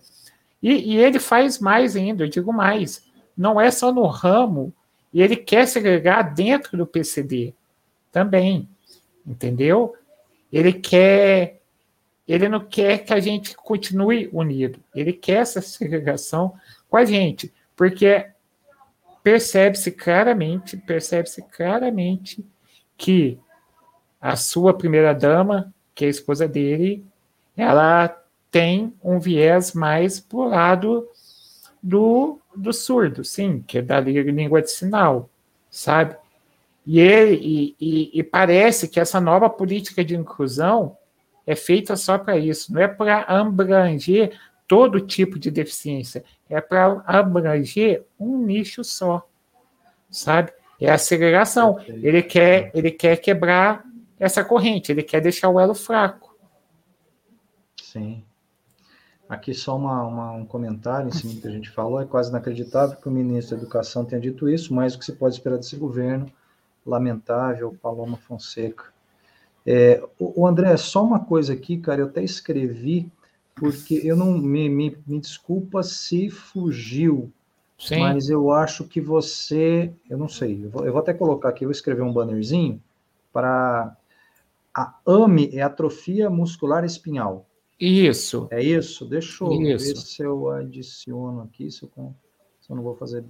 E, 0.61 0.93
e 0.93 0.97
ele 0.97 1.19
faz 1.19 1.59
mais 1.59 1.95
ainda, 1.95 2.23
eu 2.23 2.29
digo 2.29 2.51
mais, 2.51 3.05
não 3.37 3.61
é 3.61 3.69
só 3.69 3.93
no 3.93 4.05
ramo, 4.07 4.73
ele 5.13 5.35
quer 5.35 5.67
segregar 5.67 6.33
dentro 6.33 6.77
do 6.77 6.85
PCD 6.85 7.53
também, 8.11 8.67
entendeu? 9.25 9.95
Ele 10.51 10.73
quer 10.73 11.57
ele 12.27 12.49
não 12.49 12.59
quer 12.59 13.05
que 13.05 13.13
a 13.13 13.19
gente 13.21 13.55
continue 13.55 14.29
unido. 14.33 14.79
Ele 14.93 15.13
quer 15.13 15.37
essa 15.37 15.61
segregação 15.61 16.53
com 16.89 16.97
a 16.97 17.05
gente, 17.05 17.53
porque 17.73 18.27
percebe-se 19.23 19.91
claramente, 19.91 20.75
percebe-se 20.75 21.41
claramente 21.41 22.45
que 22.97 23.39
a 24.19 24.35
sua 24.35 24.73
primeira 24.73 25.13
dama, 25.13 25.73
que 25.93 26.05
é 26.05 26.07
a 26.07 26.11
esposa 26.11 26.47
dele, 26.47 27.05
ela 27.55 28.07
tem 28.51 28.93
um 29.03 29.19
viés 29.19 29.73
mais 29.73 30.19
pro 30.19 30.47
lado 30.47 31.07
do, 31.81 32.39
do 32.55 32.73
surdo, 32.73 33.23
sim, 33.23 33.63
que 33.65 33.79
é 33.79 33.81
da 33.81 33.99
língua 33.99 34.61
de 34.61 34.71
sinal, 34.71 35.29
sabe? 35.69 36.15
E, 36.85 36.99
ele, 36.99 37.35
e, 37.35 37.75
e, 37.79 38.19
e 38.19 38.23
parece 38.23 38.87
que 38.87 38.99
essa 38.99 39.19
nova 39.19 39.49
política 39.49 40.03
de 40.03 40.15
inclusão 40.15 40.97
é 41.45 41.55
feita 41.55 41.95
só 41.95 42.17
para 42.17 42.37
isso, 42.37 42.73
não 42.73 42.81
é 42.81 42.87
para 42.87 43.21
abranger 43.21 44.37
todo 44.67 44.99
tipo 44.99 45.39
de 45.39 45.49
deficiência, 45.49 46.23
é 46.49 46.59
para 46.59 47.01
abranger 47.05 48.03
um 48.19 48.37
nicho 48.37 48.83
só, 48.83 49.27
sabe? 50.09 50.51
É 50.79 50.91
a 50.91 50.97
segregação. 50.97 51.79
Ele 51.87 52.21
quer, 52.21 52.69
ele 52.73 52.91
quer 52.91 53.17
quebrar 53.17 53.83
essa 54.19 54.43
corrente, 54.43 54.91
ele 54.91 55.03
quer 55.03 55.21
deixar 55.21 55.49
o 55.49 55.59
elo 55.59 55.75
fraco. 55.75 56.35
Sim. 57.81 58.23
Aqui 59.29 59.53
só 59.53 59.75
uma, 59.75 60.03
uma, 60.03 60.31
um 60.31 60.45
comentário 60.45 61.09
em 61.09 61.11
cima 61.11 61.33
do 61.33 61.41
que 61.41 61.47
a 61.47 61.51
gente 61.51 61.69
falou. 61.69 62.01
É 62.01 62.05
quase 62.05 62.29
inacreditável 62.29 62.95
que 62.95 63.07
o 63.07 63.11
ministro 63.11 63.55
da 63.55 63.61
Educação 63.61 64.05
tenha 64.05 64.21
dito 64.21 64.47
isso, 64.47 64.73
mas 64.73 64.95
o 64.95 64.99
que 64.99 65.05
se 65.05 65.13
pode 65.13 65.35
esperar 65.35 65.57
desse 65.57 65.75
governo? 65.75 66.31
Lamentável, 66.85 67.75
Paloma 67.81 68.15
Fonseca. 68.15 68.85
É, 69.65 70.01
o, 70.17 70.43
o 70.43 70.47
André, 70.47 70.77
só 70.77 71.03
uma 71.03 71.19
coisa 71.19 71.51
aqui, 71.51 71.77
cara, 71.77 71.99
eu 71.99 72.05
até 72.05 72.23
escrevi, 72.23 73.11
porque 73.53 73.99
eu 74.01 74.15
não 74.15 74.37
me, 74.37 74.69
me, 74.69 74.97
me 75.05 75.19
desculpa 75.19 75.83
se 75.83 76.29
fugiu, 76.29 77.29
Sim. 77.77 77.99
mas 77.99 78.29
eu 78.29 78.49
acho 78.49 78.85
que 78.85 79.01
você, 79.01 79.91
eu 80.09 80.17
não 80.17 80.29
sei, 80.29 80.63
eu 80.63 80.69
vou, 80.69 80.85
eu 80.85 80.93
vou 80.93 81.01
até 81.01 81.13
colocar 81.13 81.49
aqui, 81.49 81.65
eu 81.65 81.67
vou 81.67 81.73
escrever 81.73 82.01
um 82.01 82.13
bannerzinho 82.13 82.81
para 83.33 83.96
a 84.77 84.93
AME 85.07 85.49
é 85.53 85.63
atrofia 85.63 86.29
muscular 86.29 86.85
espinhal. 86.85 87.47
Isso. 87.79 88.47
É 88.51 88.61
isso? 88.61 89.05
Deixa 89.05 89.43
eu 89.43 89.51
isso. 89.63 89.85
ver 89.85 89.95
se 89.97 90.21
eu 90.21 90.51
adiciono 90.51 91.41
aqui, 91.41 91.71
se 91.71 91.81
eu, 91.83 91.89
se 92.61 92.69
eu 92.69 92.75
não 92.75 92.83
vou 92.83 92.95
fazer 92.95 93.25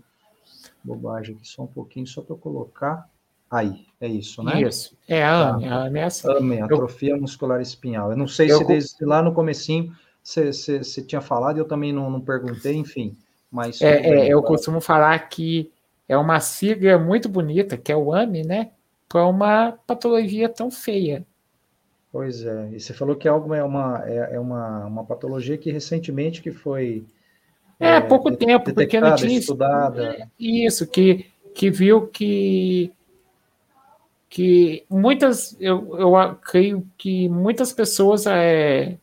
bobagem 0.83 1.35
aqui, 1.35 1.47
só 1.47 1.63
um 1.63 1.67
pouquinho, 1.67 2.05
só 2.05 2.21
para 2.21 2.33
eu 2.33 2.37
colocar. 2.37 3.09
Aí, 3.49 3.85
é 4.01 4.07
isso, 4.09 4.43
né? 4.43 4.61
Isso. 4.61 4.97
É 5.07 5.23
a 5.23 5.51
AME, 5.51 5.63
tá. 5.63 5.73
a 5.73 5.85
AME 5.85 5.99
é 5.99 6.03
assim. 6.03 6.29
AME, 6.29 6.61
atrofia 6.61 7.11
eu... 7.11 7.21
muscular 7.21 7.61
espinhal. 7.61 8.11
Eu 8.11 8.17
não 8.17 8.27
sei 8.27 8.51
eu... 8.51 8.57
se 8.57 8.65
desde 8.65 9.05
lá 9.05 9.21
no 9.21 9.33
comecinho 9.33 9.95
você 10.21 11.01
tinha 11.01 11.21
falado, 11.21 11.57
eu 11.57 11.65
também 11.65 11.93
não, 11.93 12.09
não 12.11 12.19
perguntei, 12.19 12.75
enfim. 12.75 13.15
Mas 13.49 13.81
é, 13.81 14.01
bem, 14.01 14.11
é 14.11 14.27
eu 14.27 14.41
tá. 14.41 14.47
costumo 14.47 14.81
falar 14.81 15.17
que 15.29 15.71
é 16.09 16.17
uma 16.17 16.41
sigla 16.41 16.97
muito 16.97 17.29
bonita, 17.29 17.77
que 17.77 17.89
é 17.89 17.95
o 17.95 18.13
AME, 18.13 18.43
né? 18.43 18.71
Para 19.07 19.25
uma 19.25 19.71
patologia 19.87 20.49
tão 20.49 20.69
feia. 20.69 21.25
Pois 22.11 22.45
é, 22.45 22.69
e 22.71 22.79
você 22.79 22.93
falou 22.93 23.15
que 23.15 23.27
algo 23.27 23.53
é 23.53 23.63
uma, 23.63 24.01
é, 24.05 24.35
é 24.35 24.39
uma, 24.39 24.85
uma 24.85 25.03
patologia 25.03 25.57
que 25.57 25.71
recentemente 25.71 26.41
que 26.41 26.51
foi 26.51 27.05
é, 27.79 27.95
é 27.95 28.01
pouco 28.01 28.35
tempo, 28.35 28.73
porque 28.73 28.99
não 28.99 29.15
tinha 29.15 29.37
estudada. 29.37 30.29
Isso, 30.39 30.87
que, 30.87 31.25
que 31.53 31.69
viu 31.69 32.07
que 32.07 32.91
que 34.29 34.85
muitas 34.89 35.55
eu, 35.59 35.97
eu 35.97 36.35
creio 36.35 36.85
que 36.97 37.29
muitas 37.29 37.71
pessoas 37.71 38.25
é, 38.27 38.97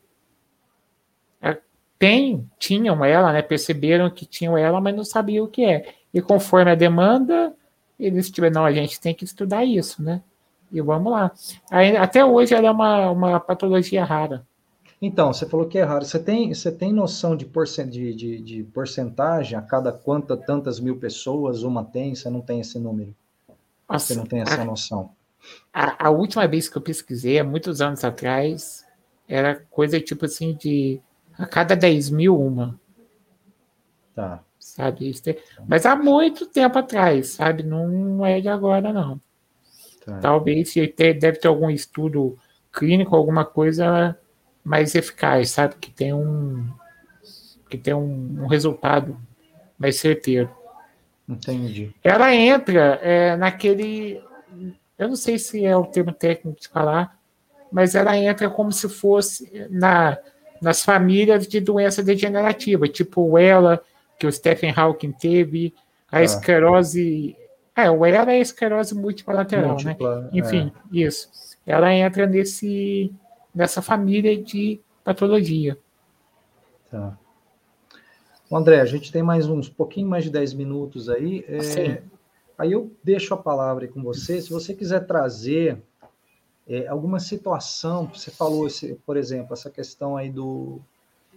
é, 1.41 1.59
têm, 1.99 2.49
tinham 2.59 3.03
ela, 3.05 3.33
né, 3.33 3.41
perceberam 3.41 4.11
que 4.11 4.27
tinham 4.27 4.57
ela, 4.59 4.81
mas 4.81 4.95
não 4.95 5.05
sabiam 5.05 5.47
o 5.47 5.49
que 5.49 5.65
é. 5.65 5.95
E 6.13 6.21
conforme 6.21 6.71
a 6.71 6.75
demanda, 6.75 7.55
eles 7.99 8.31
tiveram, 8.31 8.57
não, 8.57 8.65
a 8.67 8.73
gente 8.73 9.01
tem 9.01 9.15
que 9.15 9.25
estudar 9.25 9.65
isso, 9.65 10.03
né? 10.03 10.23
E 10.75 10.81
vamos 10.81 11.13
lá. 11.13 11.31
Aí, 11.71 11.97
até 11.97 12.25
hoje 12.25 12.53
ela 12.53 12.67
é 12.67 12.71
uma, 12.71 13.11
uma 13.13 13.41
patologia 13.41 14.05
rara. 14.05 14.45
Então, 15.01 15.33
você 15.33 15.47
falou 15.47 15.69
que 15.69 15.79
é 15.79 15.85
raro. 15.85 16.05
Você 16.05 16.19
tem, 16.19 16.53
você 16.53 16.73
tem 16.73 16.93
noção 16.93 17.37
de, 17.37 17.47
porcent, 17.47 17.89
de, 17.89 18.13
de, 18.13 18.41
de 18.41 18.63
porcentagem 18.65 19.57
a 19.57 19.63
cada 19.63 19.93
quantas 19.93 20.45
tantas 20.45 20.81
mil 20.81 20.97
pessoas 20.97 21.63
uma 21.63 21.85
tem? 21.85 22.13
Você 22.13 22.29
não 22.29 22.41
tem 22.41 22.59
esse 22.59 22.77
número? 22.77 23.15
Nossa, 23.89 24.07
você 24.07 24.15
não 24.17 24.27
tem 24.27 24.41
essa 24.41 24.63
a, 24.63 24.65
noção? 24.65 25.11
A, 25.73 26.09
a, 26.09 26.11
última 26.11 26.49
vez 26.49 26.69
que 26.69 26.77
eu 26.77 26.83
pesquisei, 26.83 27.39
há 27.39 27.45
muitos 27.45 27.81
anos 27.81 28.03
atrás, 28.03 28.85
era 29.29 29.63
coisa 29.71 30.01
tipo 30.01 30.25
assim 30.25 30.55
de 30.55 31.01
a 31.39 31.47
cada 31.47 31.77
10 31.77 32.11
mil 32.11 32.41
uma. 32.41 32.81
Tá. 34.13 34.43
Sabe? 34.59 35.13
Mas 35.69 35.87
há 35.87 35.95
muito 35.95 36.47
tempo 36.47 36.79
atrás, 36.79 37.29
sabe? 37.29 37.63
Não 37.63 38.27
é 38.27 38.41
de 38.41 38.49
agora, 38.49 38.93
não. 38.93 39.21
Tá. 40.05 40.19
Talvez 40.19 40.75
deve 40.75 41.33
ter 41.33 41.49
algum 41.49 41.71
estudo 41.71 42.39
clínico, 42.73 43.15
alguma 43.17 43.45
coisa 43.45 44.19
mais 44.65 44.95
eficaz, 44.95 45.51
sabe? 45.51 45.77
Que 45.81 45.91
tem 45.91 46.13
um 46.13 46.69
que 47.69 47.79
tem 47.79 47.95
um, 47.95 48.43
um 48.43 48.47
resultado 48.47 49.17
mais 49.79 49.97
certeiro. 49.97 50.51
Entendi. 51.29 51.93
Ela 52.05 52.35
entra 52.35 53.01
é, 53.03 53.37
naquele, 53.37 54.23
eu 54.99 55.09
não 55.09 55.17
sei 55.17 55.39
se 55.39 55.65
é 55.65 55.77
o 55.77 55.87
termo 55.87 56.13
técnico 56.13 56.61
de 56.61 56.69
falar, 56.69 57.19
mas 57.73 57.95
ela 57.95 58.17
entra 58.17 58.49
como 58.49 58.71
se 58.71 58.89
fosse 58.89 59.51
na, 59.71 60.19
nas 60.61 60.85
famílias 60.85 61.49
de 61.49 61.61
doença 61.61 62.03
degenerativa, 62.03 62.87
tipo 62.87 63.37
ela 63.37 63.83
que 64.19 64.27
o 64.27 64.33
Stephen 64.33 64.73
Hawking 64.77 65.13
teve, 65.13 65.75
a 66.13 66.19
ah. 66.19 66.23
esclerose 66.23 67.37
é, 67.77 67.91
o 67.91 68.07
ELA 68.07 68.33
é 68.33 68.41
esclerose 68.41 68.95
múltipla 68.95 69.35
lateral, 69.35 69.77
né? 69.77 69.85
múltipla, 69.85 70.21
né? 70.23 70.31
Enfim, 70.33 70.73
é. 70.93 70.97
isso. 70.97 71.29
Ela 71.67 71.93
entra 71.93 72.27
nesse, 72.27 73.13
nessa 73.55 73.83
família 73.83 74.41
de 74.41 74.81
patologia. 75.03 75.79
Tá. 76.91 77.19
André, 78.53 78.81
a 78.81 78.85
gente 78.85 79.11
tem 79.11 79.23
mais 79.23 79.49
uns 79.49 79.69
pouquinho 79.69 80.09
mais 80.09 80.25
de 80.25 80.31
10 80.31 80.55
minutos 80.55 81.09
aí. 81.09 81.45
É, 81.49 82.03
aí 82.57 82.73
eu 82.73 82.93
deixo 83.03 83.35
a 83.35 83.37
palavra 83.37 83.89
com 83.89 84.03
você. 84.03 84.41
Se 84.41 84.51
você 84.51 84.75
quiser 84.75 85.01
trazer 85.07 85.83
é, 86.69 86.87
alguma 86.87 87.19
situação, 87.19 88.07
você 88.07 88.31
falou, 88.31 88.67
esse, 88.67 88.95
por 89.05 89.17
exemplo, 89.17 89.53
essa 89.53 89.71
questão 89.71 90.17
aí 90.17 90.31
do 90.31 90.81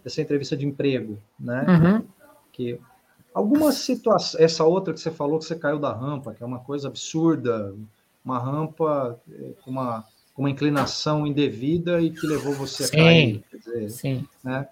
dessa 0.03 0.21
entrevista 0.21 0.55
de 0.55 0.65
emprego, 0.65 1.17
né? 1.39 1.65
Uhum. 1.67 2.07
Que 2.51 2.79
Alguma 3.37 3.71
situação, 3.71 4.41
essa 4.41 4.63
outra 4.63 4.91
que 4.95 4.99
você 4.99 5.11
falou 5.11 5.37
que 5.37 5.45
você 5.45 5.55
caiu 5.55 5.77
da 5.77 5.93
rampa, 5.93 6.33
que 6.33 6.41
é 6.41 6.45
uma 6.45 6.57
coisa 6.57 6.87
absurda, 6.87 7.71
uma 8.25 8.39
rampa 8.39 9.21
eh, 9.31 9.51
com 9.63 9.69
uma, 9.69 10.03
uma 10.35 10.49
inclinação 10.49 11.27
indevida 11.27 12.01
e 12.01 12.09
que 12.09 12.25
levou 12.25 12.53
você 12.53 12.85
a 12.85 12.89
cair. 12.89 13.43
Dizer, 13.53 13.89
sim. 13.91 14.27
Né? 14.43 14.67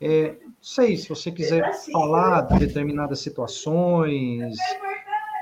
É, 0.00 0.34
sei, 0.60 0.96
se 0.96 1.08
você 1.08 1.30
quiser 1.30 1.72
falar 1.92 2.40
de 2.40 2.58
determinadas 2.58 3.20
situações, 3.20 4.56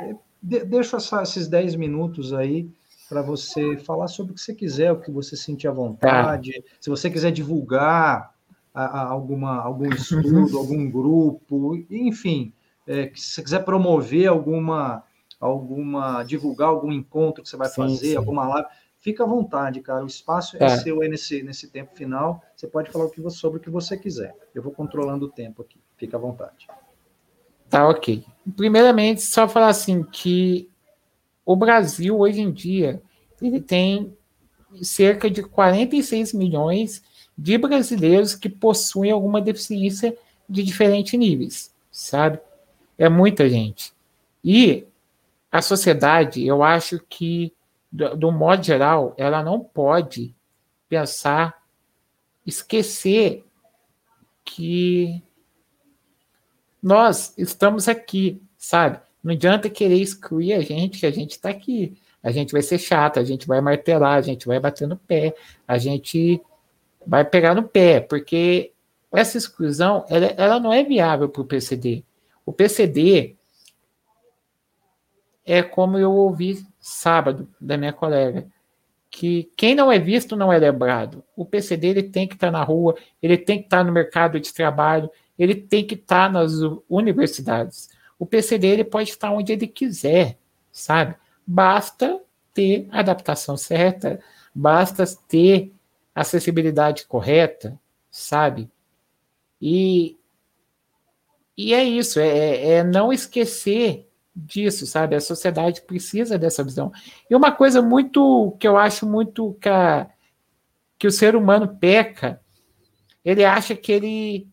é, 0.02 0.14
de, 0.42 0.62
deixa 0.66 0.98
essa, 0.98 1.22
esses 1.22 1.48
10 1.48 1.76
minutos 1.76 2.34
aí 2.34 2.68
para 3.08 3.22
você 3.22 3.78
falar 3.78 4.08
sobre 4.08 4.32
o 4.32 4.34
que 4.34 4.42
você 4.42 4.54
quiser, 4.54 4.92
o 4.92 5.00
que 5.00 5.10
você 5.10 5.34
sentir 5.34 5.66
à 5.66 5.72
vontade. 5.72 6.52
Tá. 6.52 6.68
Se 6.78 6.90
você 6.90 7.08
quiser 7.08 7.32
divulgar 7.32 8.34
a, 8.74 8.84
a 8.84 9.08
alguma, 9.08 9.62
algum 9.62 9.88
estudo, 9.90 10.58
algum 10.58 10.90
grupo, 10.90 11.74
enfim, 11.90 12.52
é, 12.86 13.10
se 13.14 13.30
você 13.30 13.42
quiser 13.42 13.64
promover 13.64 14.28
alguma, 14.28 15.02
alguma, 15.40 16.22
divulgar 16.22 16.68
algum 16.68 16.92
encontro 16.92 17.42
que 17.42 17.48
você 17.48 17.56
vai 17.56 17.68
sim, 17.68 17.74
fazer, 17.74 18.10
sim. 18.10 18.16
alguma 18.16 18.46
live, 18.46 18.68
fica 18.98 19.24
à 19.24 19.26
vontade, 19.26 19.80
cara. 19.80 20.04
O 20.04 20.06
espaço 20.06 20.56
é, 20.56 20.64
é 20.64 20.76
seu 20.78 21.00
aí 21.00 21.08
nesse, 21.08 21.42
nesse 21.42 21.68
tempo 21.68 21.94
final. 21.96 22.42
Você 22.54 22.66
pode 22.66 22.90
falar 22.90 23.06
o 23.06 23.10
que 23.10 23.20
você, 23.20 23.36
sobre 23.38 23.58
o 23.58 23.62
que 23.62 23.70
você 23.70 23.96
quiser. 23.96 24.34
Eu 24.54 24.62
vou 24.62 24.72
controlando 24.72 25.26
o 25.26 25.30
tempo 25.30 25.62
aqui. 25.62 25.80
Fica 25.96 26.16
à 26.16 26.20
vontade. 26.20 26.68
Tá, 27.68 27.88
ok. 27.88 28.24
Primeiramente, 28.56 29.22
só 29.22 29.48
falar 29.48 29.68
assim 29.68 30.02
que 30.04 30.68
o 31.44 31.56
Brasil, 31.56 32.18
hoje 32.18 32.40
em 32.40 32.52
dia, 32.52 33.02
ele 33.40 33.60
tem 33.60 34.16
cerca 34.82 35.30
de 35.30 35.42
46 35.42 36.32
milhões 36.32 37.02
de 37.36 37.58
brasileiros 37.58 38.34
que 38.34 38.48
possuem 38.48 39.10
alguma 39.10 39.40
deficiência 39.40 40.16
de 40.48 40.62
diferentes 40.62 41.18
níveis, 41.18 41.74
sabe? 41.90 42.40
É 42.98 43.08
muita 43.08 43.48
gente. 43.48 43.92
E 44.42 44.86
a 45.50 45.60
sociedade, 45.60 46.46
eu 46.46 46.62
acho 46.62 47.00
que, 47.08 47.52
do, 47.90 48.16
do 48.16 48.32
modo 48.32 48.62
geral, 48.62 49.14
ela 49.16 49.42
não 49.42 49.60
pode 49.60 50.34
pensar, 50.88 51.62
esquecer 52.44 53.44
que 54.44 55.22
nós 56.82 57.34
estamos 57.36 57.88
aqui, 57.88 58.40
sabe? 58.56 59.00
Não 59.22 59.32
adianta 59.32 59.68
querer 59.68 60.00
excluir 60.00 60.52
a 60.52 60.60
gente, 60.60 61.00
que 61.00 61.06
a 61.06 61.10
gente 61.10 61.32
está 61.32 61.48
aqui. 61.50 61.98
A 62.22 62.30
gente 62.30 62.52
vai 62.52 62.62
ser 62.62 62.78
chato, 62.78 63.18
a 63.18 63.24
gente 63.24 63.46
vai 63.46 63.60
martelar, 63.60 64.14
a 64.14 64.20
gente 64.20 64.46
vai 64.46 64.60
bater 64.60 64.86
no 64.86 64.96
pé, 64.96 65.34
a 65.66 65.78
gente 65.78 66.40
vai 67.06 67.24
pegar 67.24 67.54
no 67.54 67.62
pé, 67.62 68.00
porque 68.00 68.72
essa 69.12 69.38
exclusão 69.38 70.04
ela, 70.08 70.26
ela 70.36 70.60
não 70.60 70.72
é 70.72 70.84
viável 70.84 71.28
para 71.28 71.42
o 71.42 71.44
PCD. 71.44 72.04
O 72.46 72.52
PCD 72.52 73.36
é 75.44 75.62
como 75.62 75.98
eu 75.98 76.12
ouvi 76.12 76.64
sábado 76.80 77.48
da 77.60 77.76
minha 77.76 77.92
colega, 77.92 78.46
que 79.10 79.50
quem 79.56 79.74
não 79.74 79.90
é 79.90 79.98
visto 79.98 80.36
não 80.36 80.52
é 80.52 80.58
lembrado. 80.58 81.24
O 81.34 81.44
PCD 81.44 81.88
ele 81.88 82.02
tem 82.04 82.28
que 82.28 82.34
estar 82.34 82.52
na 82.52 82.62
rua, 82.62 82.96
ele 83.20 83.36
tem 83.36 83.58
que 83.58 83.64
estar 83.64 83.84
no 83.84 83.92
mercado 83.92 84.38
de 84.38 84.54
trabalho, 84.54 85.10
ele 85.36 85.54
tem 85.54 85.84
que 85.84 85.94
estar 85.94 86.30
nas 86.30 86.52
universidades. 86.88 87.90
O 88.18 88.24
PCD 88.24 88.68
ele 88.68 88.84
pode 88.84 89.10
estar 89.10 89.32
onde 89.32 89.52
ele 89.52 89.66
quiser, 89.66 90.38
sabe? 90.70 91.16
Basta 91.46 92.20
ter 92.54 92.88
adaptação 92.90 93.56
certa, 93.56 94.20
basta 94.54 95.04
ter 95.28 95.72
acessibilidade 96.14 97.06
correta, 97.06 97.78
sabe? 98.10 98.70
E 99.60 100.16
e 101.56 101.72
é 101.72 101.82
isso, 101.82 102.20
é, 102.20 102.28
é, 102.28 102.68
é 102.74 102.84
não 102.84 103.12
esquecer 103.12 104.08
disso, 104.34 104.86
sabe? 104.86 105.16
A 105.16 105.20
sociedade 105.20 105.80
precisa 105.82 106.38
dessa 106.38 106.62
visão. 106.62 106.92
E 107.30 107.34
uma 107.34 107.50
coisa 107.50 107.80
muito 107.80 108.54
que 108.60 108.68
eu 108.68 108.76
acho 108.76 109.06
muito 109.06 109.54
que, 109.60 109.68
a, 109.68 110.08
que 110.98 111.06
o 111.06 111.12
ser 111.12 111.34
humano 111.34 111.76
peca, 111.80 112.40
ele 113.24 113.44
acha 113.44 113.74
que 113.74 113.90
ele 113.90 114.48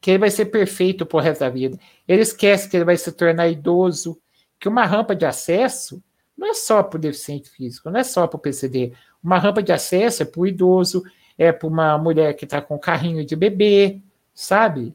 que 0.00 0.12
ele 0.12 0.18
vai 0.18 0.30
ser 0.30 0.46
perfeito 0.46 1.04
por 1.04 1.22
resto 1.22 1.40
da 1.40 1.50
vida. 1.50 1.76
Ele 2.06 2.22
esquece 2.22 2.68
que 2.68 2.76
ele 2.76 2.84
vai 2.84 2.96
se 2.96 3.10
tornar 3.10 3.48
idoso, 3.48 4.20
que 4.60 4.68
uma 4.68 4.84
rampa 4.84 5.14
de 5.14 5.26
acesso 5.26 6.00
não 6.36 6.48
é 6.48 6.54
só 6.54 6.84
para 6.84 6.98
o 6.98 7.00
deficiente 7.00 7.50
físico, 7.50 7.90
não 7.90 7.98
é 7.98 8.04
só 8.04 8.26
para 8.28 8.36
o 8.36 8.40
PCD. 8.40 8.92
Uma 9.22 9.40
rampa 9.40 9.60
de 9.60 9.72
acesso 9.72 10.22
é 10.22 10.26
para 10.26 10.40
o 10.40 10.46
idoso, 10.46 11.02
é 11.36 11.50
para 11.50 11.66
uma 11.66 11.98
mulher 11.98 12.34
que 12.34 12.44
está 12.44 12.62
com 12.62 12.78
carrinho 12.78 13.24
de 13.24 13.34
bebê, 13.34 14.00
sabe? 14.32 14.94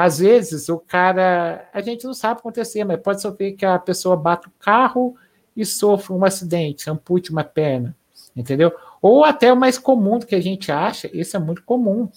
Às 0.00 0.20
vezes 0.20 0.68
o 0.68 0.78
cara, 0.78 1.68
a 1.72 1.80
gente 1.80 2.04
não 2.04 2.14
sabe 2.14 2.38
acontecer, 2.38 2.84
mas 2.84 3.00
pode 3.00 3.20
sofrer 3.20 3.54
que 3.54 3.66
a 3.66 3.80
pessoa 3.80 4.16
bata 4.16 4.46
o 4.48 4.52
carro 4.60 5.16
e 5.56 5.66
sofra 5.66 6.14
um 6.14 6.24
acidente, 6.24 6.88
ampute 6.88 7.32
uma 7.32 7.42
perna, 7.42 7.96
entendeu? 8.36 8.72
Ou 9.02 9.24
até 9.24 9.52
o 9.52 9.56
mais 9.56 9.76
comum 9.76 10.20
do 10.20 10.24
que 10.24 10.36
a 10.36 10.40
gente 10.40 10.70
acha, 10.70 11.10
isso 11.12 11.36
é 11.36 11.40
muito 11.40 11.64
comum. 11.64 12.08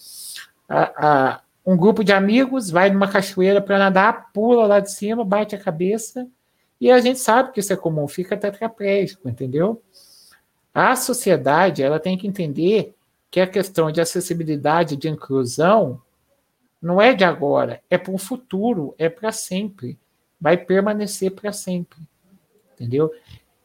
A, 0.70 1.08
a, 1.08 1.42
um 1.66 1.76
grupo 1.76 2.04
de 2.04 2.14
amigos 2.14 2.70
vai 2.70 2.92
numa 2.92 3.08
cachoeira 3.08 3.60
para 3.60 3.80
nadar, 3.80 4.32
pula 4.32 4.68
lá 4.68 4.80
de 4.80 4.92
cima, 4.92 5.26
bate 5.26 5.56
a 5.56 5.60
cabeça, 5.60 6.28
e 6.80 6.92
a 6.92 7.00
gente 7.00 7.18
sabe 7.18 7.52
que 7.52 7.62
isso 7.62 7.74
é 7.74 7.76
comum, 7.76 8.08
fica 8.08 8.38
tetraplégico, 8.38 9.28
entendeu? 9.28 9.82
A 10.72 10.96
sociedade 10.96 11.82
ela 11.82 12.00
tem 12.00 12.16
que 12.16 12.28
entender 12.28 12.94
que 13.32 13.40
a 13.40 13.48
questão 13.48 13.92
de 13.92 14.00
acessibilidade, 14.00 14.96
de 14.96 15.10
inclusão, 15.10 16.00
não 16.82 17.02
é 17.02 17.14
de 17.14 17.24
agora, 17.24 17.82
é 17.90 17.98
para 17.98 18.14
o 18.14 18.18
futuro, 18.18 18.96
é 18.98 19.08
para 19.08 19.32
sempre. 19.32 20.00
Vai 20.40 20.58
permanecer 20.58 21.32
para 21.32 21.54
sempre. 21.54 22.00
Entendeu? 22.74 23.12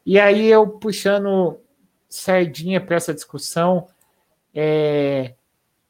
E 0.04 0.20
aí 0.20 0.46
eu 0.46 0.68
puxando 0.68 1.58
sardinha 2.08 2.80
para 2.80 2.96
essa 2.96 3.14
discussão, 3.14 3.88
é, 4.54 5.34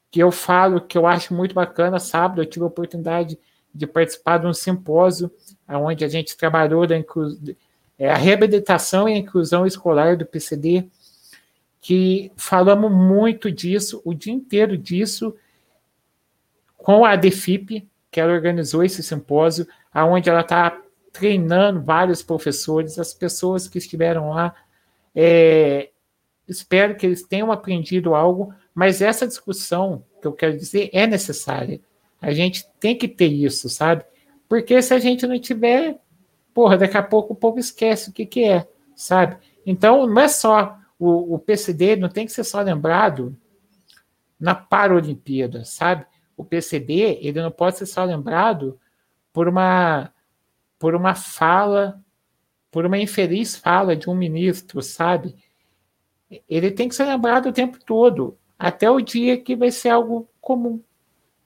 que 0.09 0.21
eu 0.21 0.31
falo 0.31 0.81
que 0.81 0.97
eu 0.97 1.05
acho 1.05 1.33
muito 1.33 1.53
bacana, 1.53 1.99
sábado 1.99 2.41
eu 2.41 2.45
tive 2.45 2.63
a 2.63 2.67
oportunidade 2.67 3.37
de 3.73 3.85
participar 3.85 4.39
de 4.39 4.47
um 4.47 4.53
simpósio 4.53 5.31
onde 5.67 6.03
a 6.03 6.07
gente 6.07 6.35
trabalhou 6.35 6.87
da 6.87 6.95
é, 7.99 8.09
a 8.09 8.15
reabilitação 8.15 9.07
e 9.07 9.13
a 9.13 9.17
inclusão 9.17 9.65
escolar 9.65 10.17
do 10.17 10.25
PCD, 10.25 10.87
que 11.81 12.31
falamos 12.35 12.91
muito 12.91 13.51
disso, 13.51 14.01
o 14.03 14.13
dia 14.13 14.33
inteiro 14.33 14.77
disso, 14.77 15.35
com 16.77 17.03
a 17.03 17.15
DEFIP, 17.15 17.87
que 18.09 18.19
ela 18.19 18.33
organizou 18.33 18.83
esse 18.83 19.03
simpósio, 19.03 19.67
aonde 19.93 20.29
ela 20.29 20.41
está 20.41 20.79
treinando 21.11 21.81
vários 21.81 22.21
professores, 22.21 22.99
as 22.99 23.13
pessoas 23.13 23.67
que 23.67 23.77
estiveram 23.77 24.29
lá. 24.29 24.55
É, 25.15 25.89
espero 26.47 26.95
que 26.95 27.05
eles 27.05 27.23
tenham 27.23 27.51
aprendido 27.51 28.13
algo, 28.15 28.53
mas 28.73 29.01
essa 29.01 29.27
discussão 29.27 30.03
que 30.21 30.27
eu 30.27 30.33
quero 30.33 30.55
dizer 30.55 30.89
é 30.93 31.07
necessária. 31.07 31.81
A 32.21 32.31
gente 32.31 32.67
tem 32.79 32.95
que 32.95 33.07
ter 33.07 33.27
isso, 33.27 33.69
sabe? 33.69 34.05
Porque 34.47 34.81
se 34.81 34.93
a 34.93 34.99
gente 34.99 35.25
não 35.27 35.39
tiver, 35.39 35.97
porra, 36.53 36.77
daqui 36.77 36.97
a 36.97 37.03
pouco 37.03 37.33
o 37.33 37.35
povo 37.35 37.59
esquece 37.59 38.09
o 38.09 38.13
que, 38.13 38.25
que 38.25 38.43
é, 38.43 38.67
sabe? 38.95 39.37
Então, 39.65 40.07
não 40.07 40.21
é 40.21 40.27
só 40.27 40.77
o, 40.97 41.35
o 41.35 41.39
PCD, 41.39 41.95
não 41.95 42.09
tem 42.09 42.25
que 42.25 42.31
ser 42.31 42.43
só 42.43 42.61
lembrado 42.61 43.35
na 44.39 44.55
Paralimpíada, 44.55 45.65
sabe? 45.65 46.05
O 46.37 46.45
PCB 46.45 47.19
ele 47.21 47.41
não 47.41 47.51
pode 47.51 47.77
ser 47.77 47.87
só 47.87 48.03
lembrado 48.03 48.79
por 49.33 49.47
uma 49.47 50.11
por 50.79 50.93
uma 50.93 51.15
fala, 51.15 51.99
por 52.71 52.85
uma 52.85 52.99
infeliz 52.99 53.55
fala 53.55 53.95
de 53.95 54.07
um 54.09 54.15
ministro, 54.15 54.81
sabe? 54.81 55.35
Ele 56.47 56.69
tem 56.69 56.87
que 56.87 56.95
ser 56.95 57.05
lembrado 57.05 57.47
o 57.47 57.53
tempo 57.53 57.79
todo, 57.83 58.37
até 58.59 58.89
o 58.89 59.01
dia 59.01 59.37
que 59.37 59.55
vai 59.55 59.71
ser 59.71 59.89
algo 59.89 60.29
comum, 60.39 60.79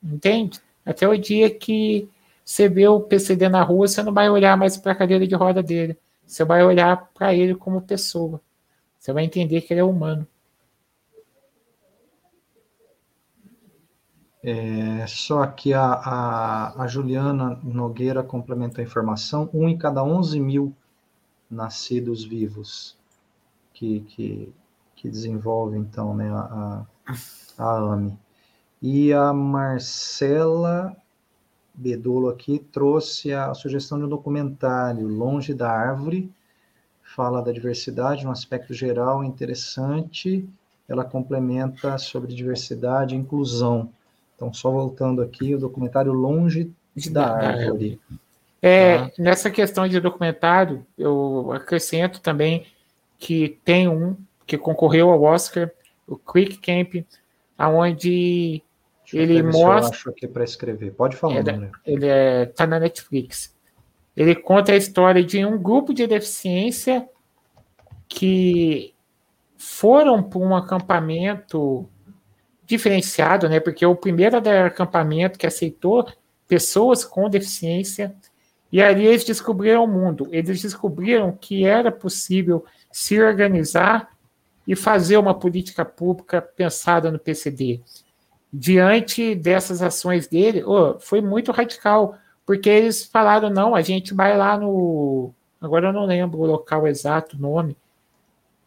entende? 0.04 0.60
Até 0.86 1.08
o 1.08 1.18
dia 1.18 1.50
que 1.50 2.10
você 2.44 2.68
vê 2.68 2.88
o 2.88 3.00
PCD 3.00 3.48
na 3.48 3.64
rua, 3.64 3.88
você 3.88 4.04
não 4.04 4.12
vai 4.14 4.30
olhar 4.30 4.58
mais 4.58 4.76
para 4.76 4.92
a 4.92 4.96
cadeira 4.96 5.26
de 5.26 5.36
roda 5.36 5.64
dele, 5.64 5.98
você 6.26 6.44
vai 6.44 6.64
olhar 6.64 7.10
para 7.14 7.34
ele 7.34 7.56
como 7.56 7.82
pessoa. 7.82 8.42
Você 9.00 9.14
vai 9.14 9.24
entender 9.24 9.62
que 9.62 9.74
ele 9.74 9.80
é 9.80 9.84
humano. 9.84 10.28
É, 14.44 15.06
só 15.06 15.46
que 15.46 15.72
a, 15.72 15.84
a, 15.84 16.84
a, 16.84 16.88
Juliana 16.88 17.60
Nogueira 17.64 18.24
complementou 18.24 18.82
a 18.82 18.86
informação: 18.86 19.48
um 19.54 19.70
em 19.70 19.78
cada 19.78 20.04
11 20.04 20.40
mil 20.40 20.76
nascidos 21.50 22.24
vivos 22.24 22.98
que, 23.72 24.00
que, 24.02 24.54
que 24.96 25.10
desenvolve, 25.10 25.78
então, 25.78 26.16
né, 26.16 26.32
a, 26.32 26.86
a 27.58 27.78
AME. 27.78 28.18
E 28.82 29.14
a 29.14 29.32
Marcela 29.32 30.96
Bedolo 31.74 32.30
aqui 32.30 32.58
trouxe 32.58 33.32
a 33.34 33.54
sugestão 33.54 34.00
de 34.00 34.06
um 34.06 34.10
documentário, 34.10 35.08
Longe 35.08 35.54
da 35.54 35.72
Árvore, 35.72 36.34
fala 37.04 37.44
da 37.44 37.52
diversidade, 37.52 38.26
um 38.26 38.32
aspecto 38.32 38.74
geral 38.74 39.24
interessante. 39.24 40.50
Ela 40.88 41.06
complementa 41.06 41.98
sobre 42.00 42.34
diversidade 42.34 43.14
e 43.14 43.18
inclusão 43.20 43.92
então, 44.42 44.52
só 44.52 44.72
voltando 44.72 45.22
aqui, 45.22 45.54
o 45.54 45.60
documentário 45.60 46.12
Longe 46.12 46.72
da 47.12 47.38
Árvore. 47.38 48.02
É, 48.60 48.98
tá? 48.98 49.12
Nessa 49.20 49.52
questão 49.52 49.88
de 49.88 50.00
documentário, 50.00 50.84
eu 50.98 51.52
acrescento 51.54 52.20
também 52.20 52.66
que 53.20 53.60
tem 53.64 53.88
um 53.88 54.18
que 54.48 54.58
concorreu 54.58 55.12
ao 55.12 55.22
Oscar, 55.22 55.70
o 56.08 56.18
Quick 56.18 56.58
Camp, 56.58 57.06
aonde 57.56 58.64
ele 59.14 59.44
mostra. 59.44 59.60
eu 59.62 59.72
acho 59.72 60.10
aqui 60.10 60.28
para 60.28 60.44
escrever. 60.44 60.92
Pode 60.92 61.16
falar, 61.16 61.36
é, 61.36 61.44
né? 61.44 61.72
Ele 61.86 62.08
é, 62.08 62.48
tá 62.48 62.66
na 62.66 62.80
Netflix. 62.80 63.56
Ele 64.18 64.34
conta 64.34 64.72
a 64.72 64.76
história 64.76 65.24
de 65.24 65.46
um 65.46 65.62
grupo 65.62 65.94
de 65.94 66.08
deficiência 66.08 67.08
que 68.10 68.94
foram 69.56 70.24
para 70.24 70.40
um 70.40 70.56
acampamento 70.56 71.88
diferenciado, 72.72 73.50
né? 73.50 73.60
Porque 73.60 73.86
o 73.86 73.96
primeiro 73.96 74.38
era 74.38 74.68
acampamento 74.68 75.38
que 75.38 75.46
aceitou 75.46 76.08
pessoas 76.48 77.04
com 77.04 77.30
deficiência 77.30 78.16
e 78.72 78.82
ali 78.82 79.06
eles 79.06 79.26
descobriram 79.26 79.84
o 79.84 79.88
mundo. 79.88 80.28
Eles 80.32 80.62
descobriram 80.62 81.38
que 81.40 81.66
era 81.66 81.92
possível 81.92 82.64
se 82.92 83.22
organizar 83.22 84.10
e 84.66 84.76
fazer 84.76 85.18
uma 85.18 85.38
política 85.38 85.84
pública 85.84 86.42
pensada 86.42 87.12
no 87.12 87.20
PCD. 87.20 87.82
Diante 88.54 89.36
dessas 89.36 89.82
ações 89.82 90.28
dele, 90.28 90.64
oh, 90.64 90.98
foi 91.00 91.22
muito 91.22 91.52
radical, 91.52 92.16
porque 92.46 92.70
eles 92.70 93.06
falaram: 93.06 93.50
não, 93.50 93.76
a 93.76 93.82
gente 93.82 94.14
vai 94.14 94.38
lá 94.38 94.58
no. 94.58 95.34
Agora 95.60 95.90
eu 95.90 95.94
não 95.94 96.06
lembro 96.06 96.40
o 96.40 96.46
local 96.46 96.88
exato, 96.88 97.36
o 97.36 97.40
nome, 97.40 97.78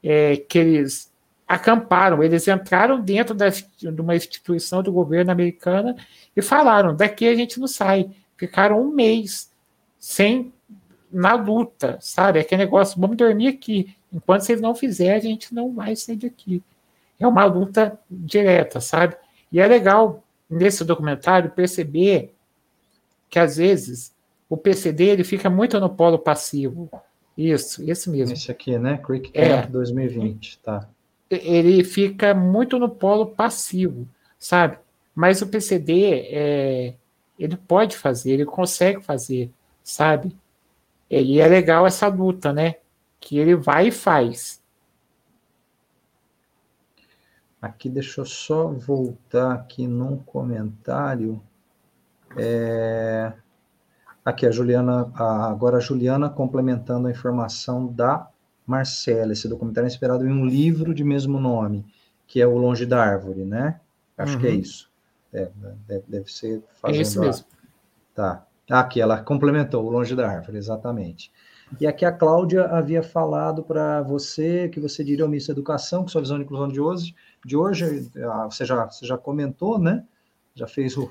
é, 0.02 0.36
que 0.36 0.58
eles 0.58 1.10
acamparam, 1.46 2.22
eles 2.22 2.48
entraram 2.48 3.00
dentro 3.00 3.34
da, 3.34 3.48
de 3.48 4.00
uma 4.00 4.16
instituição 4.16 4.82
do 4.82 4.92
governo 4.92 5.30
americana 5.30 5.96
e 6.34 6.42
falaram: 6.42 6.94
daqui 6.94 7.28
a 7.28 7.34
gente 7.34 7.60
não 7.60 7.68
sai. 7.68 8.10
Ficaram 8.36 8.80
um 8.80 8.90
mês 8.90 9.50
sem 9.98 10.52
na 11.12 11.34
luta, 11.34 11.96
sabe? 12.00 12.40
Aquele 12.40 12.64
negócio, 12.64 13.00
vamos 13.00 13.16
dormir 13.16 13.48
aqui. 13.48 13.94
Enquanto 14.12 14.42
vocês 14.42 14.60
não 14.60 14.74
fizerem, 14.74 15.16
a 15.16 15.20
gente 15.20 15.54
não 15.54 15.72
vai 15.72 15.94
sair 15.94 16.16
daqui. 16.16 16.62
É 17.18 17.26
uma 17.26 17.44
luta 17.44 17.98
direta, 18.10 18.80
sabe? 18.80 19.16
E 19.52 19.60
é 19.60 19.66
legal 19.66 20.24
nesse 20.50 20.84
documentário 20.84 21.50
perceber 21.50 22.34
que 23.30 23.38
às 23.38 23.56
vezes 23.56 24.12
o 24.48 24.56
PCD 24.56 25.04
ele 25.04 25.24
fica 25.24 25.48
muito 25.48 25.78
no 25.78 25.88
polo 25.88 26.18
passivo. 26.18 26.90
Isso, 27.38 27.88
esse 27.88 28.10
mesmo. 28.10 28.34
Esse 28.34 28.50
aqui, 28.50 28.76
né? 28.78 28.98
Creek 28.98 29.30
Camp 29.30 29.64
é. 29.64 29.66
2020, 29.66 30.58
tá 30.58 30.88
ele 31.30 31.82
fica 31.84 32.34
muito 32.34 32.78
no 32.78 32.88
polo 32.88 33.26
passivo, 33.26 34.08
sabe? 34.38 34.78
Mas 35.14 35.40
o 35.42 35.46
PCD, 35.46 36.28
é, 36.30 36.94
ele 37.38 37.56
pode 37.56 37.96
fazer, 37.96 38.32
ele 38.32 38.44
consegue 38.44 39.00
fazer, 39.02 39.50
sabe? 39.82 40.36
E 41.10 41.40
é 41.40 41.46
legal 41.46 41.86
essa 41.86 42.08
luta, 42.08 42.52
né? 42.52 42.76
Que 43.20 43.38
ele 43.38 43.54
vai 43.54 43.88
e 43.88 43.92
faz. 43.92 44.62
Aqui, 47.60 47.88
deixa 47.88 48.20
eu 48.20 48.26
só 48.26 48.68
voltar 48.68 49.54
aqui 49.54 49.86
num 49.86 50.18
comentário. 50.18 51.40
É... 52.36 53.32
Aqui, 54.24 54.46
a 54.46 54.50
Juliana, 54.50 55.10
agora 55.14 55.78
a 55.78 55.80
Juliana 55.80 56.28
complementando 56.28 57.06
a 57.08 57.10
informação 57.10 57.86
da 57.86 58.28
Marcela. 58.66 59.32
Esse 59.32 59.48
documentário 59.48 59.86
é 59.86 59.90
inspirado 59.90 60.26
em 60.26 60.32
um 60.32 60.46
livro 60.46 60.94
de 60.94 61.04
mesmo 61.04 61.38
nome, 61.38 61.84
que 62.26 62.40
é 62.40 62.46
O 62.46 62.56
Longe 62.56 62.86
da 62.86 63.02
Árvore, 63.02 63.44
né? 63.44 63.80
Acho 64.16 64.34
uhum. 64.34 64.40
que 64.40 64.46
é 64.46 64.50
uhum. 64.50 64.58
isso. 64.58 64.90
É, 65.32 65.50
deve, 65.88 66.04
deve, 66.08 66.32
ser 66.32 66.62
fazendo. 66.80 66.98
É 66.98 67.02
isso 67.02 67.20
mesmo. 67.20 67.46
A... 67.46 68.14
Tá. 68.14 68.46
Aqui, 68.70 69.00
ela 69.00 69.22
complementou 69.22 69.84
O 69.84 69.90
Longe 69.90 70.14
da 70.14 70.28
Árvore, 70.28 70.56
exatamente. 70.56 71.30
E 71.80 71.86
aqui 71.86 72.04
a 72.04 72.12
Cláudia 72.12 72.66
havia 72.66 73.02
falado 73.02 73.62
para 73.62 74.02
você 74.02 74.68
que 74.68 74.78
você 74.78 75.02
diria 75.02 75.26
Ministro 75.26 75.54
da 75.54 75.58
Educação, 75.58 76.04
que 76.04 76.12
sua 76.12 76.20
visão 76.20 76.38
de 76.38 76.44
inclusão 76.44 76.68
de 76.68 76.80
hoje, 76.80 77.14
de 77.44 77.56
hoje 77.56 78.10
ah, 78.22 78.44
você, 78.44 78.64
já, 78.64 78.84
você 78.84 79.04
já 79.06 79.18
comentou, 79.18 79.78
né? 79.78 80.04
Já 80.54 80.68
fez 80.68 80.96
o, 80.96 81.10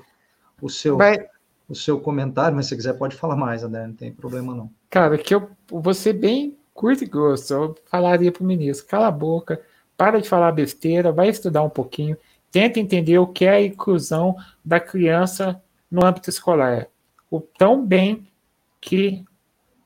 o 0.62 0.70
seu. 0.70 0.96
Vai, 0.96 1.28
o 1.68 1.74
seu 1.74 1.98
comentário, 1.98 2.54
mas 2.54 2.66
se 2.66 2.76
quiser 2.76 2.92
pode 2.94 3.16
falar 3.16 3.36
mais, 3.36 3.64
André, 3.64 3.86
não 3.86 3.94
tem 3.94 4.12
problema 4.12 4.54
não. 4.54 4.70
Cara, 4.90 5.16
que 5.16 5.34
eu 5.34 5.50
vou 5.68 5.94
ser 5.94 6.12
bem 6.12 6.56
curto 6.74 7.04
e 7.04 7.06
grosso, 7.06 7.54
eu 7.54 7.76
falaria 7.86 8.32
para 8.32 8.42
o 8.42 8.46
ministro, 8.46 8.86
cala 8.86 9.06
a 9.06 9.12
boca, 9.12 9.62
para 9.96 10.20
de 10.20 10.28
falar 10.28 10.52
besteira, 10.52 11.12
vai 11.12 11.28
estudar 11.28 11.62
um 11.62 11.70
pouquinho, 11.70 12.16
tenta 12.50 12.80
entender 12.80 13.18
o 13.18 13.28
que 13.28 13.44
é 13.44 13.50
a 13.50 13.62
inclusão 13.62 14.36
da 14.64 14.80
criança 14.80 15.62
no 15.90 16.04
âmbito 16.04 16.28
escolar. 16.28 16.88
O 17.30 17.40
tão 17.40 17.84
bem 17.84 18.28
que 18.80 19.24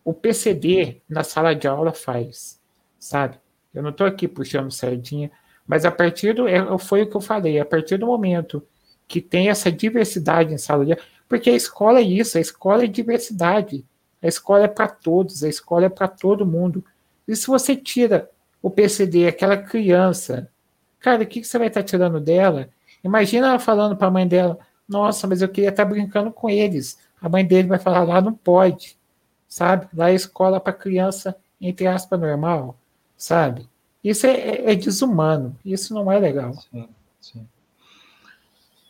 o 0.05 0.14
PCD 0.14 1.03
na 1.09 1.22
sala 1.22 1.55
de 1.55 1.68
aula 1.68 1.93
faz, 1.93 2.59
sabe? 2.99 3.39
Eu 3.74 3.82
não 3.82 3.91
estou 3.91 4.07
aqui 4.07 4.26
puxando 4.26 4.72
sardinha, 4.72 5.30
mas 5.66 5.84
a 5.84 5.91
partir 5.91 6.34
do. 6.34 6.49
É, 6.49 6.78
foi 6.78 7.03
o 7.03 7.11
que 7.11 7.16
eu 7.16 7.20
falei, 7.20 7.61
a 7.61 7.64
partir 7.64 7.99
do 7.99 8.07
momento 8.07 8.66
que 9.07 9.20
tem 9.20 9.51
essa 9.51 9.70
diversidade 9.70 10.53
em 10.53 10.59
sala 10.59 10.84
de 10.84 10.93
aula, 10.93 11.05
porque 11.28 11.51
a 11.51 11.55
escola 11.55 12.01
é 12.01 12.03
isso, 12.03 12.39
a 12.39 12.41
escola 12.41 12.84
é 12.84 12.86
diversidade. 12.86 13.84
A 14.23 14.27
escola 14.27 14.64
é 14.64 14.69
para 14.69 14.89
todos, 14.89 15.45
a 15.45 15.49
escola 15.49 15.87
é 15.87 15.89
para 15.89 16.09
todo 16.09 16.47
mundo. 16.47 16.85
E 17.27 17.37
se 17.37 17.47
você 17.47 17.77
tira 17.77 18.31
o 18.62 18.71
PCD, 18.71 19.29
aquela 19.29 19.57
criança, 19.57 20.51
cara, 20.99 21.23
o 21.23 21.27
que, 21.27 21.45
você 21.45 21.59
vai 21.59 21.69
estar 21.69 21.81
tá 21.81 21.87
tirando 21.87 22.21
dela? 22.21 22.69
Imagina 23.03 23.49
ela 23.49 23.59
falando 23.59 23.97
para 23.97 24.09
a 24.09 24.11
mãe 24.11 24.27
dela: 24.27 24.59
Nossa, 24.89 25.27
mas 25.27 25.43
eu 25.43 25.49
queria 25.49 25.71
estar 25.71 25.85
tá 25.85 25.91
brincando 25.91 26.33
com 26.33 26.51
eles. 26.51 26.99
A 27.21 27.29
mãe 27.29 27.45
dele 27.45 27.69
vai 27.69 27.79
falar: 27.79 28.03
Lá 28.03 28.21
não 28.21 28.35
pode, 28.35 28.97
sabe? 29.47 29.87
Lá 29.95 30.11
é 30.11 30.14
escola 30.14 30.61
para 30.61 30.73
criança, 30.73 31.37
entre 31.61 31.87
aspas, 31.87 32.19
normal, 32.19 32.77
sabe? 33.16 33.69
Isso 34.03 34.27
é, 34.27 34.33
é, 34.33 34.73
é 34.73 34.75
desumano, 34.75 35.57
isso 35.64 35.95
não 35.95 36.11
é 36.11 36.19
legal. 36.19 36.55
Sim, 36.55 36.89
sim. 37.21 37.47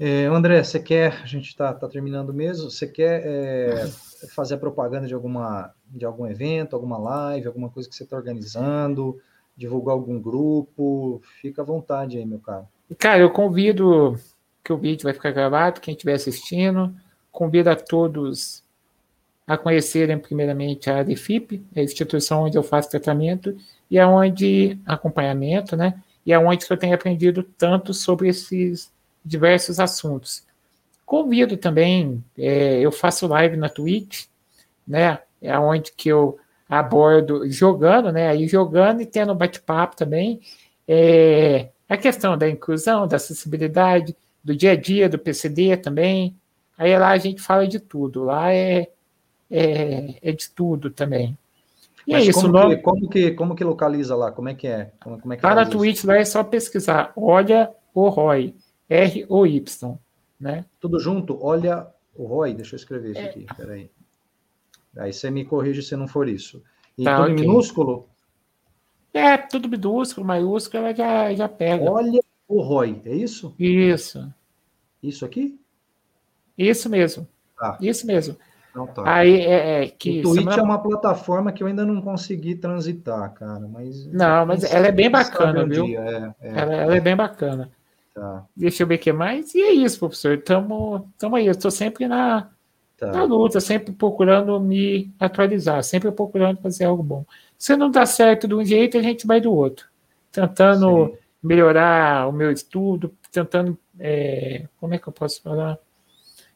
É, 0.01 0.27
André, 0.27 0.63
você 0.63 0.79
quer, 0.79 1.21
a 1.23 1.27
gente 1.27 1.49
está 1.49 1.73
tá 1.73 1.89
terminando 1.89 2.33
mesmo, 2.33 2.71
você 2.71 2.87
quer 2.87 3.23
é, 3.27 3.87
fazer 4.35 4.55
a 4.55 4.59
propaganda 4.59 5.09
de, 5.09 5.15
alguma, 5.15 5.75
de 5.89 6.05
algum 6.05 6.27
evento, 6.27 6.77
alguma 6.77 6.97
live, 6.99 7.49
alguma 7.49 7.69
coisa 7.69 7.89
que 7.89 7.95
você 7.97 8.05
está 8.05 8.17
organizando, 8.17 9.21
divulgar 9.57 9.95
algum 9.95 10.21
grupo, 10.21 11.21
fica 11.41 11.63
à 11.63 11.65
vontade 11.65 12.17
aí, 12.17 12.25
meu 12.25 12.39
caro. 12.39 12.69
Cara, 12.97 13.21
eu 13.21 13.31
convido, 13.31 14.17
que 14.63 14.73
o 14.73 14.79
vídeo 14.79 15.03
vai 15.05 15.13
ficar 15.13 15.33
gravado, 15.33 15.81
quem 15.81 15.95
estiver 15.95 16.15
assistindo, 16.15 16.95
convido 17.33 17.69
a 17.69 17.75
todos 17.75 18.63
a 19.47 19.57
conhecerem 19.57 20.19
primeiramente 20.19 20.91
a 20.91 20.99
ADFIP, 20.99 21.65
a 21.75 21.81
instituição 21.81 22.43
onde 22.45 22.59
eu 22.59 22.63
faço 22.63 22.91
tratamento 22.91 23.57
e 23.91 23.99
aonde 23.99 24.79
acompanhamento, 24.85 25.75
né? 25.75 26.03
E 26.25 26.35
aonde 26.35 26.67
que 26.67 26.73
eu 26.73 26.77
tenho 26.77 26.95
aprendido 26.95 27.43
tanto 27.43 27.95
sobre 27.95 28.29
esses 28.29 28.93
diversos 29.29 29.79
assuntos. 29.79 30.43
Convido 31.05 31.57
também, 31.57 32.23
é, 32.37 32.81
eu 32.81 32.91
faço 32.91 33.27
live 33.27 33.57
na 33.57 33.69
Twitch, 33.69 34.27
né? 34.87 35.19
É 35.41 35.59
onde 35.59 35.93
que 35.93 36.09
eu 36.09 36.39
abordo 36.69 37.51
jogando, 37.51 38.13
né? 38.13 38.29
Aí 38.29 38.47
jogando 38.47 39.01
e 39.01 39.07
tendo 39.07 39.35
bate-papo 39.35 39.97
também. 39.97 40.41
É, 40.87 41.69
a 41.89 41.97
questão 41.97 42.37
da 42.37 42.49
inclusão, 42.49 43.07
da 43.07 43.17
acessibilidade, 43.17 44.15
do 44.45 44.55
dia 44.55 44.73
a 44.73 44.77
dia 44.77 45.09
do 45.09 45.19
PCD 45.19 45.77
também. 45.77 46.37
Aí 46.77 46.97
lá 46.99 47.11
a 47.11 47.19
gente 47.19 47.41
fala 47.41 47.67
de 47.67 47.81
tudo. 47.81 48.25
Lá 48.25 48.53
é, 48.53 48.89
é, 49.51 50.15
é 50.23 50.33
de 50.33 50.51
tudo 50.51 50.91
também. 50.91 51.37
E 52.07 52.13
Mas 52.13 52.27
é 52.27 52.31
isso, 52.31 52.41
como, 52.41 52.53
nome... 52.53 52.77
que, 52.77 52.83
como, 52.83 53.09
que, 53.09 53.31
como 53.33 53.55
que 53.55 53.65
localiza 53.65 54.17
lá? 54.17 54.33
Como 54.33 54.49
é 54.49 54.55
que 54.55 54.67
é? 54.67 54.91
Como, 55.03 55.21
como 55.21 55.33
é 55.35 55.37
que 55.37 55.45
lá 55.45 55.55
na 55.55 55.67
Twitch 55.67 56.05
lá 56.05 56.17
é 56.17 56.25
só 56.25 56.43
pesquisar. 56.45 57.13
Olha 57.17 57.71
o 57.95 58.09
Roy. 58.09 58.55
R-O-Y, 58.89 59.99
né? 60.41 60.65
Tudo 60.81 60.99
junto, 60.99 61.39
olha 61.45 61.87
o 62.15 62.25
ROI, 62.27 62.55
deixa 62.55 62.75
eu 62.75 62.79
escrever 62.79 63.11
isso 63.11 63.21
é. 63.21 63.25
aqui, 63.25 63.47
peraí. 63.57 63.91
Aí 64.97 65.13
você 65.13 65.31
me 65.31 65.45
corrige 65.45 65.83
se 65.83 65.95
não 65.97 66.09
for 66.09 66.29
isso. 66.29 66.63
E 66.97 67.05
tá, 67.05 67.17
tudo 67.17 67.33
okay. 67.33 67.47
minúsculo? 67.47 68.09
É, 69.13 69.37
tudo 69.37 69.69
minúsculo, 69.69 70.27
maiúsculo, 70.27 70.85
ela 70.85 70.95
já, 70.95 71.35
já 71.35 71.49
pega. 71.49 71.91
Olha 71.91 72.21
o 72.49 72.61
ROI, 72.61 73.03
é 73.05 73.15
isso? 73.15 73.55
Isso. 73.59 74.33
Isso 75.03 75.25
aqui? 75.25 75.61
Isso 76.57 76.89
mesmo. 76.91 77.29
Ah. 77.61 77.79
Isso 77.81 78.07
mesmo. 78.07 78.37
Então, 78.71 78.87
tá. 78.87 79.03
Aí 79.07 79.41
é, 79.41 79.85
é 79.85 79.89
que. 79.89 80.21
O 80.21 80.23
Twitch 80.23 80.39
semana... 80.41 80.61
é 80.61 80.65
uma 80.65 80.79
plataforma 80.79 81.53
que 81.53 81.63
eu 81.63 81.67
ainda 81.67 81.85
não 81.85 82.01
consegui 82.01 82.55
transitar, 82.55 83.33
cara. 83.35 83.67
Mas 83.67 84.07
não, 84.07 84.47
mas 84.47 84.65
ela 84.65 84.87
é 84.89 84.93
bem 84.93 85.11
bacana, 85.11 85.65
viu? 85.67 85.87
É, 85.87 86.35
é. 86.41 86.61
Ela, 86.61 86.75
ela, 86.75 86.97
é 86.97 87.01
bem 87.01 87.17
bacana. 87.17 87.71
Tá. 88.19 88.45
Deixa 88.57 88.83
eu 88.83 88.87
ver 88.87 88.97
o 88.97 88.99
que 88.99 89.13
mais. 89.13 89.55
E 89.55 89.63
é 89.63 89.73
isso, 89.73 90.01
professor. 90.01 90.35
Estamos 90.35 91.05
aí. 91.35 91.47
Eu 91.47 91.53
estou 91.53 91.71
sempre 91.71 92.09
na, 92.09 92.51
tá. 92.97 93.13
na 93.13 93.23
luta, 93.23 93.61
sempre 93.61 93.93
procurando 93.93 94.59
me 94.59 95.13
atualizar, 95.21 95.83
sempre 95.85 96.11
procurando 96.11 96.61
fazer 96.61 96.85
algo 96.85 97.03
bom. 97.03 97.25
Se 97.57 97.77
não 97.77 97.91
dá 97.91 98.05
certo 98.05 98.49
de 98.49 98.55
um 98.55 98.65
jeito, 98.65 98.99
a 98.99 99.03
gente 99.03 99.27
vai 99.27 99.41
do 99.41 99.53
outro. 99.53 99.87
Tentando 100.33 101.07
Sim. 101.07 101.17
melhorar 101.43 102.29
o 102.29 102.33
meu 102.33 102.51
estudo, 102.51 103.15
tentando. 103.31 103.79
É, 104.01 104.67
como 104.81 104.95
é 104.95 104.99
que 104.99 105.09
eu 105.09 105.13
posso 105.13 105.41
falar? 105.41 105.79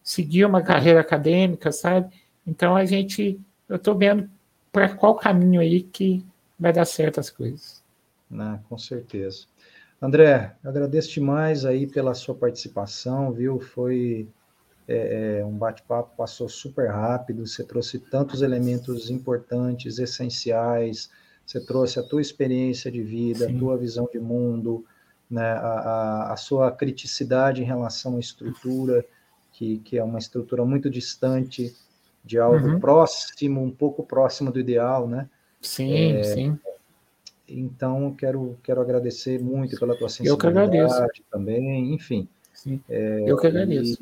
Seguir 0.02 0.44
uma 0.44 0.62
carreira 0.62 1.00
acadêmica, 1.00 1.70
sabe? 1.70 2.12
Então 2.44 2.74
a 2.74 2.84
gente. 2.84 3.40
Eu 3.68 3.76
estou 3.76 3.94
vendo 3.94 4.28
para 4.72 4.88
qual 4.88 5.14
caminho 5.14 5.60
aí 5.60 5.82
que 5.82 6.24
vai 6.58 6.72
dar 6.72 6.84
certo 6.84 7.20
as 7.20 7.30
coisas. 7.30 7.82
Não, 8.28 8.58
com 8.68 8.76
certeza. 8.76 9.46
André, 10.02 10.56
agradeço 10.64 11.12
demais 11.12 11.64
aí 11.64 11.86
pela 11.86 12.12
sua 12.12 12.34
participação, 12.34 13.30
viu? 13.30 13.60
Foi 13.60 14.28
é, 14.88 15.38
é, 15.38 15.44
um 15.44 15.56
bate-papo, 15.56 16.16
passou 16.16 16.48
super 16.48 16.90
rápido, 16.90 17.46
você 17.46 17.62
trouxe 17.62 18.00
tantos 18.00 18.42
elementos 18.42 19.10
importantes, 19.10 20.00
essenciais, 20.00 21.08
você 21.46 21.64
trouxe 21.64 22.00
a 22.00 22.02
tua 22.02 22.20
experiência 22.20 22.90
de 22.90 23.00
vida, 23.00 23.46
Sim. 23.46 23.54
a 23.54 23.58
tua 23.60 23.76
visão 23.76 24.08
de 24.12 24.18
mundo, 24.18 24.84
né, 25.30 25.52
a, 25.52 25.56
a, 25.56 26.32
a, 26.32 26.36
sua 26.36 26.72
criticidade 26.72 27.62
em 27.62 27.64
relação 27.64 28.16
à 28.16 28.18
estrutura, 28.20 29.04
que, 29.52 29.78
que 29.78 29.98
é 29.98 30.02
uma 30.02 30.18
estrutura 30.18 30.64
muito 30.64 30.90
distante 30.90 31.76
de 32.24 32.40
algo 32.40 32.66
uhum. 32.66 32.80
próximo, 32.80 33.62
um 33.62 33.70
pouco 33.70 34.02
próximo 34.02 34.50
do 34.50 34.58
ideal, 34.58 35.06
né? 35.06 35.28
Sim, 35.60 36.16
é, 36.16 36.22
sim. 36.24 36.58
Então, 37.48 38.14
quero, 38.14 38.56
quero 38.62 38.80
agradecer 38.80 39.40
muito 39.40 39.78
pela 39.78 39.96
tua 39.96 40.08
sensibilidade 40.08 41.22
também, 41.30 41.92
enfim. 41.92 42.28
É, 42.88 43.24
eu 43.26 43.36
que 43.36 43.46
agradeço. 43.46 43.98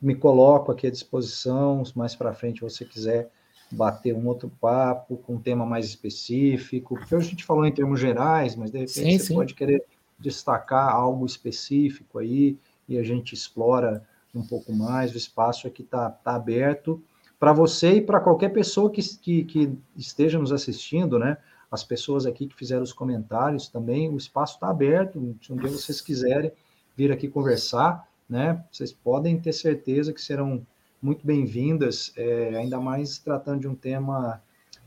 Me 0.00 0.14
coloco 0.14 0.72
aqui 0.72 0.88
à 0.88 0.90
disposição, 0.90 1.82
mais 1.94 2.16
para 2.16 2.34
frente 2.34 2.60
você 2.60 2.84
quiser 2.84 3.30
bater 3.70 4.14
um 4.14 4.26
outro 4.26 4.50
papo 4.60 5.16
com 5.16 5.34
um 5.34 5.40
tema 5.40 5.64
mais 5.64 5.86
específico, 5.86 6.96
porque 6.96 7.14
a 7.14 7.20
gente 7.20 7.44
falou 7.44 7.64
em 7.64 7.72
termos 7.72 8.00
gerais, 8.00 8.54
mas 8.56 8.70
de 8.70 8.78
repente 8.78 8.92
sim, 8.92 9.18
você 9.18 9.26
sim. 9.26 9.34
pode 9.34 9.54
querer 9.54 9.84
destacar 10.18 10.94
algo 10.94 11.24
específico 11.24 12.18
aí 12.18 12.58
e 12.88 12.98
a 12.98 13.02
gente 13.02 13.32
explora 13.32 14.04
um 14.34 14.42
pouco 14.42 14.72
mais, 14.72 15.12
o 15.12 15.16
espaço 15.16 15.66
aqui 15.66 15.82
está 15.82 16.10
tá 16.10 16.34
aberto 16.34 17.02
para 17.38 17.52
você 17.52 17.94
e 17.94 18.00
para 18.00 18.20
qualquer 18.20 18.50
pessoa 18.50 18.90
que, 18.90 19.02
que, 19.18 19.44
que 19.44 19.78
esteja 19.96 20.38
nos 20.38 20.52
assistindo, 20.52 21.18
né? 21.18 21.36
As 21.72 21.82
pessoas 21.82 22.26
aqui 22.26 22.46
que 22.46 22.54
fizeram 22.54 22.82
os 22.82 22.92
comentários 22.92 23.66
também. 23.66 24.10
O 24.10 24.18
espaço 24.18 24.54
está 24.54 24.68
aberto. 24.68 25.34
Se 25.42 25.52
um 25.52 25.56
dia 25.56 25.70
vocês 25.70 26.02
quiserem 26.02 26.52
vir 26.94 27.10
aqui 27.10 27.26
conversar, 27.28 28.06
né? 28.28 28.62
Vocês 28.70 28.92
podem 28.92 29.40
ter 29.40 29.54
certeza 29.54 30.12
que 30.12 30.20
serão 30.20 30.64
muito 31.00 31.26
bem-vindas, 31.26 32.12
é, 32.16 32.56
ainda 32.56 32.78
mais 32.78 33.18
tratando 33.18 33.60
de 33.60 33.68
um 33.68 33.74
tema 33.74 34.40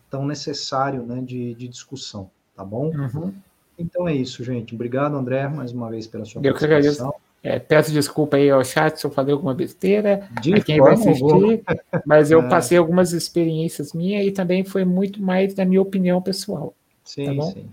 tão 0.10 0.26
necessário, 0.26 1.04
né, 1.04 1.22
de, 1.22 1.54
de 1.56 1.68
discussão, 1.68 2.32
tá 2.56 2.64
bom? 2.64 2.90
Uhum. 2.96 3.34
Então 3.78 4.08
é 4.08 4.16
isso, 4.16 4.42
gente. 4.44 4.74
Obrigado, 4.74 5.18
André, 5.18 5.50
mais 5.50 5.74
uma 5.74 5.90
vez 5.90 6.08
pela 6.08 6.24
sua 6.24 6.42
eu 6.42 6.54
participação. 6.54 7.14
É, 7.46 7.60
peço 7.60 7.92
desculpa 7.92 8.38
aí 8.38 8.50
ao 8.50 8.66
chat 8.66 9.00
se 9.00 9.06
eu 9.06 9.12
falei 9.12 9.32
alguma 9.32 9.54
besteira, 9.54 10.28
de 10.42 10.60
quem 10.64 10.82
vai 10.82 10.96
assistir, 10.96 11.64
mas 12.04 12.32
eu 12.32 12.42
é. 12.42 12.50
passei 12.50 12.76
algumas 12.76 13.14
experiências 13.14 13.94
minhas 13.94 14.26
e 14.26 14.32
também 14.32 14.64
foi 14.64 14.84
muito 14.84 15.22
mais 15.22 15.54
da 15.54 15.64
minha 15.64 15.80
opinião 15.80 16.20
pessoal. 16.20 16.74
Sim, 17.04 17.38
tá 17.38 17.44
sim. 17.44 17.70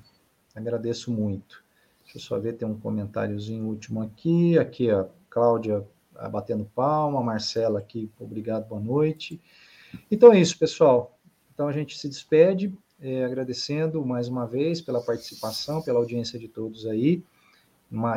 Agradeço 0.55 1.11
muito. 1.11 1.65
Deixa 2.05 2.19
eu 2.19 2.21
só 2.21 2.39
ver, 2.39 2.53
tem 2.53 2.69
um 2.69 2.79
comentáriozinho 2.79 3.65
último 3.65 4.03
aqui. 4.03 4.59
Aqui, 4.59 4.91
a 4.91 5.07
Cláudia 5.31 5.83
ah, 6.17 6.29
batendo 6.29 6.67
palma, 6.75 7.21
a 7.21 7.25
Marcela 7.25 7.79
aqui, 7.79 8.11
obrigado, 8.21 8.69
boa 8.69 8.79
noite. 8.79 9.41
Então 10.11 10.35
é 10.35 10.39
isso, 10.39 10.59
pessoal. 10.59 11.19
Então 11.55 11.67
a 11.67 11.73
gente 11.73 11.99
se 11.99 12.11
despede, 12.11 12.77
é, 13.01 13.25
agradecendo 13.25 14.05
mais 14.05 14.29
uma 14.29 14.47
vez 14.47 14.83
pela 14.83 15.01
participação, 15.01 15.81
pela 15.81 15.99
audiência 15.99 16.39
de 16.39 16.47
todos 16.47 16.85
aí 16.85 17.23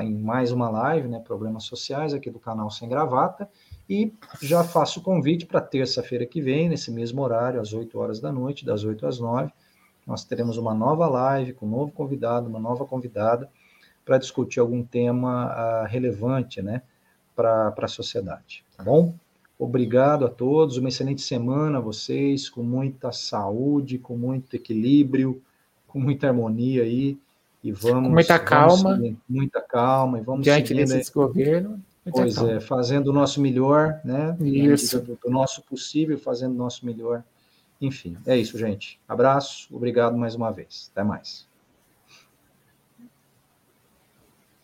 em 0.01 0.15
mais 0.15 0.51
uma 0.51 0.69
live, 0.69 1.07
né, 1.07 1.19
Problemas 1.19 1.65
Sociais, 1.65 2.13
aqui 2.13 2.29
do 2.31 2.39
canal 2.39 2.71
Sem 2.71 2.87
Gravata, 2.87 3.49
e 3.89 4.13
já 4.41 4.63
faço 4.63 4.99
o 4.99 5.03
convite 5.03 5.45
para 5.45 5.59
terça-feira 5.59 6.25
que 6.25 6.41
vem, 6.41 6.69
nesse 6.69 6.89
mesmo 6.91 7.21
horário, 7.21 7.59
às 7.59 7.73
8 7.73 7.99
horas 7.99 8.19
da 8.19 8.31
noite, 8.31 8.65
das 8.65 8.83
8 8.83 9.05
às 9.05 9.19
9, 9.19 9.51
nós 10.07 10.23
teremos 10.23 10.57
uma 10.57 10.73
nova 10.73 11.07
live 11.07 11.53
com 11.53 11.65
um 11.65 11.69
novo 11.69 11.91
convidado, 11.91 12.49
uma 12.49 12.59
nova 12.59 12.85
convidada, 12.85 13.49
para 14.05 14.17
discutir 14.17 14.59
algum 14.59 14.83
tema 14.83 15.47
uh, 15.51 15.87
relevante, 15.87 16.61
né, 16.61 16.81
para 17.35 17.73
a 17.77 17.87
sociedade, 17.87 18.63
tá 18.77 18.83
bom? 18.83 19.13
Obrigado 19.57 20.25
a 20.25 20.29
todos, 20.29 20.77
uma 20.77 20.89
excelente 20.89 21.21
semana 21.21 21.77
a 21.77 21.81
vocês, 21.81 22.49
com 22.49 22.61
muita 22.61 23.11
saúde, 23.11 23.97
com 23.97 24.15
muito 24.17 24.55
equilíbrio, 24.55 25.41
com 25.87 25.99
muita 25.99 26.27
harmonia 26.27 26.83
aí. 26.83 27.17
E 27.65 27.71
vamos. 27.71 28.09
Com 28.09 28.13
muita 28.13 28.37
calma. 28.37 28.95
Seguir, 28.95 29.17
muita 29.27 29.59
calma. 29.59 30.19
E 30.19 30.21
vamos 30.21 30.43
diante 30.43 30.67
seguindo, 30.67 30.83
desse 30.83 30.99
desgoverno. 30.99 31.81
Pois 32.11 32.35
calma. 32.35 32.51
é, 32.51 32.59
fazendo 32.59 33.07
o 33.07 33.13
nosso 33.13 33.41
melhor, 33.41 33.99
né? 34.05 34.37
Isso. 34.39 35.01
Do, 35.01 35.17
do 35.23 35.31
nosso 35.31 35.63
possível, 35.63 36.15
fazendo 36.19 36.53
o 36.53 36.57
nosso 36.57 36.85
melhor. 36.85 37.23
Enfim, 37.81 38.15
é 38.27 38.37
isso, 38.37 38.55
gente. 38.55 38.99
Abraço, 39.07 39.67
obrigado 39.75 40.15
mais 40.15 40.35
uma 40.35 40.51
vez. 40.51 40.91
Até 40.91 41.03
mais. 41.03 41.47